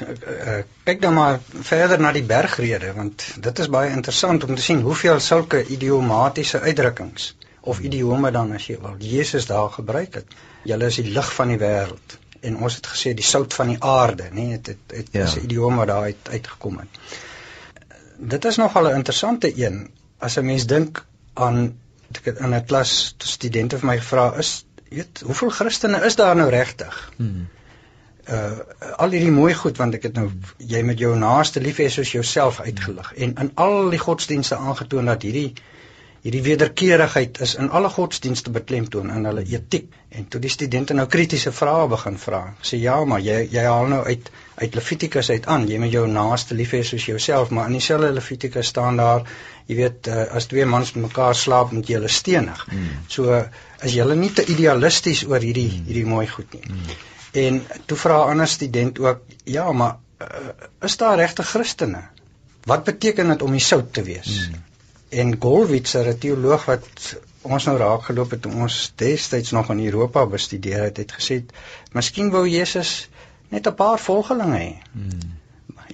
uh, 0.07 0.59
kyk 0.87 1.01
dan 1.03 1.13
maar 1.17 1.39
verder 1.51 1.99
na 1.99 2.13
die 2.15 2.23
bergrede 2.23 2.93
want 2.95 3.25
dit 3.43 3.59
is 3.59 3.67
baie 3.71 3.89
interessant 3.91 4.45
om 4.47 4.55
te 4.55 4.63
sien 4.63 4.79
hoeveel 4.85 5.19
sulke 5.19 5.59
idiomatiese 5.75 6.61
uitdrukkings 6.63 7.33
of 7.67 7.81
idiome 7.83 8.31
dan 8.31 8.53
as 8.55 8.69
jy 8.69 8.77
wil 8.79 8.95
Jesus 9.03 9.49
daar 9.49 9.67
gebruik 9.73 10.15
het. 10.21 10.37
Julle 10.63 10.87
is 10.87 11.01
die 11.01 11.11
lig 11.11 11.33
van 11.35 11.51
die 11.51 11.59
wêreld 11.59 12.15
en 12.39 12.55
ons 12.63 12.79
het 12.79 12.87
gesê 12.93 13.13
die 13.13 13.27
sout 13.27 13.53
van 13.53 13.73
die 13.73 13.81
aarde, 13.83 14.29
nê, 14.31 14.47
nee, 14.53 14.61
dit 14.71 14.95
het 14.95 15.11
ja. 15.11 15.27
is 15.27 15.35
'n 15.35 15.43
idiom 15.49 15.75
wat 15.83 15.91
daar 15.91 16.07
uit 16.07 16.31
uitgekom 16.31 16.79
het. 16.79 17.03
Dit 18.15 18.45
is 18.45 18.63
nogal 18.63 18.87
'n 18.87 18.95
interessante 19.01 19.51
een 19.59 19.89
as 20.19 20.39
'n 20.39 20.45
mens 20.45 20.65
dink 20.65 21.05
aan 21.33 21.75
ek 22.15 22.25
het 22.25 22.39
in 22.39 22.55
'n 22.55 22.65
klas 22.65 23.15
studente 23.17 23.77
vir 23.77 23.87
my 23.87 23.97
gevra 23.99 24.33
is 24.37 24.65
weet 24.89 25.21
hoeveel 25.25 25.49
Christene 25.49 26.05
is 26.05 26.15
daar 26.15 26.35
nou 26.35 26.49
regtig? 26.49 27.11
Hmm 27.17 27.47
uh 28.29 28.97
al 29.03 29.15
hierdie 29.15 29.31
mooi 29.31 29.53
goed 29.53 29.77
want 29.79 29.95
ek 29.95 30.09
het 30.09 30.15
nou 30.19 30.27
jy 30.57 30.81
met 30.83 30.99
jou 30.99 31.15
naaste 31.17 31.61
lief 31.63 31.79
hê 31.79 31.89
soos 31.89 32.11
jouself 32.11 32.59
uitgelig. 32.59 33.13
En 33.17 33.35
in 33.43 33.51
al 33.55 33.89
die 33.89 34.01
godsdienste 34.01 34.57
aangetoon 34.57 35.11
dat 35.11 35.25
hierdie 35.27 35.53
hierdie 36.23 36.43
wederkerigheid 36.43 37.39
is 37.45 37.55
in 37.55 37.69
alle 37.69 37.89
godsdienste 37.89 38.51
beklemtoon 38.51 39.11
in 39.15 39.25
hulle 39.29 39.45
etiek 39.47 39.93
en 40.09 40.27
toe 40.27 40.41
die 40.43 40.51
studente 40.51 40.93
nou 40.93 41.05
kritiese 41.07 41.53
vrae 41.55 41.87
begin 41.93 42.17
vra 42.19 42.41
sê 42.71 42.79
ja 42.81 42.97
maar 43.05 43.23
jy 43.23 43.37
jy 43.53 43.63
haal 43.63 43.87
nou 43.93 44.01
uit 44.03 44.31
uit 44.59 44.75
Levitikus 44.75 45.29
uit 45.29 45.45
aan. 45.47 45.67
Jy 45.67 45.77
met 45.79 45.91
jou 45.93 46.05
naaste 46.11 46.55
lief 46.55 46.73
hê 46.75 46.81
soos 46.83 47.05
jouself. 47.07 47.51
Maar 47.55 47.69
in 47.71 47.77
dieselfde 47.77 48.11
Levitikus 48.11 48.67
staan 48.73 48.99
daar 48.99 49.23
jy 49.69 49.77
weet 49.77 50.09
uh, 50.09 50.25
as 50.35 50.49
twee 50.51 50.65
mans 50.65 50.91
met 50.95 51.05
mekaar 51.05 51.35
slaap 51.35 51.71
moet 51.71 51.87
jy 51.87 51.99
hulle 51.99 52.11
stenig. 52.11 52.65
Hmm. 52.71 52.89
so 53.07 53.29
as 53.29 53.93
jy 53.93 54.01
hulle 54.03 54.17
nie 54.19 54.31
te 54.33 54.43
idealisties 54.49 55.23
oor 55.29 55.39
hierdie 55.45 55.69
hierdie 55.69 56.07
mooi 56.09 56.25
goed 56.27 56.57
nie. 56.57 56.65
Hmm. 56.65 56.97
En 57.31 57.65
toe 57.85 57.97
vra 57.97 58.25
'n 58.25 58.29
ander 58.29 58.47
student 58.47 58.99
ook, 58.99 59.19
ja, 59.43 59.71
maar 59.71 59.97
uh, 60.21 60.27
is 60.81 60.97
daar 60.97 61.15
regte 61.15 61.43
Christene? 61.43 62.01
Wat 62.63 62.83
beteken 62.83 63.27
dit 63.27 63.41
om 63.41 63.51
die 63.51 63.61
sout 63.61 63.93
te 63.93 64.03
wees? 64.03 64.47
Hmm. 64.47 64.63
En 65.09 65.35
Golwitz, 65.39 65.95
'n 65.95 66.17
teoloog 66.17 66.65
wat 66.65 66.87
ons 67.41 67.65
nou 67.65 67.77
raak 67.77 68.03
geloop 68.03 68.31
het 68.31 68.45
om 68.45 68.61
ons 68.61 68.93
destyds 68.95 69.51
nog 69.51 69.69
in 69.69 69.85
Europa 69.85 70.25
bestudeer 70.25 70.83
het, 70.83 70.97
het 70.97 71.11
gesê, 71.11 71.43
"Miskien 71.91 72.29
wou 72.29 72.47
Jesus 72.47 73.09
net 73.49 73.67
'n 73.67 73.75
paar 73.75 73.99
volgelinge 73.99 74.57
hê." 74.57 74.73
Hmm. 74.91 75.37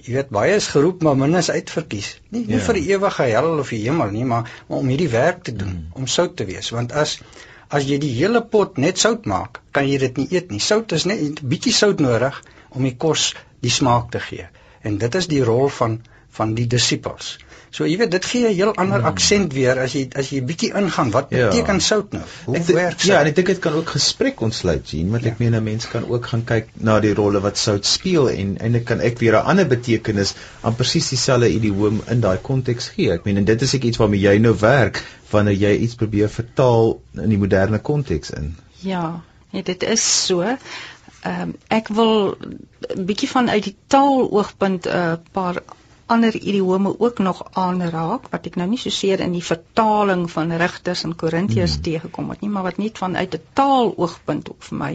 Jy 0.02 0.12
weet 0.12 0.28
baie 0.28 0.54
is 0.54 0.66
geroep 0.66 1.02
maar 1.02 1.16
min 1.16 1.34
is 1.34 1.50
uitverkies. 1.50 2.20
Nie 2.28 2.46
nie 2.46 2.56
ja. 2.56 2.64
vir 2.64 2.74
die 2.74 2.88
ewige 2.88 3.22
hel 3.22 3.58
of 3.58 3.68
die 3.68 3.82
hemel 3.82 4.10
nie, 4.10 4.24
maar, 4.24 4.50
maar 4.68 4.78
om 4.78 4.88
hierdie 4.88 5.08
werk 5.08 5.42
te 5.42 5.52
doen, 5.52 5.68
hmm. 5.68 5.88
om 5.92 6.06
sout 6.06 6.36
te 6.36 6.44
wees, 6.44 6.70
want 6.70 6.92
as 6.92 7.20
as 7.68 7.86
jy 7.88 7.98
die 8.02 8.12
hele 8.18 8.42
pot 8.42 8.78
net 8.78 8.98
sout 8.98 9.26
maak, 9.26 9.60
kan 9.72 9.88
jy 9.88 9.98
dit 9.98 10.18
nie 10.20 10.28
eet 10.38 10.50
nie. 10.50 10.60
Sout 10.60 10.92
is 10.92 11.06
net 11.06 11.20
'n 11.20 11.48
bietjie 11.52 11.72
sout 11.72 12.00
nodig 12.00 12.42
om 12.70 12.82
die 12.82 12.96
kos 13.06 13.34
die 13.62 13.70
smaak 13.70 14.10
te 14.10 14.20
gee. 14.20 14.46
En 14.82 14.98
dit 14.98 15.14
is 15.14 15.26
die 15.26 15.42
rol 15.42 15.68
van 15.68 16.00
van 16.36 16.54
die 16.54 16.66
disippels. 16.66 17.38
So 17.76 17.84
jy 17.84 17.98
weet 18.00 18.12
dit 18.14 18.24
gee 18.24 18.48
'n 18.48 18.54
heel 18.56 18.70
ander 18.72 19.02
hmm. 19.02 19.08
aksent 19.10 19.52
weer 19.52 19.78
as 19.80 19.92
jy 19.92 20.06
as 20.16 20.30
jy 20.32 20.38
bietjie 20.48 20.70
ingaan 20.80 21.10
wat 21.12 21.26
ja. 21.28 21.50
beteken 21.50 21.80
sout 21.84 22.14
nou? 22.16 22.22
Hoe 22.46 22.54
ek 22.56 22.70
werk 22.72 22.96
dit? 22.96 23.08
Ja, 23.10 23.18
en 23.20 23.28
ek 23.28 23.36
dink 23.36 23.50
dit 23.52 23.60
kan 23.66 23.76
ook 23.76 23.92
gesprek 23.96 24.40
ontsluit 24.46 24.88
sien, 24.88 25.10
want 25.12 25.28
ja. 25.28 25.34
ek 25.34 25.42
meen 25.42 25.56
'n 25.58 25.64
mens 25.66 25.88
kan 25.92 26.06
ook 26.08 26.30
gaan 26.30 26.44
kyk 26.48 26.70
na 26.88 26.96
die 27.04 27.12
rolle 27.18 27.44
wat 27.44 27.60
sout 27.60 27.84
speel 27.84 28.30
en 28.32 28.56
eintlik 28.56 28.88
kan 28.92 29.04
ek 29.10 29.20
weer 29.20 29.36
'n 29.36 29.52
ander 29.52 29.68
betekenis 29.74 30.34
aan 30.62 30.78
presies 30.80 31.12
dieselfde 31.12 31.52
idioom 31.52 32.00
in 32.08 32.24
daai 32.24 32.38
konteks 32.40 32.88
gee. 32.96 33.12
Ek 33.12 33.28
meen 33.28 33.44
en 33.44 33.44
dit 33.44 33.68
is 33.68 33.74
ek 33.74 33.84
iets 33.84 34.00
waarmee 34.00 34.24
jy 34.24 34.38
nou 34.38 34.56
werk 34.64 35.04
wanneer 35.30 35.60
jy 35.68 35.76
iets 35.76 36.00
probeer 36.00 36.32
vertaal 36.32 37.00
in 37.12 37.28
die 37.28 37.42
moderne 37.44 37.78
konteks 37.78 38.30
in. 38.30 38.54
Ja, 38.80 39.20
nee, 39.52 39.62
dit 39.62 39.82
is 39.82 40.26
so. 40.26 40.40
Ehm 40.40 41.40
um, 41.42 41.56
ek 41.68 41.88
wil 41.88 42.38
'n 42.40 43.04
bietjie 43.04 43.28
vanuit 43.28 43.64
die 43.64 43.76
taal 43.86 44.30
oogpunt 44.30 44.86
'n 44.86 44.96
uh, 44.96 45.16
paar 45.32 45.60
ander 46.06 46.36
idiome 46.36 46.92
ook 46.98 47.18
nog 47.18 47.42
aanraak 47.52 48.28
wat 48.30 48.46
ek 48.46 48.56
nou 48.60 48.68
nie 48.70 48.78
so 48.78 48.94
seer 48.94 49.22
in 49.24 49.32
die 49.34 49.44
vertaling 49.44 50.26
van 50.30 50.52
Rigters 50.62 51.02
en 51.08 51.16
Korintiërs 51.22 51.74
hmm. 51.74 51.84
teëgekom 51.88 52.30
het 52.30 52.44
nie, 52.44 52.50
maar 52.50 52.66
wat 52.68 52.78
net 52.82 52.98
vanuit 52.98 53.34
'n 53.34 53.42
taaloogpunt 53.60 54.50
op 54.54 54.68
vir 54.68 54.78
my 54.82 54.92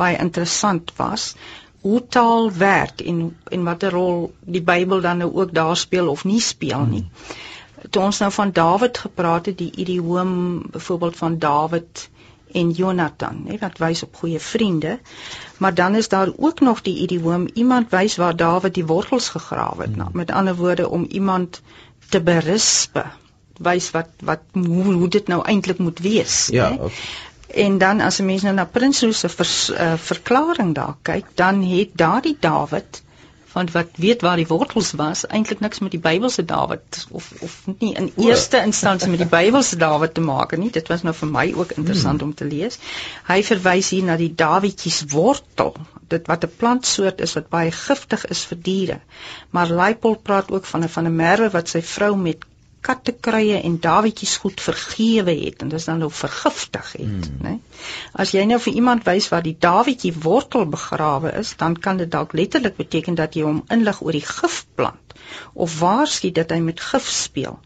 baie 0.00 0.16
interessant 0.26 0.92
was 0.96 1.34
hoe 1.80 2.00
taal 2.08 2.50
werk 2.52 3.00
en 3.00 3.36
en 3.50 3.64
watter 3.64 3.92
rol 3.92 4.32
die 4.40 4.62
Bybel 4.62 5.00
dan 5.00 5.18
nou 5.18 5.30
ook 5.34 5.52
daar 5.54 5.76
speel 5.76 6.08
of 6.08 6.24
nie 6.24 6.40
speel 6.40 6.84
nie. 6.94 7.04
Hmm. 7.04 7.90
Toe 7.90 8.02
ons 8.02 8.18
nou 8.18 8.32
van 8.32 8.52
Dawid 8.52 8.98
gepraat 8.98 9.46
het, 9.46 9.58
die 9.58 9.72
idioom 9.76 10.62
byvoorbeeld 10.70 11.16
van 11.16 11.38
Dawid 11.38 12.08
en 12.52 12.70
Jonathan, 12.70 13.42
nê, 13.44 13.58
wat 13.58 13.78
wys 13.78 14.02
op 14.02 14.16
goeie 14.16 14.40
vriende. 14.40 14.98
Maar 15.58 15.74
dan 15.74 15.94
is 15.94 16.08
daar 16.08 16.30
ook 16.36 16.60
nog 16.60 16.82
die 16.82 16.98
idioom 16.98 17.48
iemand 17.54 17.90
wys 17.90 18.16
waar 18.16 18.36
Dawid 18.36 18.74
die 18.74 18.86
wortels 18.86 19.28
gegrawe 19.28 19.82
het. 19.82 19.94
Hmm. 19.94 20.08
Met 20.12 20.30
ander 20.30 20.56
woorde 20.56 20.88
om 20.88 21.06
iemand 21.08 21.62
te 22.08 22.20
berispe 22.20 23.04
wys 23.56 23.90
wat 23.90 24.08
wat 24.20 24.42
hoe, 24.52 24.92
hoe 24.92 25.08
dit 25.08 25.26
nou 25.26 25.42
eintlik 25.44 25.78
moet 25.78 25.98
wees, 25.98 26.46
ja, 26.52 26.68
né? 26.70 26.90
En 27.46 27.78
dan 27.78 28.00
as 28.00 28.18
'n 28.20 28.24
mens 28.24 28.42
nou 28.42 28.54
na 28.54 28.64
Prinsloo 28.64 29.12
se 29.12 29.28
vers, 29.28 29.70
uh, 29.70 29.92
verklaring 29.96 30.74
daar 30.74 30.96
kyk, 31.02 31.24
dan 31.34 31.62
het 31.62 31.88
daardie 31.94 32.36
Dawid 32.40 33.02
want 33.56 33.72
wat 33.72 33.96
weet 33.96 34.20
waar 34.20 34.36
die 34.36 34.48
wortels 34.50 34.90
was 35.00 35.24
eintlik 35.26 35.62
niks 35.64 35.80
met 35.84 35.94
die 35.94 36.00
Bybelse 36.06 36.44
Dawid 36.44 37.06
of 37.10 37.32
of 37.46 37.54
nie 37.78 37.94
in 37.96 38.10
eerste 38.28 38.60
instansie 38.60 39.08
met 39.12 39.22
die 39.24 39.30
Bybelse 39.32 39.78
Dawid 39.80 40.14
te 40.14 40.24
maak 40.24 40.52
nie. 40.60 40.68
Dit 40.74 40.90
was 40.92 41.04
nou 41.06 41.14
vir 41.16 41.30
my 41.38 41.46
ook 41.56 41.72
interessant 41.78 42.20
hmm. 42.20 42.28
om 42.28 42.34
te 42.36 42.48
lees. 42.48 42.76
Hy 43.30 43.38
verwys 43.50 43.92
hier 43.94 44.04
na 44.10 44.18
die 44.20 44.32
Dawidjies 44.44 45.04
wortel 45.14 45.72
dit 46.12 46.28
wat 46.30 46.44
'n 46.44 46.56
plantsoort 46.60 47.24
is 47.28 47.32
wat 47.38 47.48
baie 47.54 47.72
giftig 47.78 48.26
is 48.34 48.44
vir 48.50 48.60
diere. 48.68 48.98
Maar 49.50 49.72
Leipold 49.80 50.22
praat 50.22 50.52
ook 50.52 50.68
van 50.72 50.84
'n 50.84 50.92
van 50.98 51.08
'n 51.08 51.16
merwe 51.16 51.50
wat 51.56 51.72
sy 51.72 51.82
vrou 51.94 52.12
met 52.28 52.44
kattekruie 52.86 53.58
en 53.58 53.78
dawietjies 53.82 54.36
goed 54.42 54.60
vergewe 54.62 55.34
het 55.40 55.62
en 55.64 55.72
dis 55.72 55.88
dan 55.88 56.02
nou 56.04 56.10
vergiftig 56.12 56.92
het, 56.92 57.28
hmm. 57.28 57.40
né? 57.42 57.54
As 58.14 58.32
jy 58.36 58.44
nou 58.46 58.58
vir 58.62 58.78
iemand 58.80 59.06
wys 59.08 59.28
waar 59.32 59.44
die 59.46 59.56
dawietjie 59.66 60.12
wortel 60.26 60.66
begrawe 60.70 61.32
is, 61.40 61.54
dan 61.62 61.74
kan 61.86 61.98
dit 62.02 62.10
dalk 62.12 62.36
letterlik 62.38 62.78
beteken 62.78 63.18
dat 63.18 63.34
jy 63.34 63.46
hom 63.48 63.64
inlig 63.74 64.02
oor 64.04 64.16
die 64.16 64.26
gifplant 64.26 65.16
of 65.66 65.78
waarsku 65.80 66.30
dat 66.30 66.52
hy 66.54 66.60
met 66.62 66.80
gif 66.80 67.08
speel. 67.10 67.58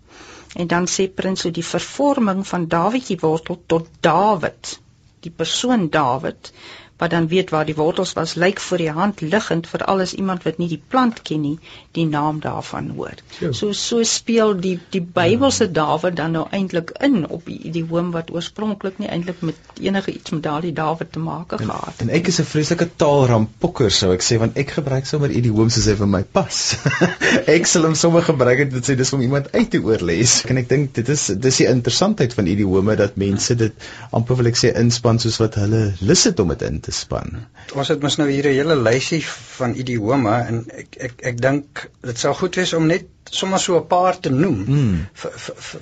En 0.56 0.66
dan 0.70 0.88
sê 0.90 1.06
prins 1.20 1.44
so 1.44 1.52
die 1.54 1.66
vervorming 1.66 2.42
van 2.46 2.66
dawietjie 2.72 3.18
wortel 3.20 3.60
tot 3.70 3.90
Dawid, 4.06 4.78
die 5.26 5.34
persoon 5.42 5.88
Dawid 5.94 6.52
wat 7.00 7.10
dan 7.10 7.28
weet 7.28 7.50
waar 7.50 7.64
die 7.64 7.74
wortels 7.74 8.12
was, 8.12 8.34
lyk 8.34 8.60
voor 8.60 8.82
die 8.82 8.90
hand 8.92 9.20
liggend 9.24 9.68
vir 9.70 9.84
alles 9.88 10.12
iemand 10.14 10.44
wat 10.44 10.58
nie 10.60 10.68
die 10.68 10.80
plant 10.92 11.22
ken 11.24 11.40
nie, 11.40 11.56
die 11.96 12.04
naam 12.06 12.40
daarvan 12.44 12.90
hoor. 12.96 13.16
Ja. 13.40 13.52
So 13.56 13.72
so 13.72 14.02
speel 14.04 14.52
die 14.60 14.76
die 14.92 15.00
Bybelse 15.00 15.64
ja. 15.64 15.72
Dawid 15.80 16.16
dan 16.16 16.36
nou 16.36 16.44
eintlik 16.50 16.92
in 17.00 17.24
op 17.28 17.46
die 17.48 17.56
idioom 17.70 18.10
wat 18.16 18.30
oorspronklik 18.34 18.98
nie 19.00 19.08
eintlik 19.08 19.40
met 19.40 19.80
enige 19.80 20.12
iets 20.12 20.34
met 20.36 20.42
daardie 20.44 20.72
Dawid 20.76 21.12
te 21.12 21.22
maak 21.24 21.54
gehad 21.56 21.86
het. 21.86 22.04
En 22.04 22.12
ek 22.20 22.28
is 22.28 22.40
'n 22.40 22.48
vreeslike 22.50 22.88
taalrampokker 22.96 23.90
sou 23.90 24.12
ek 24.12 24.26
sê 24.26 24.38
want 24.38 24.56
ek 24.56 24.76
gebruik 24.76 25.06
sommer 25.06 25.30
idioom 25.30 25.70
soos 25.70 25.88
hy 25.88 25.96
vir 26.02 26.10
my 26.16 26.22
pas. 26.22 26.60
ek 27.56 27.66
sal 27.66 27.88
hom 27.88 27.94
sommer 27.94 28.22
gebruik 28.22 28.58
het 28.64 28.70
dit 28.76 28.90
sê 28.90 28.96
dis 28.96 29.12
om 29.16 29.24
iemand 29.24 29.52
uit 29.52 29.70
te 29.70 29.80
oorlees. 29.80 30.44
En 30.44 30.60
ek 30.60 30.68
dink 30.68 30.94
dit 30.94 31.08
is 31.08 31.26
dis 31.26 31.62
die 31.62 31.68
interessantheid 31.70 32.34
van 32.34 32.46
idiome 32.46 32.96
dat 32.96 33.16
mense 33.16 33.56
dit 33.56 33.90
amper 34.12 34.36
wil 34.36 34.52
ek 34.52 34.60
sê 34.60 34.74
inspan 34.76 35.18
soos 35.18 35.40
wat 35.40 35.54
hulle 35.54 35.94
lus 36.00 36.24
het 36.28 36.40
om 36.40 36.52
dit 36.52 36.62
in 36.68 36.80
te 36.80 36.89
te 36.90 36.96
span. 36.96 37.38
Ons 37.78 37.92
het 37.92 38.02
mos 38.02 38.18
nou 38.18 38.26
hier 38.30 38.48
'n 38.50 38.58
hele 38.58 38.76
lysie 38.76 39.22
van 39.56 39.74
idiome 39.82 40.34
en 40.50 40.60
ek 40.82 40.98
ek 41.08 41.24
ek 41.32 41.40
dink 41.46 41.86
dit 42.02 42.18
sou 42.18 42.34
goed 42.34 42.58
wees 42.58 42.72
om 42.78 42.86
net 42.90 43.06
sommer 43.30 43.60
so 43.62 43.78
'n 43.78 43.86
paar 43.86 44.18
te 44.18 44.30
noem 44.30 44.64
hmm. 44.64 45.06
vir 45.22 45.32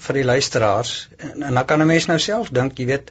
vir 0.06 0.20
die 0.20 0.28
luisteraars 0.30 0.94
en, 1.16 1.42
en 1.42 1.54
dan 1.54 1.64
kan 1.64 1.82
'n 1.82 1.86
mens 1.86 2.06
nou 2.06 2.18
self 2.18 2.50
dink, 2.50 2.78
jy 2.78 2.86
weet, 2.86 3.10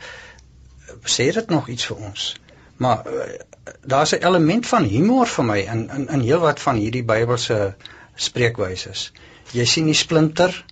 sê 1.18 1.32
dit 1.34 1.50
nog 1.50 1.70
iets 1.70 1.86
vir 1.86 1.98
ons. 2.10 2.36
Maar 2.78 3.08
uh, 3.08 3.30
daar's 3.86 4.14
'n 4.14 4.26
element 4.30 4.68
van 4.68 4.84
humor 4.84 5.28
vir 5.28 5.46
my 5.46 5.60
in 5.60 5.90
in 5.90 6.08
in 6.08 6.28
heelwat 6.30 6.60
van 6.60 6.76
hierdie 6.76 7.04
Bybelse 7.04 7.76
spreekwyse. 8.16 8.94
Jy 9.54 9.66
sien 9.66 9.86
die 9.86 9.98
splinter 9.98 10.66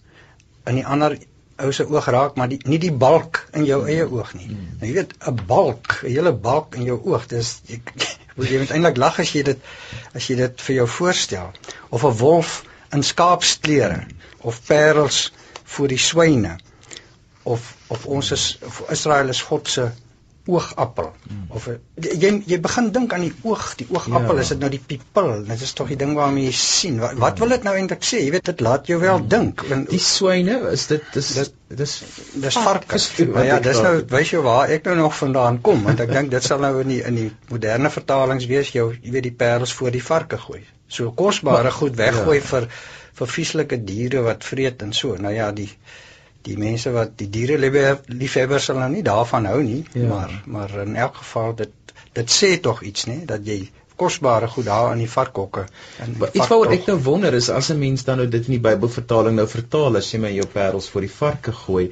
in 0.65 0.75
die 0.75 0.85
ander 0.85 1.17
ou 1.63 1.71
se 1.71 1.85
oog 1.87 2.05
raak, 2.11 2.35
maar 2.35 2.49
die, 2.51 2.59
nie 2.67 2.79
die 2.79 2.91
balk 2.91 3.45
in 3.55 3.65
jou 3.67 3.81
eie 3.87 4.03
oog 4.03 4.33
nie. 4.35 4.49
Hmm. 4.49 4.67
Nou 4.79 4.89
jy 4.89 4.95
weet, 4.97 5.13
'n 5.27 5.39
balk, 5.47 5.99
'n 6.03 6.11
hele 6.11 6.33
balk 6.33 6.75
in 6.75 6.83
jou 6.83 6.99
oog, 7.03 7.27
dis 7.31 7.61
ek 7.75 7.93
wil 8.35 8.47
jy 8.51 8.59
moet 8.59 8.71
eintlik 8.75 8.97
lag 8.97 9.19
as 9.19 9.31
jy 9.31 9.43
dit 9.47 9.59
as 10.13 10.27
jy 10.27 10.35
dit 10.35 10.61
vir 10.67 10.75
jou 10.75 10.87
voorstel. 10.97 11.51
Of 11.89 12.03
'n 12.03 12.17
wolf 12.19 12.63
in 12.91 13.03
skaapsklere 13.03 14.05
of 14.41 14.61
parels 14.67 15.31
voor 15.63 15.87
die 15.87 16.01
swyne. 16.01 16.57
Of 17.43 17.75
of 17.87 18.05
ons 18.05 18.31
is 18.31 18.57
of 18.65 18.83
Israel 18.89 19.29
is 19.29 19.41
God 19.41 19.69
se 19.69 19.91
oogappel 20.45 21.07
hmm. 21.25 21.45
of 21.57 21.65
jy 21.97 22.29
jy 22.45 22.59
begin 22.61 22.91
dink 22.93 23.13
aan 23.15 23.23
die 23.25 23.33
oog, 23.43 23.63
die 23.79 23.87
oogappel, 23.89 24.37
ja. 24.37 24.45
is 24.45 24.51
dit 24.53 24.61
nou 24.61 24.69
die 24.73 24.81
pupil? 24.91 25.31
Dit 25.47 25.63
is 25.65 25.73
tog 25.77 25.89
die 25.89 25.97
ding 25.99 26.13
waarmee 26.17 26.45
jy 26.49 26.55
sien. 26.59 26.99
Wat, 27.01 27.17
wat 27.21 27.41
wil 27.41 27.55
dit 27.55 27.65
nou 27.65 27.73
eintlik 27.79 28.05
sê? 28.05 28.21
Jy 28.21 28.33
weet 28.35 28.51
dit 28.51 28.63
laat 28.65 28.89
jou 28.91 28.99
wel 29.01 29.17
hmm. 29.17 29.29
dink. 29.31 29.65
En 29.73 29.85
die 29.89 30.01
swyne, 30.01 30.59
is 30.73 30.85
dit 30.91 31.07
dis 31.15 31.31
dis 31.75 31.95
dis 32.45 32.59
varke. 32.67 33.01
Maar 33.33 33.49
ja, 33.49 33.59
dis 33.63 33.81
nou 33.81 33.95
wys 34.13 34.35
jy 34.35 34.43
waar 34.45 34.73
ek 34.75 34.85
nou 34.91 34.99
nog 35.01 35.17
vandaan 35.17 35.61
kom, 35.65 35.81
want 35.87 36.03
ek 36.05 36.13
dink 36.13 36.33
dit 36.35 36.45
sal 36.45 36.61
nou 36.61 36.75
in 36.83 36.93
die 36.93 37.01
in 37.05 37.19
die 37.23 37.29
moderne 37.49 37.89
vertalings 37.93 38.45
wees 38.51 38.73
jou 38.75 38.91
jy 38.93 39.17
weet 39.17 39.29
die 39.31 39.35
parels 39.43 39.73
voor 39.73 39.95
die 39.95 40.03
varke 40.03 40.39
gooi. 40.41 40.61
So 40.87 41.11
kosbare 41.17 41.73
goed 41.73 41.97
weggooi 41.97 42.37
ja. 42.37 42.45
vir 42.53 42.69
vir 43.15 43.31
vieslike 43.31 43.79
diere 43.87 44.21
wat 44.25 44.43
vreet 44.43 44.81
en 44.85 44.93
so. 44.93 45.15
Nou 45.17 45.33
ja, 45.33 45.49
die 45.55 45.71
die 46.45 46.57
mense 46.57 46.91
wat 46.95 47.15
die 47.19 47.29
diere 47.29 47.57
liefhebbers 47.59 48.69
sal 48.69 48.79
nou 48.81 48.89
nie 48.93 49.03
daarvan 49.05 49.45
hou 49.49 49.61
nie, 49.63 49.83
ja. 49.93 50.07
maar 50.07 50.35
maar 50.45 50.77
in 50.85 50.95
elk 50.95 51.21
geval 51.23 51.55
dit 51.63 51.95
dit 52.15 52.31
sê 52.31 52.55
tog 52.61 52.81
iets 52.81 53.07
nê 53.11 53.17
dat 53.25 53.45
jy 53.47 53.59
kosbare 53.95 54.47
goed 54.51 54.67
daar 54.67 54.91
in 54.93 55.03
die 55.03 55.11
varkhokke 55.11 55.65
iets 56.31 56.51
wat 56.51 56.73
ek 56.75 56.89
nou 56.91 56.97
wonder 57.07 57.33
is 57.37 57.49
as 57.49 57.71
'n 57.71 57.79
mens 57.79 58.03
dan 58.03 58.17
nou 58.21 58.27
dit 58.27 58.47
in 58.47 58.57
die 58.57 58.65
Bybelvertaling 58.67 59.35
nou 59.39 59.47
vertaal 59.47 59.97
as 60.01 60.11
jy 60.13 60.19
my 60.19 60.31
jou 60.35 60.47
parels 60.53 60.89
vir 60.89 61.07
die 61.07 61.15
varke 61.17 61.55
gooi 61.63 61.89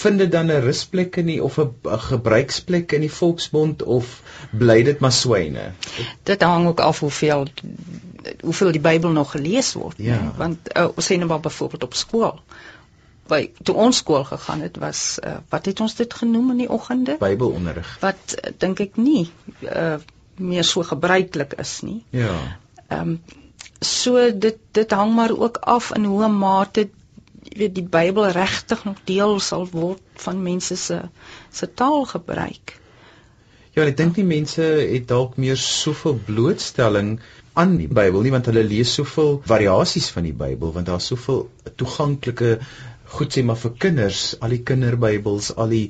vind 0.00 0.18
dit 0.18 0.32
dan 0.32 0.52
'n 0.52 0.60
rusplek 0.60 1.16
in 1.16 1.26
die 1.26 1.42
of 1.42 1.58
'n 1.58 1.72
gebruiksplek 2.10 2.92
in 2.92 3.00
die 3.00 3.12
volksmond 3.12 3.82
of 3.82 4.20
bly 4.52 4.82
dit 4.82 5.00
maar 5.00 5.12
swyne 5.12 5.72
dit 6.22 6.42
hang 6.42 6.66
ook 6.66 6.80
af 6.80 7.00
hoeveel 7.00 7.46
hoeveel 8.40 8.72
die 8.72 8.80
Bybel 8.80 9.10
nog 9.10 9.30
gelees 9.30 9.72
word 9.72 9.96
ja. 9.98 10.32
want 10.36 10.58
uh, 10.76 10.88
ons 10.94 11.12
sê 11.12 11.16
nou 11.16 11.28
maar 11.28 11.40
byvoorbeeld 11.40 11.84
op 11.84 11.94
skool 11.94 12.40
by 13.30 13.40
toe 13.62 13.74
ons 13.86 14.02
skool 14.02 14.24
gegaan 14.24 14.60
het 14.64 14.76
was 14.82 15.18
uh, 15.22 15.38
wat 15.52 15.66
het 15.70 15.80
ons 15.80 15.94
dit 15.98 16.14
genoem 16.14 16.50
in 16.54 16.62
die 16.64 16.70
oggende? 16.70 17.16
Bybelonderrig. 17.20 17.96
Wat 18.02 18.36
uh, 18.36 18.52
dink 18.58 18.82
ek 18.84 19.00
nie 19.00 19.26
uh, 19.62 19.96
meer 20.36 20.64
so 20.64 20.84
gebruiklik 20.86 21.56
is 21.62 21.80
nie. 21.86 22.00
Ja. 22.10 22.36
Ehm 22.88 23.16
um, 23.16 23.18
so 23.80 24.30
dit 24.32 24.56
dit 24.72 24.90
hang 24.96 25.10
maar 25.14 25.34
ook 25.36 25.58
af 25.60 25.90
in 25.94 26.04
hoe 26.08 26.28
mate 26.32 26.88
jy 27.46 27.58
weet 27.60 27.74
die 27.76 27.84
Bybel 27.84 28.30
regtig 28.34 28.84
nog 28.84 29.02
deel 29.04 29.38
sal 29.40 29.66
word 29.70 30.02
van 30.24 30.42
mense 30.42 30.76
se 30.76 31.00
se 31.52 31.68
taalgebruik. 31.74 32.78
Ja, 33.76 33.84
ek 33.84 33.96
dink 33.96 34.14
die 34.16 34.24
mense 34.24 34.64
het 34.64 35.08
dalk 35.08 35.36
meer 35.36 35.58
soveel 35.60 36.16
blootstelling 36.26 37.18
aan 37.56 37.76
die 37.80 37.88
Bybel 37.88 38.24
nie 38.24 38.32
want 38.32 38.48
hulle 38.50 38.64
lees 38.64 38.94
soveel 38.96 39.38
variasies 39.48 40.08
van 40.14 40.24
die 40.28 40.36
Bybel 40.36 40.72
want 40.72 40.88
daar's 40.88 41.08
soveel 41.12 41.46
toeganklike 41.80 42.56
goed 43.14 43.32
sê 43.32 43.44
maar 43.44 43.58
vir 43.60 43.72
kinders, 43.86 44.34
al 44.40 44.54
die 44.56 44.62
kinderbybels, 44.66 45.52
al 45.56 45.72
die 45.72 45.86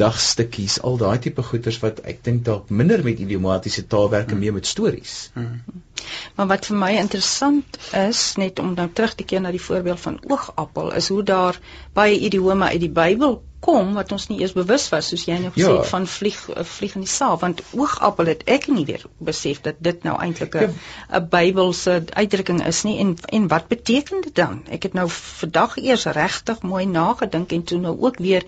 dagstukkies, 0.00 0.78
al 0.86 0.98
daai 1.00 1.18
tipe 1.18 1.42
goeters 1.42 1.80
wat 1.82 1.98
ek 2.06 2.22
dink 2.26 2.44
dalk 2.46 2.70
minder 2.70 3.02
met 3.04 3.18
idiomatiese 3.18 3.86
taalwerke 3.90 4.36
hmm. 4.36 4.44
meer 4.44 4.54
met 4.54 4.66
stories. 4.66 5.14
Hmm. 5.34 5.62
Maar 6.36 6.46
wat 6.54 6.68
vir 6.70 6.78
my 6.78 6.90
interessant 7.00 7.78
is, 7.98 8.22
net 8.40 8.62
om 8.62 8.74
nou 8.76 8.86
terug 8.94 9.16
te 9.18 9.26
keer 9.26 9.42
na 9.42 9.50
die 9.50 9.62
voorbeeld 9.62 10.00
van 10.00 10.20
oogappel, 10.30 10.92
is 11.00 11.10
hoe 11.10 11.22
daar 11.26 11.58
baie 11.94 12.18
idiome 12.18 12.70
uit 12.70 12.80
die 12.86 12.94
Bybel 13.02 13.40
kom 13.60 13.92
wat 13.94 14.12
ons 14.12 14.26
nie 14.30 14.38
eers 14.40 14.54
bewus 14.56 14.86
was 14.92 15.10
soos 15.12 15.26
jy 15.28 15.36
nou 15.42 15.50
gesê 15.52 15.68
het 15.68 15.82
ja. 15.84 15.88
van 15.92 16.06
vlieg 16.08 16.38
eh, 16.48 16.64
vlieg 16.64 16.96
in 16.96 17.04
die 17.04 17.12
saal 17.12 17.38
want 17.42 17.62
oogappel 17.76 18.30
het 18.32 18.44
ek 18.56 18.68
nie 18.72 18.86
weer 18.88 19.04
besef 19.30 19.60
dat 19.66 19.80
dit 19.88 20.04
nou 20.06 20.16
eintlik 20.16 20.56
'n 20.56 20.72
ja. 21.10 21.20
Bybelse 21.34 21.96
uitdrukking 22.10 22.64
is 22.66 22.82
nie 22.88 22.98
en 23.04 23.16
en 23.38 23.48
wat 23.48 23.68
beteken 23.68 24.24
dit 24.26 24.34
dan 24.34 24.62
ek 24.68 24.88
het 24.88 24.96
nou 24.96 25.08
vandag 25.16 25.76
eers 25.76 26.04
regtig 26.04 26.62
mooi 26.62 26.86
nagedink 26.86 27.52
en 27.52 27.64
toe 27.64 27.78
nou 27.78 27.96
ook 28.00 28.18
weer 28.18 28.44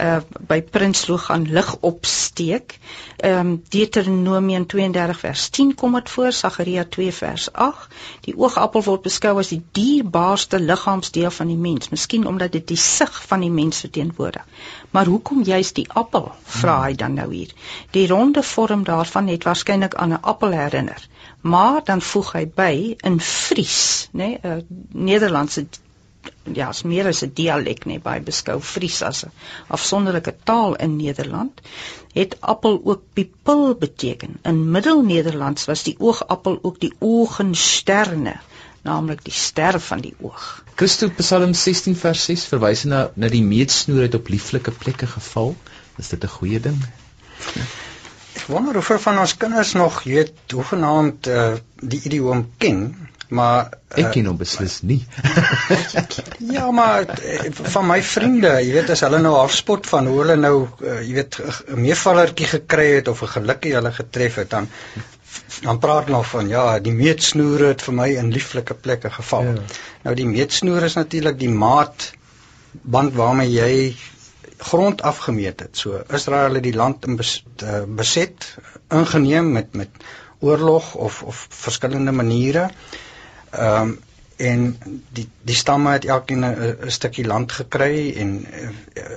uh, 0.00 0.20
by 0.48 0.60
Prinsloo 0.62 1.18
gaan 1.18 1.46
lig 1.52 1.76
opsteek 1.80 2.78
ehm 3.16 3.38
um, 3.38 3.62
Deuteronomium 3.68 4.66
32 4.66 5.18
vers 5.18 5.48
10 5.48 5.74
kom 5.74 5.94
dit 5.98 6.10
voor 6.10 6.32
Sagaria 6.32 6.84
2 6.84 7.12
vers 7.12 7.52
8 7.52 7.94
die 8.26 8.34
oogappel 8.36 8.82
word 8.82 9.02
beskou 9.02 9.38
as 9.38 9.52
die 9.54 9.62
dierbaarste 9.78 10.60
liggaamsdeel 10.60 11.30
van 11.30 11.52
die 11.52 11.58
mens 11.66 11.88
miskien 11.88 12.26
omdat 12.26 12.52
dit 12.52 12.66
die 12.68 12.76
sig 12.76 13.22
van 13.26 13.40
die 13.40 13.50
mens 13.50 13.80
verteenwoordig. 13.80 14.44
Maar 14.90 15.06
hoekom 15.06 15.42
juist 15.42 15.74
die 15.74 15.86
appel? 15.92 16.32
Vra 16.44 16.82
hy 16.82 16.94
dan 16.94 17.14
nou 17.14 17.28
hier. 17.34 17.52
Die 17.90 18.06
ronde 18.08 18.42
vorm 18.42 18.84
daarvan 18.84 19.28
het 19.28 19.44
waarskynlik 19.44 19.94
aan 19.94 20.12
'n 20.12 20.22
appel 20.22 20.50
herinner. 20.50 21.08
Maar 21.40 21.80
dan 21.84 22.02
voeg 22.02 22.32
hy 22.32 22.44
by 22.54 22.96
in 23.00 23.20
Fries, 23.20 24.08
nê, 24.12 24.18
nee, 24.18 24.38
'n 24.42 24.48
uh, 24.48 24.62
Nederlandse 24.92 25.66
ja, 26.52 26.68
is 26.68 26.82
meer 26.82 27.06
as 27.06 27.22
'n 27.22 27.32
dialek 27.34 27.84
nê, 27.86 27.98
by 28.02 28.20
beskou 28.20 28.60
Fries 28.60 29.02
as 29.02 29.24
'n 29.24 29.32
afsonderlike 29.68 30.34
taal 30.44 30.74
in 30.74 30.96
Nederland. 30.96 31.60
Het 32.12 32.36
appel 32.40 32.80
ook 32.84 33.02
pupil 33.12 33.74
beteken. 33.74 34.38
In 34.42 34.70
Middelnederlands 34.70 35.64
was 35.64 35.82
die 35.82 35.96
oogappel 35.98 36.58
ook 36.62 36.80
die 36.80 36.92
oogensterne 36.98 38.40
naamlik 38.82 39.24
die 39.24 39.32
ster 39.32 39.80
van 39.80 40.00
die 40.00 40.14
oog. 40.20 40.64
Christo 40.74 41.08
Psalm 41.16 41.54
16 41.54 41.96
vers 41.96 42.24
6 42.24 42.46
verwys 42.50 42.84
na 42.84 43.10
na 43.14 43.28
die 43.28 43.42
meetsnoer 43.42 44.08
het 44.08 44.14
op 44.18 44.28
lieflike 44.28 44.70
plekke 44.70 45.06
geval. 45.06 45.54
Is 45.98 46.08
dit 46.08 46.24
'n 46.24 46.34
goeie 46.38 46.60
ding? 46.60 46.78
Ek 48.34 48.46
wonder 48.48 48.76
of 48.76 48.90
van 49.02 49.18
ons 49.18 49.36
kinders 49.36 49.72
nog, 49.72 50.02
weet, 50.02 50.32
hoegenaamd 50.50 51.26
uh, 51.26 51.52
die 51.80 52.00
idioom 52.04 52.50
ken, 52.58 53.08
maar 53.32 53.70
uh, 53.72 54.02
ek 54.02 54.12
ken 54.16 54.28
hom 54.30 54.38
beslis 54.40 54.80
nie. 54.88 55.00
ja, 56.56 56.66
maar 56.74 57.08
uh, 57.08 57.48
van 57.74 57.88
my 57.88 57.98
vriende, 58.04 58.52
jy 58.60 58.76
weet, 58.76 58.92
as 58.94 59.04
hulle 59.06 59.22
nou 59.24 59.34
afspot 59.40 59.88
van 59.90 60.10
hoe 60.10 60.18
hulle 60.22 60.36
nou, 60.40 60.54
uh, 60.84 61.00
jy 61.00 61.16
weet, 61.20 61.40
'n 61.72 61.80
meevallertjie 61.86 62.50
gekry 62.56 62.88
het 62.98 63.08
of 63.12 63.24
'n 63.24 63.34
gelukkie 63.38 63.74
hulle 63.78 63.92
getref 63.96 64.40
het, 64.42 64.50
dan 64.50 64.70
dan 65.62 65.78
praat 65.78 66.08
hulle 66.10 66.22
van 66.28 66.48
ja, 66.48 66.64
die 66.78 66.92
meetsnoere 66.92 67.72
het 67.72 67.82
vir 67.82 67.94
my 67.96 68.08
in 68.20 68.32
lieflike 68.32 68.74
plekke 68.74 69.10
geval. 69.10 69.44
Ja. 69.44 69.68
Nou 70.04 70.14
die 70.18 70.26
meetsnoer 70.28 70.88
is 70.88 70.98
natuurlik 70.98 71.38
die 71.38 71.52
maat 71.52 72.12
band 72.72 73.14
waarmee 73.14 73.50
jy 73.52 73.94
grond 74.62 75.02
afgemeet 75.02 75.60
het. 75.60 75.76
So 75.76 76.02
Israel 76.12 76.58
het 76.58 76.66
die 76.66 76.76
land 76.76 77.06
in 77.06 77.16
bes, 77.16 77.44
uh, 77.64 77.82
beset, 77.86 78.56
ingeneem 78.90 79.52
met 79.52 79.74
met 79.74 80.04
oorlog 80.42 80.94
of 80.94 81.22
of 81.22 81.46
verskillende 81.50 82.12
maniere. 82.12 82.70
Ehm 83.52 83.92
um, 83.92 83.98
en 84.42 84.62
die 85.14 85.28
die 85.46 85.54
stamme 85.54 85.92
het 85.92 86.04
elkeen 86.04 86.44
'n 86.44 86.90
stukkie 86.90 87.24
land 87.26 87.52
gekry 87.52 88.12
en 88.16 88.46
uh, 88.46 88.68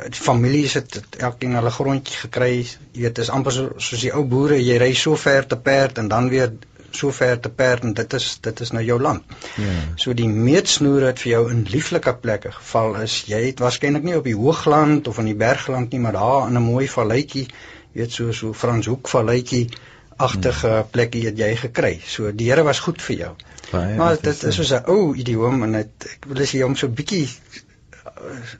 die 0.09 0.21
families 0.21 0.73
het, 0.73 0.93
het 0.93 1.15
elkeen 1.15 1.55
hulle 1.55 1.71
grondjie 1.71 2.17
gekry. 2.17 2.67
Jy 2.91 3.01
weet, 3.01 3.17
is 3.17 3.29
amper 3.29 3.51
so, 3.51 3.71
soos 3.77 4.01
die 4.01 4.13
ou 4.13 4.23
boere, 4.23 4.59
jy 4.61 4.77
ry 4.77 4.93
so 4.93 5.15
ver 5.15 5.47
te 5.47 5.57
perd 5.57 5.97
en 5.97 6.07
dan 6.07 6.29
weer 6.29 6.51
so 6.91 7.11
ver 7.11 7.39
te 7.39 7.49
perd 7.49 7.83
en 7.83 7.93
dit 7.93 8.13
is 8.13 8.27
dit 8.41 8.59
is 8.59 8.71
nou 8.71 8.83
jou 8.83 8.99
land. 9.01 9.23
Ja. 9.55 9.73
So 9.95 10.13
die 10.13 10.29
meetsnoer 10.29 11.07
het 11.09 11.19
vir 11.23 11.31
jou 11.31 11.43
in 11.51 11.65
lieflike 11.71 12.13
plekke 12.21 12.51
geval 12.51 12.95
is. 13.01 13.23
Jy 13.31 13.41
het 13.47 13.59
waarskynlik 13.59 14.03
nie 14.03 14.15
op 14.17 14.23
die 14.29 14.37
hoogland 14.37 15.07
of 15.07 15.19
in 15.23 15.31
die 15.31 15.39
bergland 15.39 15.91
nie, 15.91 15.99
maar 15.99 16.19
daar 16.19 16.47
in 16.47 16.57
'n 16.57 16.69
mooi 16.69 16.87
valletjie, 16.87 17.47
weet 17.91 18.11
so 18.11 18.31
so 18.31 18.53
Franshoek 18.53 19.07
valletjie 19.07 19.69
agtige 20.15 20.67
hmm. 20.69 20.89
plekkie 20.91 21.25
het 21.25 21.37
jy 21.39 21.51
gekry. 21.59 21.99
So 22.07 22.31
die 22.31 22.49
Here 22.49 22.63
was 22.63 22.79
goed 22.79 23.01
vir 23.01 23.15
jou. 23.15 23.35
Baie 23.71 23.95
maar 23.99 24.17
dit 24.21 24.43
is 24.43 24.55
soos 24.55 24.71
'n 24.71 24.89
ou 24.91 25.15
idioom 25.15 25.63
en 25.63 25.71
dit 25.81 26.09
ek 26.13 26.27
wil 26.29 26.41
as 26.41 26.51
jy 26.51 26.61
hom 26.63 26.75
so 26.75 26.87
bietjie 26.87 27.27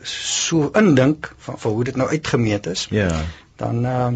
so 0.04 0.70
indink 0.76 1.32
van, 1.38 1.60
van 1.60 1.72
hoe 1.72 1.84
dit 1.84 1.96
nou 1.96 2.10
uitgemeet 2.10 2.68
is. 2.68 2.88
Ja. 2.92 3.12
Dan 3.56 3.86
uh, 3.86 4.12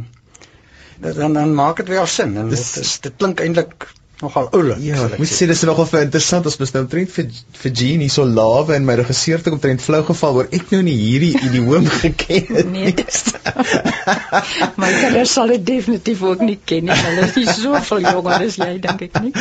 dan 1.00 1.34
dan 1.34 1.54
maak 1.56 1.78
dit 1.78 1.88
wel 1.88 2.06
sin 2.06 2.38
en 2.38 2.50
dit 2.50 2.60
is 2.60 3.00
dit 3.00 3.14
klink 3.16 3.40
eintlik 3.40 3.88
nogal 4.22 4.50
oulik. 4.52 4.80
Ja, 4.84 5.06
ek 5.08 5.22
moet 5.22 5.32
sê 5.32 5.48
dis 5.50 5.62
nogal 5.68 5.88
vir 5.90 6.02
interessant 6.04 6.48
as 6.50 6.58
mens 6.60 6.74
nou 6.76 6.84
trend 6.92 7.12
vir 7.14 7.28
vir 7.62 7.74
Genie 7.80 8.10
so 8.12 8.26
lawe 8.28 8.76
en 8.76 8.86
my 8.88 8.98
regisseur 9.00 9.40
het 9.40 9.48
omtrent 9.52 9.84
flou 9.84 10.02
geval 10.08 10.40
oor 10.42 10.50
ek 10.56 10.74
nou 10.74 10.82
nie 10.86 10.96
hierdie 11.00 11.32
idioom 11.48 11.88
geken 12.02 12.58
het 12.58 12.72
nee, 12.74 12.92
nie. 12.92 12.96
my 14.82 14.90
kinders 14.98 15.36
sal 15.38 15.54
dit 15.54 15.64
definitief 15.70 16.24
ook 16.28 16.44
nie 16.44 16.58
ken 16.72 16.90
nie. 16.90 16.98
Hulle 17.06 17.28
is 17.30 17.38
nie 17.40 17.46
so 17.62 17.80
veel 17.90 18.04
jonger 18.08 18.46
as 18.50 18.60
jy 18.60 18.70
dink 18.84 19.06
ek 19.08 19.22
nie. 19.24 19.32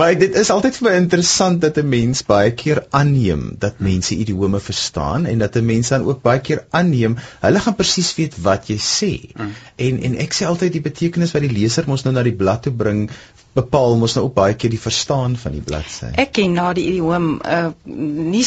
Maar 0.00 0.18
dit 0.18 0.40
is 0.42 0.50
altyd 0.54 0.80
vir 0.80 0.88
my 0.88 0.96
interessant 1.02 1.62
dat 1.62 1.78
'n 1.78 1.88
mens 1.94 2.24
baie 2.26 2.50
keer 2.58 2.82
aanneem 2.90 3.46
dat 3.62 3.78
mense 3.78 4.14
idiome 4.14 4.60
verstaan 4.60 5.30
en 5.30 5.46
dat 5.46 5.56
'n 5.60 5.66
mens 5.66 5.94
dan 5.94 6.08
ook 6.08 6.22
baie 6.26 6.40
keer 6.40 6.64
aanneem 6.70 7.16
hulle 7.40 7.60
gaan 7.60 7.78
presies 7.78 8.10
weet 8.18 8.34
wat 8.42 8.68
jy 8.68 8.78
sê. 8.78 9.12
Mm. 9.34 9.54
En 9.76 10.02
en 10.10 10.18
ek 10.26 10.34
sê 10.34 10.50
altyd 10.50 10.72
die 10.72 10.84
betekenis 10.90 11.32
wat 11.32 11.46
die 11.46 11.54
leser 11.54 11.86
mos 11.86 12.04
nou 12.04 12.14
na 12.14 12.22
die 12.22 12.34
blad 12.34 12.66
toe 12.66 12.72
bring 12.72 13.08
bepaal 13.54 13.96
mos 13.98 14.16
nou 14.16 14.26
ook 14.26 14.34
baie 14.34 14.54
keer 14.58 14.72
die 14.74 14.80
verstaan 14.82 15.36
van 15.38 15.54
die 15.54 15.62
bladsy. 15.62 16.10
Ek 16.18 16.32
ken 16.34 16.56
na 16.58 16.72
die 16.74 16.86
idiom 16.90 17.28
uh 17.38 17.70
nie 17.86 18.44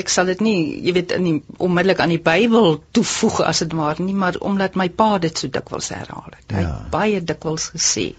ek 0.00 0.10
sal 0.12 0.28
dit 0.28 0.42
nie, 0.44 0.56
jy 0.84 0.92
weet 0.98 1.14
in 1.16 1.28
die 1.28 1.36
onmiddellik 1.56 2.02
aan 2.04 2.12
die 2.12 2.20
Bybel 2.22 2.76
toevoeg 2.96 3.40
as 3.48 3.62
dit 3.64 3.72
maar 3.76 4.00
nie, 4.00 4.16
maar 4.16 4.36
omdat 4.40 4.76
my 4.76 4.90
pa 4.92 5.16
dit 5.22 5.38
so 5.38 5.48
dikwels 5.52 5.88
herhaal 5.94 6.28
het. 6.28 6.44
Hy 6.52 6.64
ja. 6.66 6.74
het 6.74 6.90
baie 6.92 7.22
dikwels 7.32 7.70
gesê 7.76 8.12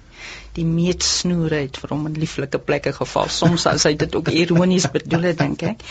die 0.57 0.65
meetsnoere 0.65 1.63
het 1.63 1.77
vir 1.81 1.93
hom 1.93 2.07
in 2.09 2.17
lieflike 2.21 2.59
plekke 2.61 2.93
geval. 2.93 3.29
Soms 3.33 3.65
as 3.69 3.85
hy 3.89 3.93
dit 3.99 4.15
ook 4.15 4.29
ironies 4.29 4.85
bedoel 4.93 5.29
het, 5.31 5.39
dink 5.41 5.65
ek. 5.73 5.85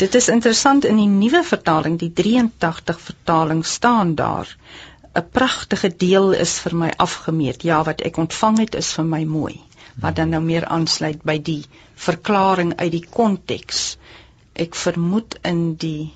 Dit 0.00 0.16
is 0.20 0.28
interessant 0.32 0.86
in 0.88 1.00
die 1.00 1.08
nuwe 1.08 1.42
vertaling, 1.48 1.98
die 2.00 2.12
83 2.22 3.00
vertaling 3.00 3.64
staan 3.66 4.14
daar 4.20 4.48
'n 5.16 5.24
pragtige 5.32 5.92
deel 6.04 6.32
is 6.32 6.58
vir 6.64 6.76
my 6.84 6.90
afgemeet. 6.96 7.62
Ja, 7.68 7.82
wat 7.84 8.00
ek 8.00 8.16
ontvang 8.16 8.58
het 8.64 8.74
is 8.74 8.92
vir 8.96 9.04
my 9.04 9.24
mooi 9.24 9.60
wat 10.00 10.16
dan 10.16 10.32
nou 10.34 10.42
meer 10.44 10.64
aansluit 10.64 11.22
by 11.22 11.38
die 11.38 11.62
verklaring 11.94 12.74
uit 12.78 12.92
die 12.92 13.04
konteks. 13.10 13.96
Ek 14.52 14.76
vermoed 14.76 15.38
in 15.48 15.74
die 15.80 16.12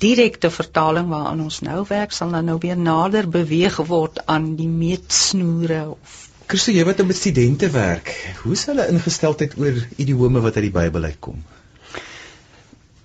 direkte 0.00 0.50
vertaling 0.50 1.10
waaraan 1.12 1.44
ons 1.44 1.60
nou 1.66 1.84
werk 1.88 2.12
sal 2.16 2.32
dan 2.32 2.48
nou 2.48 2.58
weer 2.60 2.78
nader 2.78 3.28
beweeg 3.28 3.76
word 3.90 4.22
aan 4.26 4.54
die 4.56 4.68
meetsnoere 4.68 5.84
of 5.92 6.26
Christo, 6.50 6.72
jy 6.74 6.82
wat 6.82 6.98
met 7.06 7.14
studente 7.14 7.68
werk, 7.70 8.10
hoe 8.42 8.56
is 8.56 8.64
hulle 8.66 8.88
ingesteldheid 8.90 9.52
oor 9.60 9.76
idiome 10.02 10.40
wat 10.42 10.56
uit 10.58 10.64
die 10.66 10.74
Bybel 10.74 11.04
uitkom? 11.06 11.36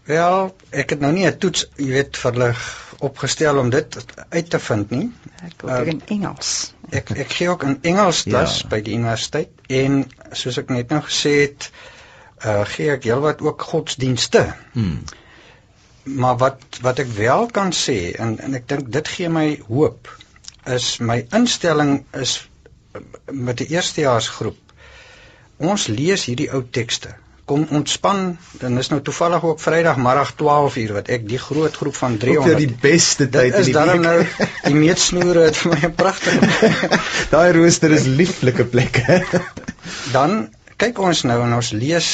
Wel, 0.06 0.52
ek 0.70 0.92
het 0.94 1.00
nou 1.02 1.10
nie 1.14 1.26
'n 1.26 1.38
toets, 1.42 1.66
jy 1.82 1.88
weet, 1.90 2.18
vir 2.18 2.32
hulle 2.32 2.50
opgestel 3.08 3.58
om 3.58 3.70
dit 3.74 3.96
uit 4.30 4.50
te 4.50 4.60
vind 4.60 4.90
nie. 4.90 5.08
Ek 5.48 5.64
ook 5.64 5.72
uh, 5.72 5.88
in 5.88 6.02
Engels. 6.06 6.52
Ek 6.90 7.10
ek 7.10 7.34
gee 7.34 7.50
ook 7.50 7.64
in 7.64 7.78
Engels 7.82 8.22
klas 8.24 8.60
ja. 8.62 8.68
by 8.70 8.82
die 8.86 8.94
universiteit 8.94 9.50
en 9.68 10.04
soos 10.32 10.60
ek 10.62 10.70
net 10.70 10.94
nou 10.94 11.02
gesê 11.08 11.34
het, 11.40 11.72
uh 12.46 12.62
gee 12.76 12.92
ek 12.94 13.08
heelwat 13.10 13.42
ook 13.42 13.66
godsdienste. 13.72 14.46
Hmm. 14.78 15.02
Maar 16.04 16.38
wat 16.38 16.80
wat 16.86 17.02
ek 17.02 17.10
wel 17.18 17.50
kan 17.50 17.74
sê 17.74 18.14
en 18.14 18.38
en 18.38 18.62
ek 18.62 18.70
dink 18.70 18.94
dit 18.94 19.14
gee 19.18 19.30
my 19.30 19.48
hoop 19.68 20.12
is 20.78 21.00
my 21.00 21.24
instelling 21.34 22.06
is 22.14 22.38
met 23.32 23.58
die 23.58 23.72
eerstejaarsgroep. 23.74 24.62
Ons 25.58 25.90
lees 25.90 26.30
hierdie 26.30 26.52
ou 26.54 26.62
tekste 26.70 27.18
kom 27.46 27.68
ontspan 27.78 28.38
dan 28.60 28.78
is 28.82 28.90
nou 28.90 29.02
toevallig 29.06 29.44
ook 29.44 29.60
Vrydagmiddag 29.62 30.34
12 30.40 30.78
uur 30.82 30.94
wat 30.98 31.12
ek 31.14 31.28
die 31.30 31.38
groot 31.42 31.76
groep 31.78 31.96
van 31.96 32.18
300 32.18 32.52
vir 32.52 32.62
die 32.64 32.78
beste 32.82 33.30
tyd 33.30 33.54
in 33.60 33.68
die 33.70 33.74
week. 33.74 33.74
Dis 33.74 33.74
dan 33.78 34.02
nou 34.02 34.18
die 34.66 34.76
meetsnoere 34.80 35.46
het 35.50 35.60
vir 35.62 35.74
my 35.74 35.82
'n 35.90 35.94
pragtige. 35.94 36.80
Daai 37.36 37.52
rooster 37.58 37.94
is 37.94 38.10
lieflike 38.10 38.66
plekke. 38.74 39.22
dan 40.18 40.50
kyk 40.82 41.00
ons 41.00 41.24
nou 41.30 41.38
en 41.46 41.54
ons 41.60 41.72
lees 41.72 42.10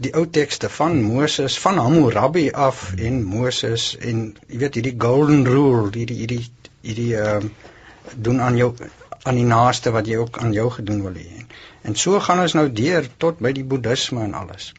die 0.00 0.14
ou 0.16 0.24
tekste 0.38 0.68
van 0.72 1.02
Moses 1.02 1.58
van 1.60 1.78
Hammurabi 1.78 2.48
af 2.50 2.92
en 2.96 3.22
Moses 3.24 3.90
en 4.00 4.30
jy 4.48 4.60
weet 4.64 4.80
hierdie 4.80 4.96
golden 4.98 5.44
rule 5.44 5.90
hierdie 5.92 6.20
hierdie 6.24 6.44
hierdie 6.80 7.12
ehm 7.16 7.50
uh, 7.50 7.74
doen 8.14 8.40
aan 8.40 8.56
jou 8.56 8.70
aan 9.26 9.34
die 9.34 9.46
naaste 9.46 9.90
wat 9.90 10.06
jy 10.06 10.16
ook 10.22 10.38
aan 10.38 10.52
jou 10.54 10.70
gedoen 10.70 11.02
wil 11.02 11.16
hê. 11.18 11.45
En 11.86 11.94
so 11.94 12.20
gaan 12.20 12.42
ons 12.42 12.56
nou 12.58 12.66
deur 12.72 13.06
tot 13.22 13.38
by 13.46 13.52
die 13.56 13.64
boeddhisme 13.64 14.24
en 14.26 14.34
alles. 14.34 14.72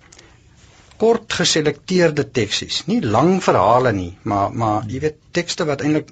Kort 1.02 1.34
geselekteerde 1.39 2.26
teksies, 2.34 2.82
nie 2.89 3.00
lang 3.06 3.38
verhale 3.46 3.93
nie, 3.93 4.12
maar 4.32 4.56
maar 4.63 4.88
jy 4.91 5.04
weet 5.06 5.20
tekste 5.38 5.67
wat 5.70 5.84
eintlik 5.86 6.10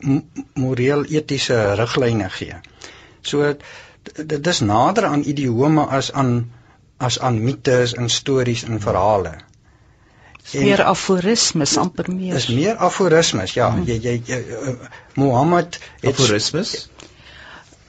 moreel 0.62 1.08
etiese 1.18 1.58
riglyne 1.80 2.30
gee. 2.38 2.60
So 3.26 3.56
dit 4.14 4.48
is 4.54 4.62
nader 4.62 5.10
aan 5.10 5.26
idiome 5.34 5.88
as 6.00 6.12
aan 6.14 6.38
as 7.10 7.20
aan 7.20 7.42
mites 7.44 7.96
en 8.00 8.10
stories 8.10 8.64
en 8.70 8.80
verhale. 8.80 9.34
En 10.54 10.62
meer 10.62 10.84
aforismes 10.86 11.78
amper 11.82 12.12
meer. 12.14 12.38
Dis 12.38 12.48
meer 12.54 12.78
aforismes, 12.78 13.56
ja. 13.58 13.72
Hmm. 13.74 13.88
Jy 13.90 13.98
jy, 14.04 14.20
jy 14.30 14.38
uh, 14.46 14.76
Mohammed 15.18 15.80
het 16.04 16.14
aforismes 16.14 16.76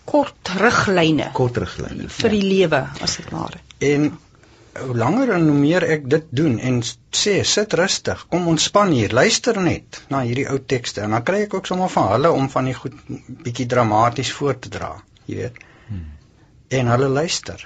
kort 0.06 0.54
riglyne. 0.60 1.30
Kort 1.36 1.58
riglyne 1.62 2.08
vir 2.08 2.34
die 2.36 2.42
ja. 2.42 2.52
lewe 2.52 2.80
as 3.04 3.18
dit 3.20 3.30
ware. 3.34 3.60
En 3.78 4.08
hoe 4.76 4.96
langer 4.96 5.32
en 5.36 5.46
hoe 5.48 5.58
meer 5.58 5.84
ek 5.96 6.08
dit 6.10 6.26
doen 6.40 6.58
en 6.58 6.80
sê 7.16 7.36
sit 7.48 7.74
rustig, 7.80 8.26
kom 8.32 8.48
ontspan 8.52 8.92
hier, 8.92 9.14
luister 9.14 9.60
net 9.62 10.02
na 10.12 10.20
hierdie 10.26 10.48
ou 10.52 10.58
tekste 10.72 11.04
en 11.04 11.16
dan 11.16 11.24
kry 11.26 11.46
ek 11.46 11.56
ook 11.58 11.70
sommer 11.70 11.92
van 11.92 12.10
hulle 12.12 12.32
om 12.34 12.50
van 12.52 12.68
die 12.68 12.76
goed 12.76 12.98
bietjie 13.46 13.68
dramaties 13.72 14.32
voor 14.36 14.58
te 14.58 14.72
dra, 14.72 14.92
jy 15.30 15.40
weet. 15.40 15.64
Hmm. 15.88 16.04
En 16.80 16.92
hulle 16.92 17.08
luister 17.20 17.64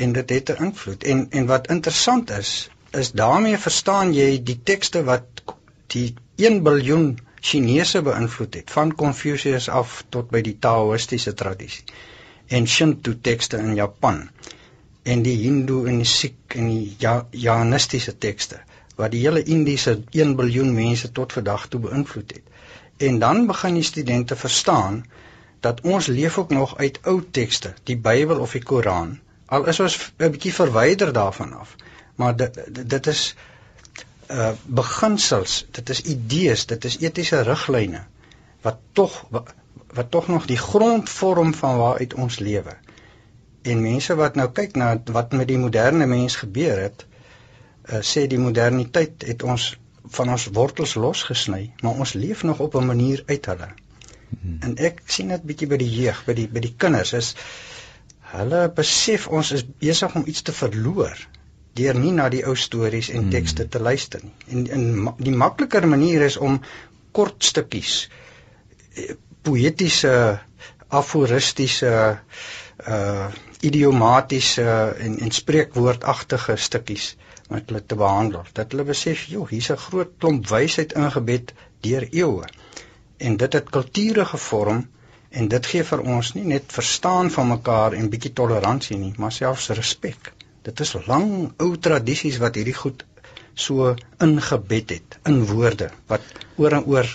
en 0.00 0.12
dit 0.16 0.30
het 0.36 0.50
'n 0.50 0.64
invloed. 0.64 1.04
En 1.04 1.26
en 1.30 1.46
wat 1.46 1.68
interessant 1.68 2.30
is, 2.30 2.70
is 2.90 3.12
daarmee 3.12 3.58
verstaan 3.58 4.14
jy 4.14 4.42
die 4.42 4.60
tekste 4.62 5.04
wat 5.04 5.42
die 5.86 6.14
1 6.36 6.62
biljoen 6.62 7.18
Chinese 7.40 8.02
beïnvloed 8.02 8.54
het 8.54 8.70
van 8.70 8.94
Confucius 8.94 9.68
af 9.68 10.04
tot 10.08 10.30
by 10.30 10.40
die 10.40 10.56
Taoïstiese 10.58 11.34
tradisie 11.34 11.84
en 12.46 12.66
Shinto 12.66 13.14
tekste 13.20 13.56
in 13.56 13.74
Japan 13.74 14.28
en 15.02 15.22
die 15.22 15.36
Hindu 15.42 15.86
en 15.86 16.02
die 16.02 16.08
Sikh 16.08 16.56
en 16.60 16.68
die 16.68 16.96
ja 16.98 17.14
Jainistiese 17.30 18.18
tekste 18.18 18.60
wat 19.00 19.14
die 19.14 19.22
hele 19.24 19.42
Indiese 19.54 19.94
1 20.12 20.34
biljoen 20.36 20.72
mense 20.76 21.08
tot 21.16 21.32
vandag 21.32 21.66
toe 21.72 21.80
beïnvloed 21.86 22.34
het. 22.36 22.46
En 23.08 23.18
dan 23.22 23.46
begin 23.48 23.78
die 23.78 23.86
studente 23.88 24.36
verstaan 24.36 25.04
dat 25.64 25.80
ons 25.80 26.06
leef 26.06 26.38
ook 26.38 26.50
nog 26.56 26.76
uit 26.76 26.98
ou 27.12 27.20
tekste, 27.30 27.72
die 27.88 27.96
Bybel 27.96 28.40
of 28.44 28.52
die 28.56 28.62
Koran, 28.62 29.18
al 29.46 29.66
is 29.72 29.80
ons 29.80 29.96
'n 30.18 30.30
bietjie 30.34 30.52
verwyder 30.54 31.12
daarvan 31.12 31.52
af. 31.52 31.76
Maar 32.14 32.36
dit 32.36 32.60
dit 32.90 33.06
is 33.06 33.22
uh 34.30 34.52
beginsels, 34.64 35.64
dit 35.70 35.90
is 35.90 36.02
idees, 36.02 36.66
dit 36.70 36.84
is 36.84 36.98
etiese 37.02 37.42
riglyne 37.46 38.04
wat 38.62 38.78
tog 38.92 39.16
wat 39.30 40.10
tog 40.10 40.28
nog 40.28 40.46
die 40.46 40.58
grond 40.58 41.10
vorm 41.10 41.54
van 41.54 41.76
waaruit 41.76 42.14
ons 42.14 42.38
lewe. 42.38 42.76
En 43.62 43.82
mense 43.82 44.14
wat 44.14 44.36
nou 44.38 44.46
kyk 44.54 44.76
na 44.78 44.92
wat 45.10 45.32
met 45.32 45.48
die 45.48 45.58
moderne 45.58 46.06
mens 46.06 46.36
gebeur 46.36 46.78
het, 46.78 47.06
uh, 47.90 47.98
sê 48.06 48.26
die 48.30 48.38
moderniteit 48.38 49.26
het 49.26 49.42
ons 49.42 49.72
van 50.14 50.30
ons 50.30 50.46
wortels 50.54 50.94
losgesny, 50.94 51.72
maar 51.82 51.98
ons 52.04 52.14
leef 52.14 52.42
nog 52.46 52.60
op 52.60 52.76
'n 52.78 52.86
manier 52.86 53.22
uit 53.26 53.46
hulle. 53.46 53.68
Hmm. 54.40 54.58
En 54.60 54.76
ek 54.76 55.02
sien 55.06 55.28
dit 55.28 55.42
bietjie 55.42 55.68
by 55.68 55.76
die 55.76 55.90
jeug, 55.90 56.24
by 56.24 56.34
die 56.38 56.48
by 56.48 56.60
die 56.60 56.74
kinders 56.76 57.12
is 57.12 57.34
hulle 58.30 58.68
besef 58.70 59.26
ons 59.26 59.50
is 59.50 59.64
besig 59.82 60.14
om 60.14 60.22
iets 60.26 60.42
te 60.42 60.52
verloor 60.52 61.18
deur 61.78 61.98
nie 61.98 62.12
na 62.12 62.28
die 62.28 62.42
ou 62.46 62.56
stories 62.56 63.10
en 63.10 63.26
hmm. 63.26 63.30
tekste 63.30 63.68
te 63.68 63.80
luister 63.80 64.22
nie. 64.24 64.34
En 64.48 64.66
in 64.66 65.12
die 65.18 65.34
makliker 65.36 65.86
manier 65.88 66.22
is 66.26 66.36
om 66.36 66.60
kort 67.12 67.44
stukkies 67.44 68.08
eh, 68.94 69.14
poëtiese 69.42 70.14
aforistiese 70.88 71.94
uh 72.88 73.28
idiomatiese 73.60 74.64
en 75.04 75.18
en 75.20 75.30
spreekwoordagtige 75.36 76.54
stukkies 76.56 77.10
met 77.52 77.66
hulle 77.68 77.82
te 77.86 77.94
behandel. 77.94 78.46
Dat 78.56 78.72
hulle 78.72 78.86
besef, 78.88 79.26
joh, 79.28 79.48
hier's 79.48 79.68
'n 79.72 79.76
groot 79.76 80.14
klomp 80.18 80.48
wysheid 80.48 80.92
ingebed 80.92 81.52
deur 81.80 82.06
eeue. 82.10 82.48
En 83.16 83.36
dit 83.36 83.52
het 83.52 83.70
kulture 83.70 84.24
gevorm 84.24 84.88
en 85.28 85.48
dit 85.48 85.66
gee 85.66 85.84
vir 85.84 86.00
ons 86.00 86.32
nie 86.34 86.44
net 86.44 86.72
verstaan 86.72 87.30
van 87.30 87.48
mekaar 87.48 87.92
en 87.92 88.08
bietjie 88.08 88.32
toleransie 88.32 88.96
nie, 88.96 89.12
maar 89.16 89.32
selfs 89.32 89.68
respek. 89.68 90.32
Dit 90.62 90.80
is 90.84 90.94
lang 91.06 91.30
ou 91.64 91.70
tradisies 91.76 92.38
wat 92.42 92.58
hierdie 92.58 92.76
goed 92.76 93.04
so 93.54 93.94
ingebed 94.26 94.96
het 94.96 95.18
in 95.30 95.44
woorde 95.52 95.90
wat 96.12 96.26
oor 96.56 96.76
en 96.80 96.84
oor 96.84 97.08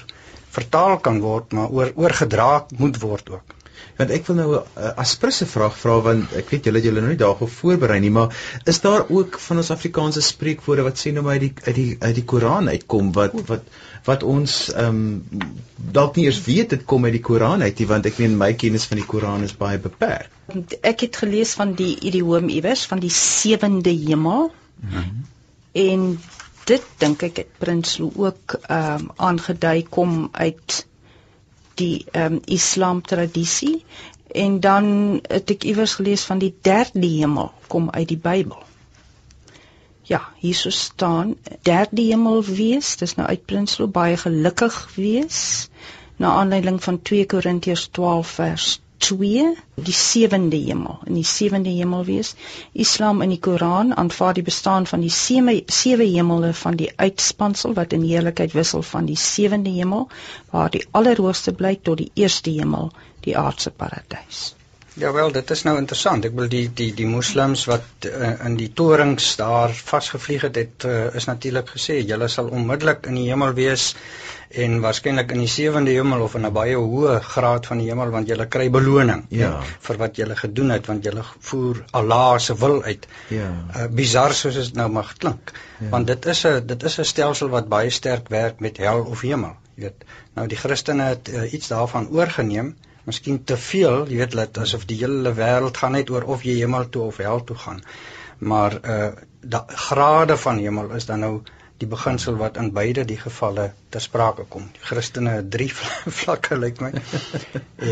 vertaal 0.56 0.98
kan 1.06 1.20
word, 1.20 1.52
maar 1.52 1.70
oor 1.70 1.92
oorgedra 1.96 2.66
moet 2.78 3.00
word 3.02 3.30
ook 3.38 3.56
want 3.98 4.12
ek 4.18 4.28
wil 4.28 4.36
nou 4.36 4.48
'n 4.52 4.60
uh, 4.60 4.92
asprisse 5.04 5.46
vraag 5.46 5.76
vra 5.78 6.00
want 6.08 6.34
ek 6.42 6.50
weet 6.54 6.70
julle 6.70 6.82
julle 6.84 7.02
nou 7.02 7.12
nie 7.14 7.22
daarop 7.22 7.52
voorberei 7.58 8.00
nie 8.00 8.14
maar 8.18 8.36
is 8.66 8.82
daar 8.82 9.06
ook 9.10 9.40
van 9.48 9.64
ons 9.64 9.72
Afrikaanse 9.72 10.22
spreekwoorde 10.22 10.88
wat 10.88 11.02
sê 11.02 11.14
nou 11.14 11.24
maar 11.24 11.40
uit 11.40 11.46
die 11.48 11.54
uit 11.66 11.76
die 11.76 11.96
uit 12.00 12.16
die 12.16 12.26
Koran 12.34 12.70
uitkom 12.70 13.12
wat 13.20 13.36
wat 13.52 13.64
wat 14.06 14.24
ons 14.24 14.58
ehm 14.74 15.02
um, 15.02 15.52
dalk 15.98 16.16
nie 16.16 16.26
eers 16.26 16.42
weet 16.46 16.70
dit 16.76 16.86
kom 16.86 17.06
uit 17.06 17.16
die 17.18 17.26
Koran 17.30 17.62
uit 17.62 17.80
nie 17.80 17.88
want 17.92 18.06
ek 18.06 18.20
meen 18.22 18.38
my 18.38 18.54
kennis 18.54 18.88
van 18.92 19.02
die 19.02 19.10
Koran 19.14 19.44
is 19.44 19.56
baie 19.58 19.80
beperk. 19.82 20.30
Ek 20.82 21.02
het 21.08 21.18
gelees 21.24 21.54
van 21.60 21.74
die 21.74 21.96
idioom 22.10 22.50
iewers 22.50 22.86
van 22.86 23.00
die 23.00 23.14
sewende 23.14 23.94
hemel. 23.94 24.52
Mm 24.82 24.90
-hmm. 24.90 25.24
en 25.76 26.20
dit 26.66 26.84
dink 26.98 27.24
ek 27.24 27.38
het 27.38 27.58
Prinsloo 27.62 28.12
ook 28.28 28.58
ehm 28.62 29.02
um, 29.02 29.10
aangedui 29.16 29.86
kom 29.90 30.30
uit 30.32 30.86
die 31.82 32.06
ehm 32.12 32.34
um, 32.34 32.42
Islam 32.46 33.02
tradisie 33.02 33.84
en 34.28 34.60
dan 34.60 34.86
het 35.28 35.52
ek 35.56 35.64
iewers 35.64 35.94
gelees 36.00 36.24
van 36.30 36.40
die 36.44 36.54
derde 36.62 37.08
hemel 37.08 37.52
kom 37.68 37.90
uit 37.90 38.08
die 38.08 38.20
Bybel. 38.20 38.64
Ja, 40.06 40.22
hier 40.38 40.56
so 40.56 40.70
staan 40.70 41.36
derde 41.62 42.02
hemel 42.02 42.44
wees, 42.44 42.96
dis 42.98 43.16
nou 43.16 43.28
uit 43.28 43.46
Prinsloo 43.46 43.88
baie 43.88 44.18
gelukkig 44.18 44.76
wees 44.96 45.70
na 46.18 46.36
aanleiding 46.42 46.84
van 46.84 47.02
2 47.02 47.26
Korintiërs 47.26 47.88
12 47.92 48.28
vers 48.28 48.68
2 48.98 49.56
die 49.76 49.94
sewende 49.94 50.58
hemel. 50.58 51.00
In 51.06 51.14
die 51.14 51.24
sewende 51.24 51.70
hemel 51.70 52.06
wees 52.06 52.36
Islam 52.74 53.22
in 53.22 53.30
die 53.30 53.40
Koran 53.40 53.94
aanvaar 53.96 54.34
die 54.34 54.44
bestaan 54.44 54.88
van 54.88 55.02
die 55.02 55.10
sewe 55.10 55.64
sewe 55.68 56.04
hemele 56.04 56.54
van 56.54 56.76
die 56.76 56.92
uitspansel 56.96 57.74
wat 57.74 57.94
in 57.94 58.04
heerlikheid 58.04 58.52
wissel 58.54 58.82
van 58.82 59.06
die 59.06 59.20
sewende 59.28 59.70
hemel 59.70 60.08
waar 60.52 60.70
die 60.72 60.86
allerhoogste 60.92 61.54
bly 61.54 61.76
tot 61.76 61.98
die 61.98 62.12
eerste 62.14 62.50
hemel 62.60 62.92
die 63.28 63.38
aardse 63.38 63.72
paradys 63.72 64.55
Ja 64.96 65.12
wel 65.12 65.32
dit 65.36 65.50
is 65.52 65.64
nou 65.68 65.76
interessant 65.78 66.26
ek 66.28 66.36
wil 66.40 66.48
die 66.52 66.68
die 66.82 66.92
die 66.96 67.08
moslems 67.08 67.66
wat 67.68 68.06
uh, 68.08 68.30
in 68.48 68.56
die 68.56 68.70
torings 68.80 69.34
daar 69.42 69.74
vasgevlieg 69.76 70.46
het 70.48 70.56
het 70.62 70.86
uh, 70.88 71.10
is 71.20 71.28
natuurlik 71.28 71.74
gesê 71.76 71.98
julle 72.00 72.30
sal 72.32 72.48
onmiddellik 72.48 73.10
in 73.12 73.20
die 73.20 73.26
hemel 73.28 73.52
wees 73.58 73.90
en 74.64 74.78
waarskynlik 74.86 75.34
in 75.36 75.42
die 75.44 75.50
sewende 75.52 75.92
hemel 75.92 76.24
of 76.24 76.38
in 76.40 76.46
'n 76.48 76.54
baie 76.54 76.78
hoë 76.78 77.18
graad 77.34 77.68
van 77.72 77.82
die 77.84 77.90
hemel 77.90 78.14
want 78.14 78.32
jy 78.32 78.48
kry 78.56 78.70
beloning 78.70 79.26
ja. 79.30 79.52
vir 79.88 79.98
wat 79.98 80.18
jy 80.18 80.30
gedoen 80.44 80.72
het 80.76 80.88
want 80.88 81.04
jy 81.06 81.12
voer 81.50 81.84
Allah 81.92 82.40
se 82.40 82.56
wil 82.56 82.84
uit. 82.84 83.08
Ja. 83.30 83.52
Uh, 83.76 83.88
bizar 83.88 84.34
soos 84.34 84.56
dit 84.56 84.76
nou 84.76 84.90
mag 84.90 85.14
klink. 85.18 85.52
Ja. 85.80 85.90
Want 85.90 86.08
dit 86.08 86.26
is 86.26 86.46
'n 86.46 86.66
dit 86.66 86.84
is 86.84 87.00
'n 87.00 87.04
stelsel 87.04 87.50
wat 87.50 87.68
baie 87.68 87.90
sterk 87.90 88.30
werk 88.30 88.60
met 88.60 88.78
hel 88.78 89.04
of 89.04 89.22
hemel. 89.22 89.56
Jy 89.76 89.84
weet, 89.84 90.06
nou 90.36 90.48
die 90.48 90.58
Christene 90.58 91.04
het 91.04 91.28
uh, 91.30 91.54
iets 91.54 91.68
daarvan 91.68 92.08
oorgeneem, 92.10 92.76
miskien 93.06 93.44
te 93.44 93.58
veel, 93.58 94.08
jy 94.10 94.18
weet, 94.24 94.38
dat 94.40 94.58
asof 94.66 94.86
die 94.90 94.98
hele 95.02 95.34
wêreld 95.38 95.78
gaan 95.78 95.96
net 95.98 96.10
oor 96.10 96.24
of 96.36 96.44
jy 96.44 96.58
hemel 96.62 96.90
toe 96.90 97.04
of 97.10 97.18
hel 97.18 97.44
toe 97.44 97.58
gaan. 97.66 97.82
Maar 98.38 98.80
uh 98.84 99.12
da 99.46 99.60
grade 99.68 100.38
van 100.42 100.58
hemel 100.58 100.90
is 100.98 101.06
dan 101.06 101.20
nou 101.22 101.34
die 101.78 101.88
beginsel 101.88 102.38
wat 102.40 102.56
in 102.58 102.72
beide 102.74 103.04
die 103.06 103.18
gevalle 103.20 103.66
ter 103.94 104.02
sprake 104.02 104.46
kom. 104.50 104.64
Die 104.74 104.82
Christene 104.82 105.36
het 105.36 105.52
drie 105.52 105.70
vlakke 106.22 106.58
lyk 106.58 106.82
my. 106.82 106.92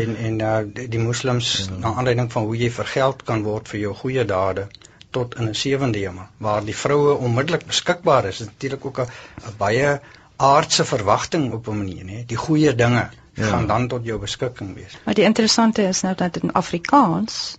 en 0.00 0.16
en 0.16 0.40
uh, 0.40 0.56
die, 0.78 0.88
die 0.96 1.02
moslems 1.02 1.52
ja. 1.60 1.78
na 1.84 1.94
aanleiding 1.94 2.32
van 2.32 2.48
hoe 2.48 2.56
jy 2.58 2.72
vergeld 2.74 3.22
kan 3.28 3.44
word 3.46 3.70
vir 3.70 3.84
jou 3.84 3.94
goeie 4.02 4.24
dade 4.24 4.66
tot 5.14 5.36
in 5.38 5.48
'n 5.52 5.54
sewende 5.54 6.02
hemel 6.02 6.26
waar 6.42 6.64
die 6.64 6.76
vroue 6.76 7.14
onmiddellik 7.28 7.66
beskikbaar 7.70 8.26
is. 8.32 8.40
Natuurlik 8.40 8.84
ook 8.84 9.04
'n 9.04 9.56
baie 9.58 10.00
aardse 10.36 10.84
verwagting 10.84 11.52
op 11.52 11.68
'n 11.68 11.78
manier, 11.84 12.04
nê. 12.04 12.24
Die 12.26 12.40
goeie 12.46 12.74
dinge 12.74 13.10
ja. 13.34 13.46
gaan 13.46 13.66
dan 13.66 13.88
tot 13.88 14.04
jou 14.04 14.18
beskikking 14.20 14.74
wees. 14.74 14.98
Maar 15.04 15.14
die 15.14 15.24
interessante 15.24 15.82
is 15.82 16.00
nou 16.00 16.14
dat 16.14 16.36
in 16.36 16.52
Afrikaans 16.52 17.56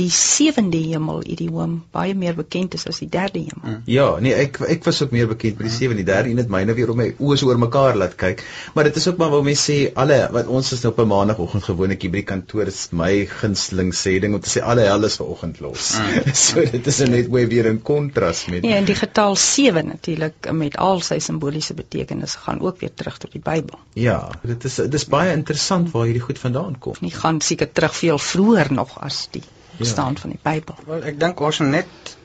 die 0.00 0.10
sewende 0.14 0.80
hemel 0.80 1.20
idioom 1.34 1.76
baie 1.94 2.14
meer 2.16 2.36
bekend 2.38 2.74
is 2.78 2.86
as 2.88 3.00
die 3.02 3.08
derde 3.12 3.42
hemel. 3.42 3.64
Mm. 3.66 3.80
Ja, 3.90 4.06
nee, 4.22 4.32
ek 4.46 4.60
ek 4.76 4.86
was 4.88 5.00
ook 5.04 5.12
meer 5.14 5.28
bekend 5.30 5.58
met 5.60 5.68
die 5.68 5.74
sewende, 5.74 6.02
die 6.02 6.08
derde 6.08 6.32
en 6.32 6.40
dit 6.40 6.52
myne 6.52 6.76
weer 6.78 6.92
om 6.92 7.00
my 7.00 7.10
oë 7.18 7.38
so 7.40 7.50
oor 7.50 7.60
mekaar 7.60 7.98
laat 8.00 8.16
kyk. 8.20 8.44
Maar 8.74 8.88
dit 8.88 9.00
is 9.00 9.08
ook 9.10 9.20
maar 9.20 9.32
wat 9.34 9.44
mense 9.46 9.66
sê 9.70 9.78
alle 10.02 10.18
wat 10.36 10.48
ons 10.48 10.72
is 10.76 10.84
nou 10.84 10.92
op 10.94 11.02
'n 11.04 11.10
maandagooggend 11.12 11.66
gewoonlik 11.68 12.06
hier 12.06 12.14
by 12.14 12.22
die 12.22 12.30
kantoor 12.32 12.72
is 12.72 12.80
my 13.02 13.26
gunsteling 13.26 13.92
sê 13.94 14.16
ding 14.24 14.34
om 14.34 14.40
te 14.40 14.52
sê 14.54 14.64
alle 14.64 14.88
hel 14.88 15.04
is 15.10 15.18
vanoggend 15.20 15.60
los. 15.60 15.92
Mm. 15.98 16.34
so 16.46 16.64
dit 16.76 16.90
is 16.94 17.02
net 17.10 17.30
weer 17.30 17.66
in 17.66 17.82
kontras 17.82 18.46
met 18.46 18.64
Ja, 18.64 18.76
en 18.80 18.88
die 18.88 18.98
getal 18.98 19.36
7 19.36 19.86
natuurlik 19.86 20.50
met 20.52 20.76
al 20.76 21.00
sy 21.04 21.18
simboliese 21.18 21.74
betekenis 21.74 22.34
gaan 22.46 22.60
ook 22.60 22.80
weer 22.80 22.94
terug 22.94 23.18
tot 23.18 23.32
die 23.32 23.42
Bybel. 23.44 23.78
Ja, 23.94 24.30
dit 24.42 24.64
is 24.64 24.74
dit 24.74 24.94
is 24.94 25.06
baie 25.06 25.32
interessant 25.32 25.90
waar 25.92 26.04
hierdie 26.08 26.24
goed 26.24 26.38
vandaan 26.38 26.78
kom. 26.78 26.94
Nie 27.00 27.14
gaan 27.14 27.40
seker 27.40 27.72
terug 27.72 27.96
veel 27.96 28.18
vroeër 28.18 28.72
nog 28.72 28.98
as 29.00 29.26
die 29.30 29.42
bestaan 29.80 30.16
ja. 30.16 30.24
van 30.24 30.34
die 30.34 30.40
Bybel. 30.42 30.80
Wel, 30.86 31.04
ek 31.12 31.20
dink 31.20 31.40
ons 31.40 31.60
moet 31.62 31.74
net 31.80 32.16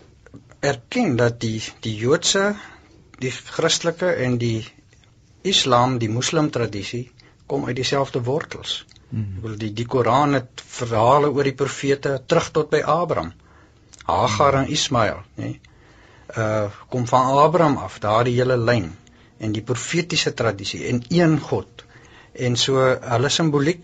erken 0.65 1.15
dat 1.19 1.39
die 1.43 1.59
die 1.85 1.95
Joodse, 1.99 2.53
die 3.21 3.31
Christelike 3.31 4.11
en 4.25 4.39
die 4.41 4.65
Islam, 5.45 5.99
die 6.01 6.09
Moslem 6.09 6.49
tradisie 6.51 7.05
kom 7.45 7.65
uit 7.69 7.77
dieselfde 7.77 8.23
wortels. 8.25 8.83
Hmm. 9.09 9.37
Ek 9.37 9.45
wil 9.45 9.57
die 9.61 9.71
die 9.77 9.85
Koran 9.85 10.33
het 10.39 10.63
verhale 10.79 11.29
oor 11.31 11.45
die 11.45 11.55
profete 11.55 12.17
terug 12.25 12.51
tot 12.55 12.71
by 12.73 12.81
Abraham. 12.81 13.31
Hagar 14.05 14.59
hmm. 14.59 14.65
en 14.65 14.77
Ismael, 14.79 15.23
nê? 15.37 15.53
Nee? 15.55 15.73
Uh 16.35 16.67
kom 16.89 17.05
van 17.07 17.35
Abraham 17.37 17.77
af, 17.77 17.99
daardie 18.01 18.33
hele 18.39 18.57
lyn 18.57 18.89
en 19.37 19.53
die 19.53 19.61
profetiese 19.61 20.33
tradisie 20.33 20.87
en 20.89 21.03
een 21.13 21.37
God. 21.39 21.83
En 22.33 22.57
so 22.59 22.81
hulle 22.81 23.29
simboliek 23.29 23.83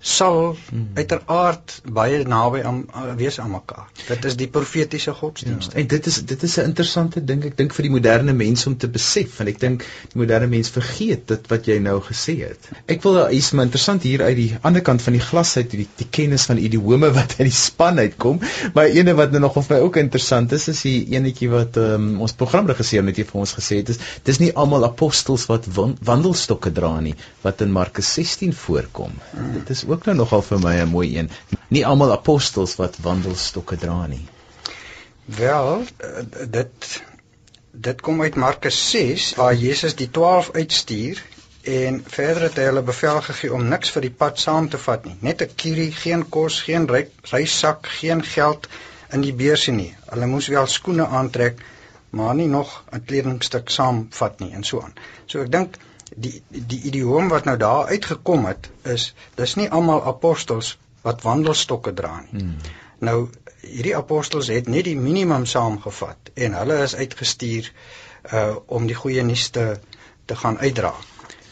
sal 0.00 0.56
hmm. 0.70 0.90
uiteraard 0.94 1.80
baie 1.90 2.20
naby 2.28 2.60
aan 2.62 2.84
wees 3.18 3.40
aan 3.42 3.50
mekaar. 3.50 3.88
Dit 4.06 4.24
is 4.30 4.36
die 4.38 4.46
profetiese 4.48 5.12
godsdienst. 5.14 5.72
Ja, 5.72 5.80
en 5.82 5.88
dit 5.90 6.06
is 6.06 6.20
dit 6.24 6.42
is 6.42 6.56
'n 6.58 6.70
interessante 6.70 7.24
ding 7.24 7.44
ek 7.44 7.56
dink 7.56 7.74
vir 7.74 7.82
die 7.88 7.90
moderne 7.90 8.32
mens 8.32 8.66
om 8.66 8.76
te 8.76 8.88
besef 8.88 9.38
want 9.38 9.50
ek 9.50 9.58
dink 9.60 9.84
die 10.12 10.20
moderne 10.22 10.46
mens 10.46 10.70
vergeet 10.70 11.26
dit 11.28 11.50
wat 11.50 11.66
jy 11.66 11.78
nou 11.78 11.98
gesê 12.00 12.36
het. 12.46 12.70
Ek 12.86 13.02
wil 13.02 13.18
iets 13.30 13.50
maar 13.52 13.64
interessant 13.64 14.02
hier 14.02 14.22
uit 14.22 14.36
die 14.36 14.56
ander 14.62 14.82
kant 14.82 15.02
van 15.02 15.12
die 15.12 15.24
glas 15.24 15.56
uit 15.56 15.70
die, 15.70 15.88
die 15.96 16.08
kennis 16.10 16.46
van 16.46 16.58
idiome 16.58 17.10
wat 17.10 17.34
uit 17.38 17.48
die 17.50 17.58
span 17.58 17.98
uitkom, 17.98 18.40
maar 18.74 18.86
ene 18.86 19.14
wat 19.14 19.30
nou 19.32 19.40
nog 19.40 19.56
of 19.56 19.68
my 19.70 19.80
ook 19.82 19.96
interessant 19.96 20.52
is 20.52 20.68
is 20.68 20.82
die 20.82 21.06
enetjie 21.10 21.50
wat 21.50 21.76
um, 21.76 22.20
ons 22.20 22.32
programregisseur 22.32 23.02
net 23.02 23.16
hier 23.16 23.26
vir 23.26 23.40
ons 23.40 23.54
gesê 23.58 23.82
het 23.82 23.88
is 23.88 23.98
dis 24.22 24.38
nie 24.38 24.52
almal 24.54 24.84
apostels 24.84 25.48
wat 25.50 25.66
wandelstokke 25.74 26.70
dra 26.72 27.00
nie 27.00 27.16
wat 27.42 27.60
in 27.60 27.72
Markus 27.72 28.14
16 28.14 28.54
voorkom. 28.54 29.12
Hmm. 29.32 29.52
Dit 29.58 29.70
is 29.70 29.84
ook 29.90 30.04
nou 30.04 30.16
nogal 30.16 30.42
vir 30.42 30.58
my 30.58 30.74
'n 30.80 30.88
mooi 30.88 31.18
een. 31.18 31.30
Nie 31.68 31.86
almal 31.86 32.12
apostels 32.12 32.76
wat 32.76 32.96
wandelstokke 33.02 33.76
dra 33.76 34.06
nie. 34.06 34.26
Wel, 35.24 35.84
dit 36.48 37.02
dit 37.70 38.00
kom 38.00 38.22
uit 38.22 38.34
Markus 38.34 38.90
6 38.90 39.34
waar 39.34 39.54
Jesus 39.54 39.94
die 39.94 40.10
12 40.10 40.50
uitstuur 40.52 41.22
en 41.62 42.04
verder 42.06 42.42
het 42.42 42.56
hy 42.56 42.64
hulle 42.70 42.82
bevel 42.82 43.20
gegee 43.20 43.52
om 43.52 43.68
niks 43.68 43.90
vir 43.94 44.06
die 44.06 44.14
pad 44.22 44.40
saam 44.40 44.68
te 44.68 44.78
vat 44.78 45.04
nie. 45.04 45.16
Net 45.20 45.42
'n 45.42 45.54
kierie, 45.54 45.92
geen 45.92 46.28
kos, 46.28 46.60
geen 46.62 46.88
reissak, 47.30 47.86
geen 47.86 48.24
geld 48.24 48.68
in 49.12 49.20
die 49.20 49.32
beursie 49.32 49.74
nie. 49.74 49.96
Hulle 50.10 50.26
moes 50.26 50.48
wel 50.48 50.66
skoene 50.66 51.06
aantrek, 51.06 51.60
maar 52.10 52.34
nie 52.34 52.48
nog 52.48 52.84
'n 52.92 53.04
kledingstuk 53.04 53.68
saamvat 53.68 54.40
nie 54.40 54.52
en 54.52 54.64
so 54.64 54.80
aan. 54.80 54.94
So 55.26 55.40
ek 55.40 55.52
dink 55.52 55.76
die 56.20 56.42
die 56.48 56.80
idioom 56.90 57.28
wat 57.32 57.44
nou 57.48 57.56
daar 57.60 57.90
uitgekom 57.92 58.46
het 58.48 58.70
is 58.94 59.12
dis 59.40 59.56
nie 59.60 59.68
almal 59.70 60.04
apostels 60.12 60.76
wat 61.06 61.22
wandelstokke 61.26 61.94
dra 61.94 62.14
nie. 62.20 62.42
Hmm. 62.42 62.56
Nou 62.98 63.18
hierdie 63.62 63.96
apostels 63.96 64.50
het 64.52 64.68
net 64.68 64.88
die 64.88 64.96
minimum 64.98 65.46
saamgevat 65.46 66.32
en 66.34 66.56
hulle 66.58 66.80
is 66.86 66.96
uitgestuur 66.96 67.70
uh 68.32 68.56
om 68.78 68.88
die 68.90 68.98
goeie 68.98 69.22
nuus 69.22 69.48
te 69.54 69.68
te 70.28 70.36
gaan 70.36 70.58
uitdra. 70.58 70.94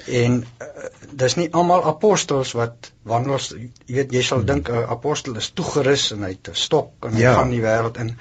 En 0.06 0.34
uh, 0.42 0.88
dis 1.22 1.34
nie 1.40 1.46
almal 1.52 1.84
apostels 1.90 2.52
wat 2.58 2.90
wandels 3.02 3.48
jy 3.54 3.70
weet 4.00 4.12
jy 4.12 4.22
sal 4.22 4.42
hmm. 4.42 4.50
dink 4.50 4.68
'n 4.70 4.90
apostel 4.96 5.38
is 5.42 5.52
toegerus 5.60 6.10
en 6.16 6.26
hy 6.26 6.34
het 6.34 6.50
'n 6.50 6.60
stok 6.66 7.08
en 7.08 7.14
hy 7.14 7.24
ja. 7.24 7.34
gaan 7.38 7.54
die 7.54 7.62
wêreld 7.62 8.02
in 8.02 8.16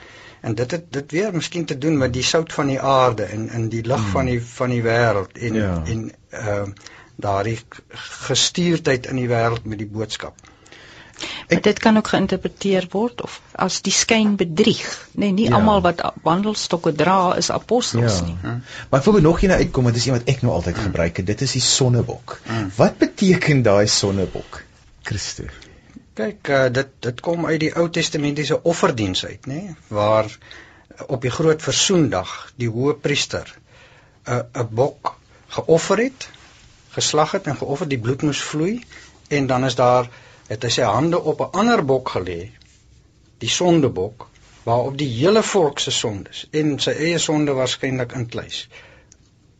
en 0.46 0.56
dit 0.56 0.72
het 0.72 0.89
dit 0.93 1.12
weer 1.12 1.34
miskien 1.34 1.66
te 1.66 1.78
doen 1.78 1.98
met 1.98 2.14
die 2.14 2.24
sout 2.24 2.54
van 2.54 2.68
die 2.70 2.82
aarde 2.82 3.24
en 3.24 3.48
in 3.60 3.70
die 3.74 3.86
lig 3.86 4.02
hmm. 4.02 4.12
van 4.18 4.30
die 4.30 4.41
van 4.50 4.74
die 4.76 4.84
wêreld 4.86 5.39
en 5.48 5.62
ja. 5.62 5.72
en 5.86 6.12
ehm 6.30 6.76
uh, 6.76 6.91
daardie 7.16 7.56
gestuurdheid 8.28 9.08
in 9.08 9.22
die 9.22 9.30
wêreld 9.32 9.64
met 9.72 9.80
die 9.80 9.88
boodskap. 9.88 10.41
Ek, 11.48 11.62
dit 11.64 11.78
kan 11.80 11.98
ook 11.98 12.10
geïnterpreteer 12.12 12.89
word 12.91 13.22
of 13.24 13.38
as 13.66 13.78
die 13.86 13.93
skyn 13.96 14.34
bedrieg, 14.41 14.84
nê, 15.14 15.30
nee, 15.30 15.36
nie 15.38 15.46
ja. 15.48 15.56
almal 15.56 15.80
wat 15.86 16.04
wandelstokke 16.28 16.91
dra 17.02 17.20
is 17.39 17.50
apostels 17.56 18.20
ja. 18.20 18.26
nie. 18.28 18.36
Hm. 18.41 18.58
Maar 18.91 19.04
voor 19.04 19.22
nog 19.22 19.41
een 19.41 19.56
uitkom, 19.56 19.88
dit 19.93 20.02
is 20.02 20.10
een 20.10 20.18
wat 20.18 20.34
ek 20.36 20.43
nou 20.43 20.54
altyd 20.58 20.76
hm. 20.76 20.89
gebruik 20.89 21.22
het, 21.22 21.30
dit 21.32 21.46
is 21.48 21.56
die 21.56 21.64
sonnebok. 21.64 22.39
Hm. 22.50 22.68
Wat 22.76 22.98
beteken 22.98 23.64
daai 23.64 23.88
sonnebok? 23.88 24.62
Christus. 25.08 25.64
Kyk, 26.16 26.47
uh, 26.47 26.68
dit 26.72 26.91
dit 27.05 27.22
kom 27.22 27.45
uit 27.45 27.59
die 27.59 27.72
Ou 27.76 27.89
Testamentiese 27.89 28.61
offerdiens 28.72 29.26
uit, 29.26 29.47
nê, 29.51 29.61
waar 29.88 30.30
op 31.07 31.22
die 31.22 31.34
groot 31.38 31.61
versoendag 31.61 32.32
die 32.61 32.70
hoëpriester 32.72 33.51
'n 33.55 34.32
uh, 34.36 34.63
'n 34.63 34.70
bok 34.82 35.16
geoffer 35.57 36.03
het, 36.03 36.30
geslag 36.95 37.36
het 37.38 37.47
en 37.51 37.59
geoffer 37.59 37.88
die 37.88 37.99
bloed 37.99 38.22
moes 38.22 38.43
vloei 38.51 38.80
en 39.28 39.47
dan 39.47 39.66
is 39.66 39.76
daar 39.76 40.09
het 40.47 40.63
hy 40.63 40.70
sy 40.70 40.88
hande 40.88 41.20
op 41.20 41.41
'n 41.41 41.51
ander 41.61 41.86
bok 41.86 42.09
gelê, 42.16 42.39
die 43.43 43.49
sondebok, 43.49 44.28
waarop 44.63 44.97
die 44.97 45.11
hele 45.20 45.43
volk 45.43 45.80
se 45.80 45.91
sondes 45.91 46.47
en 46.51 46.80
sy 46.80 46.91
eie 46.91 47.20
sonde 47.20 47.53
waarskynlik 47.53 48.11
inkluis 48.11 48.68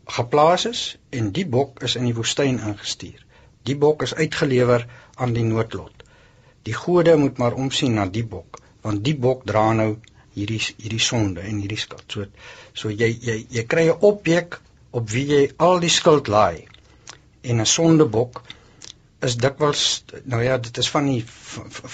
geplaas 0.06 0.64
is 0.66 0.80
en 1.10 1.32
die 1.34 1.46
bok 1.46 1.82
is 1.82 1.96
in 1.98 2.06
die 2.08 2.14
woestyn 2.14 2.60
ingestuur. 2.62 3.22
Die 3.66 3.76
bok 3.76 4.02
is 4.06 4.14
uitgelewer 4.14 4.86
aan 5.14 5.32
die 5.34 5.44
noodlot. 5.44 5.95
Die 6.66 6.74
gode 6.74 7.16
moet 7.16 7.38
maar 7.38 7.54
omsien 7.54 7.94
na 7.94 8.06
die 8.10 8.24
bok, 8.26 8.58
want 8.82 9.04
die 9.06 9.14
bok 9.26 9.44
dra 9.46 9.68
nou 9.80 9.90
hierdie 10.36 10.60
hierdie 10.60 11.02
sonde 11.08 11.44
en 11.48 11.60
hierdie 11.62 11.78
skuld. 11.80 12.06
So 12.14 12.26
so 12.80 12.90
jy 13.02 13.08
jy 13.28 13.36
jy 13.56 13.64
kry 13.72 13.84
'n 13.90 14.02
objek 14.10 14.58
op 15.00 15.10
wie 15.10 15.26
jy 15.30 15.42
al 15.66 15.78
die 15.84 15.92
skuld 15.98 16.28
laai. 16.34 16.66
En 17.42 17.60
'n 17.60 17.72
sondebok 17.74 18.42
is 19.28 19.36
dikwels 19.44 19.84
nou 20.24 20.42
ja, 20.42 20.58
dit 20.58 20.78
is 20.78 20.90
van 20.96 21.06
die 21.12 21.22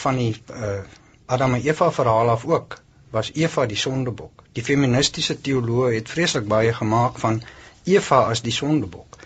van 0.05 0.16
die 0.16 0.33
uh, 0.51 0.81
Adam 1.27 1.55
en 1.55 1.68
Eva 1.68 1.91
verhaal 1.91 2.31
af 2.31 2.45
ook 2.45 2.81
was 3.11 3.31
Eva 3.35 3.66
die 3.66 3.83
sondebok. 3.85 4.45
Die 4.53 4.64
feministiese 4.64 5.41
teoloë 5.41 5.95
het 5.95 6.09
vreeslik 6.09 6.49
baie 6.49 6.73
gemaak 6.73 7.18
van 7.18 7.43
Eva 7.85 8.25
as 8.33 8.43
die 8.43 8.57
sondebok. 8.62 9.20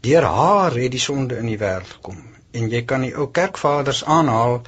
Deur 0.00 0.24
haar 0.24 0.72
het 0.72 0.90
die 0.90 1.06
sonde 1.08 1.36
in 1.36 1.46
die 1.46 1.60
wêreld 1.60 1.96
gekom 1.98 2.29
en 2.52 2.70
jy 2.70 2.84
kan 2.84 3.04
die 3.06 3.14
ou 3.16 3.28
kerkvaders 3.30 4.04
aanhaal 4.04 4.60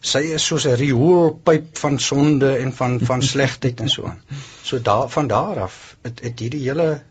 sy 0.00 0.22
is 0.34 0.44
soos 0.46 0.66
'n 0.66 0.78
rioolpyp 0.80 1.78
van 1.78 1.98
sonde 1.98 2.56
en 2.56 2.72
van 2.72 2.98
van 3.00 3.22
slegheid 3.32 3.80
en 3.80 3.88
so 3.88 4.04
aan. 4.04 4.20
So 4.62 4.80
daar 4.80 5.08
van 5.08 5.26
daar 5.26 5.60
af 5.60 5.96
het, 6.02 6.20
het 6.20 6.38
hierdie 6.38 6.64
hele 6.68 7.02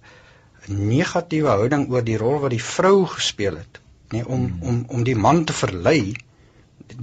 negatiewe 0.68 1.50
houding 1.50 1.90
oor 1.90 2.04
die 2.04 2.18
rol 2.18 2.40
wat 2.40 2.52
die 2.52 2.64
vrou 2.64 3.06
gespeel 3.06 3.58
het 3.58 3.80
nê 4.14 4.24
om 4.26 4.46
hmm. 4.46 4.62
om 4.62 4.86
om 4.88 5.04
die 5.04 5.16
man 5.16 5.44
te 5.46 5.54
verlei 5.54 6.16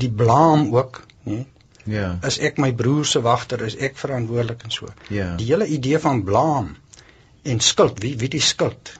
die 0.02 0.10
blaam 0.10 0.74
ook 0.74 1.02
nê 1.24 1.44
ja. 1.86 2.18
Is 2.26 2.38
ek 2.42 2.58
my 2.58 2.72
broer 2.74 3.06
se 3.06 3.20
wagter 3.22 3.62
is 3.62 3.76
ek 3.76 3.96
verantwoordelik 3.96 4.64
en 4.66 4.72
so. 4.74 4.88
Ja. 5.08 5.36
Die 5.38 5.46
hele 5.46 5.66
idee 5.70 5.98
van 6.02 6.24
blaam 6.26 6.72
en 7.42 7.60
skuld 7.60 8.02
wie 8.02 8.16
wie 8.18 8.28
die 8.28 8.42
skuld 8.42 8.98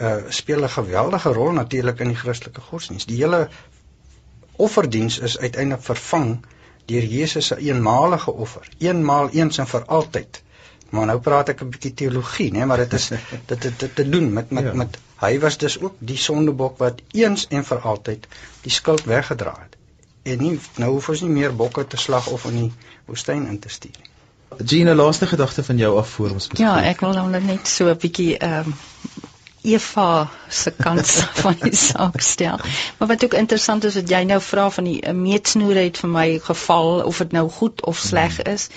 uh 0.00 0.16
speel 0.28 0.62
'n 0.62 0.74
geweldige 0.78 1.32
rol 1.32 1.52
natuurlik 1.52 2.00
in 2.00 2.08
die 2.08 2.20
Christelike 2.22 2.60
godsdienst 2.60 3.08
die 3.08 3.22
hele 3.22 3.48
offerdiens 4.56 5.18
is 5.18 5.38
uiteindelik 5.38 5.84
vervang 5.84 6.46
deur 6.86 7.04
Jesus 7.04 7.46
se 7.46 7.56
eenmalige 7.56 8.32
offer 8.32 8.68
eenmaal 8.78 9.30
eens 9.30 9.58
en 9.58 9.66
vir 9.66 9.84
altyd 9.86 10.42
maar 10.90 11.06
nou 11.06 11.18
praat 11.20 11.48
ek 11.48 11.62
'n 11.62 11.70
bietjie 11.70 11.94
teologie 11.94 12.52
nê 12.52 12.66
maar 12.66 12.84
dit 12.84 12.92
is 12.92 13.08
dit 13.52 13.62
het 13.62 13.94
te 13.94 14.08
doen 14.08 14.32
met 14.32 14.50
met 14.50 14.64
ja. 14.64 14.72
met 14.72 14.98
Hy 15.16 15.38
was 15.40 15.56
dus 15.58 15.78
ook 15.80 15.94
die 15.98 16.16
sondebok 16.16 16.78
wat 16.78 17.00
eens 17.10 17.46
en 17.48 17.64
vir 17.64 17.78
altyd 17.78 18.26
die 18.62 18.72
skuld 18.72 19.04
weggedra 19.08 19.54
het. 19.60 19.76
En 20.22 20.42
nie 20.42 20.58
nou 20.76 20.90
hoef 20.96 21.08
ons 21.08 21.22
nie 21.24 21.32
meer 21.32 21.54
bokke 21.56 21.86
te 21.86 21.96
slag 21.96 22.28
of 22.28 22.44
in 22.50 22.58
die 22.60 22.72
woestyn 23.06 23.46
in 23.48 23.58
te 23.58 23.72
stuur 23.72 23.96
nie. 23.96 24.12
Gina, 24.64 24.94
laaste 24.94 25.26
gedagte 25.26 25.64
van 25.64 25.80
jou 25.80 25.96
af 25.98 26.08
voor 26.08 26.36
ons 26.36 26.48
bespreek. 26.50 26.66
Ja, 26.66 26.76
ek 26.90 27.00
wil 27.00 27.16
nou 27.16 27.40
net 27.40 27.68
so 27.68 27.88
'n 27.88 27.96
bietjie 27.96 28.36
ehm 28.36 28.68
um, 28.68 28.76
Eva 29.72 30.28
se 30.48 30.70
kant 30.76 31.10
van 31.42 31.58
die 31.62 31.74
saak 31.76 32.20
stel. 32.24 32.62
Maar 32.98 33.08
wat 33.12 33.24
ook 33.24 33.34
interessant 33.34 33.84
is 33.88 33.98
wat 34.00 34.14
jy 34.14 34.22
nou 34.28 34.40
vra 34.40 34.70
van 34.78 34.88
die 34.88 35.12
meetsnoer 35.12 35.82
het 35.82 36.00
vir 36.04 36.12
my 36.12 36.28
geval 36.48 37.02
of 37.10 37.20
dit 37.24 37.36
nou 37.36 37.48
goed 37.58 37.84
of 37.84 37.98
sleg 37.98 38.40
hmm. 38.40 38.54
is. 38.54 38.68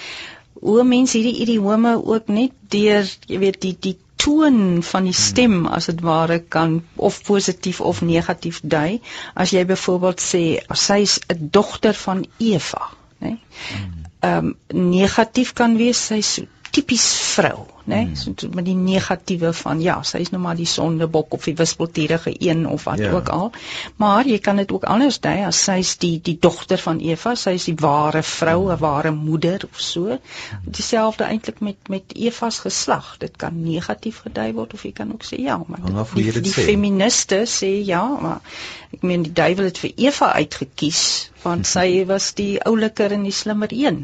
Hoe 0.59 0.83
mense 0.83 1.17
hierdie 1.17 1.41
idiome 1.45 1.95
ook 2.03 2.27
net 2.27 2.55
deur 2.73 3.07
jy 3.27 3.39
weet 3.45 3.61
die 3.63 3.75
die 3.79 3.97
toon 4.19 4.83
van 4.83 5.07
die 5.07 5.15
stem 5.15 5.63
as 5.77 5.87
dit 5.87 6.01
ware 6.03 6.39
kan 6.55 6.79
of 7.09 7.21
positief 7.27 7.79
of 7.81 8.01
negatief 8.03 8.59
dui. 8.63 8.99
As 9.33 9.53
jy 9.55 9.63
byvoorbeeld 9.69 10.23
sê 10.23 10.43
sy's 10.75 11.19
'n 11.31 11.49
dogter 11.55 11.95
van 12.03 12.25
Eva, 12.37 12.89
nê? 13.23 13.37
Ehm 14.19 14.51
um, 14.51 14.55
negatief 14.95 15.53
kan 15.53 15.77
wees 15.79 16.01
sy's 16.11 16.39
tipies 16.71 17.07
vrou, 17.35 17.65
né? 17.89 18.03
Nee? 18.05 18.15
So 18.15 18.49
met 18.53 18.65
die 18.67 18.77
negatiewe 18.77 19.51
van 19.53 19.81
ja, 19.83 19.99
sy 20.07 20.21
is 20.23 20.31
nou 20.33 20.41
maar 20.43 20.57
die 20.59 20.67
sondebok 20.69 21.33
of 21.37 21.47
die 21.49 21.55
wispelturige 21.59 22.33
een 22.37 22.65
of 22.67 22.85
wat 22.89 23.01
ja. 23.03 23.11
ook 23.15 23.29
al. 23.33 23.51
Maar 24.01 24.27
jy 24.27 24.39
kan 24.45 24.61
dit 24.61 24.71
ook 24.71 24.87
anders 24.89 25.19
dui 25.23 25.37
as 25.45 25.63
sy's 25.65 25.95
die 26.01 26.19
die 26.23 26.37
dogter 26.39 26.81
van 26.81 27.01
Eva, 27.03 27.35
sy's 27.35 27.67
die 27.69 27.77
ware 27.79 28.23
vrou, 28.23 28.71
'n 28.71 28.79
ware 28.79 29.11
moeder 29.11 29.67
of 29.71 29.79
so. 29.81 30.19
Dieselfde 30.63 31.23
eintlik 31.23 31.59
met 31.59 31.89
met 31.89 32.15
Eva 32.15 32.49
se 32.49 32.61
geslag. 32.61 33.15
Dit 33.17 33.37
kan 33.37 33.61
negatief 33.63 34.21
gedui 34.25 34.53
word 34.53 34.73
of 34.73 34.83
jy 34.83 34.91
kan 34.91 35.11
ook 35.13 35.25
sê 35.25 35.39
ja, 35.41 35.57
maar 35.67 35.81
dit, 35.81 36.13
die, 36.15 36.31
die, 36.31 36.41
die 36.41 36.53
feministe 36.53 37.43
sê 37.49 37.71
ja, 37.85 38.03
maar 38.21 38.41
ek 38.93 39.03
meen 39.05 39.23
die 39.27 39.33
duiwel 39.33 39.69
het 39.69 39.77
vir 39.81 39.91
Eva 40.07 40.31
uitgekies 40.33 41.01
want 41.43 41.67
sy 41.69 41.87
was 42.11 42.31
die 42.37 42.57
ouliker 42.67 43.13
en 43.15 43.23
die 43.27 43.35
slimmer 43.35 43.71
een. 43.73 43.99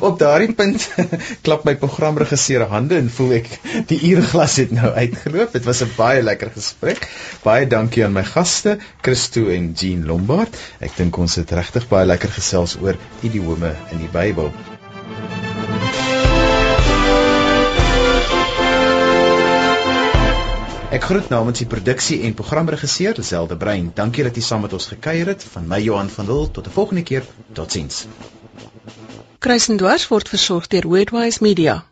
Op 0.00 0.18
daardie 0.20 0.52
punt 0.54 0.86
klap 1.46 1.64
my 1.68 1.74
programregisseur 1.80 2.66
hande 2.70 2.93
en 2.98 3.10
voel 3.10 3.32
ek 3.38 3.48
die 3.90 4.00
uurglas 4.10 4.56
het 4.62 4.70
nou 4.74 4.90
uitgeloop. 4.92 5.52
Dit 5.52 5.64
was 5.64 5.82
'n 5.82 5.90
baie 5.96 6.22
lekker 6.22 6.50
gesprek. 6.54 7.08
Baie 7.42 7.66
dankie 7.66 8.04
aan 8.04 8.12
my 8.12 8.24
gaste, 8.24 8.78
Christo 9.02 9.48
en 9.48 9.72
Jean 9.72 10.06
Lombard. 10.06 10.56
Ek 10.80 10.96
dink 10.96 11.16
ons 11.18 11.34
het 11.34 11.50
regtig 11.50 11.88
baie 11.88 12.06
lekker 12.06 12.30
gesels 12.30 12.76
oor 12.80 12.96
idiome 13.22 13.74
in 13.90 13.98
die 13.98 14.12
Bybel. 14.12 14.52
Ek 20.94 21.02
groet 21.02 21.28
namens 21.28 21.58
die 21.58 21.66
produksie 21.66 22.20
en 22.22 22.34
programregisseur 22.38 23.16
Liselde 23.16 23.56
Brein. 23.56 23.90
Dankie 23.94 24.22
dat 24.22 24.36
jy 24.36 24.42
saam 24.46 24.62
met 24.62 24.72
ons 24.72 24.86
gekuier 24.86 25.26
het. 25.26 25.42
Van 25.42 25.66
my 25.66 25.80
Johan 25.82 26.08
van 26.08 26.26
Dil 26.26 26.50
tot 26.50 26.66
'n 26.66 26.70
volgende 26.70 27.02
keer. 27.02 27.24
Totsiens. 27.52 28.06
Kruisendwars 29.38 30.08
word 30.08 30.28
versorg 30.28 30.66
deur 30.68 30.86
Worldwide 30.88 31.36
Media. 31.40 31.84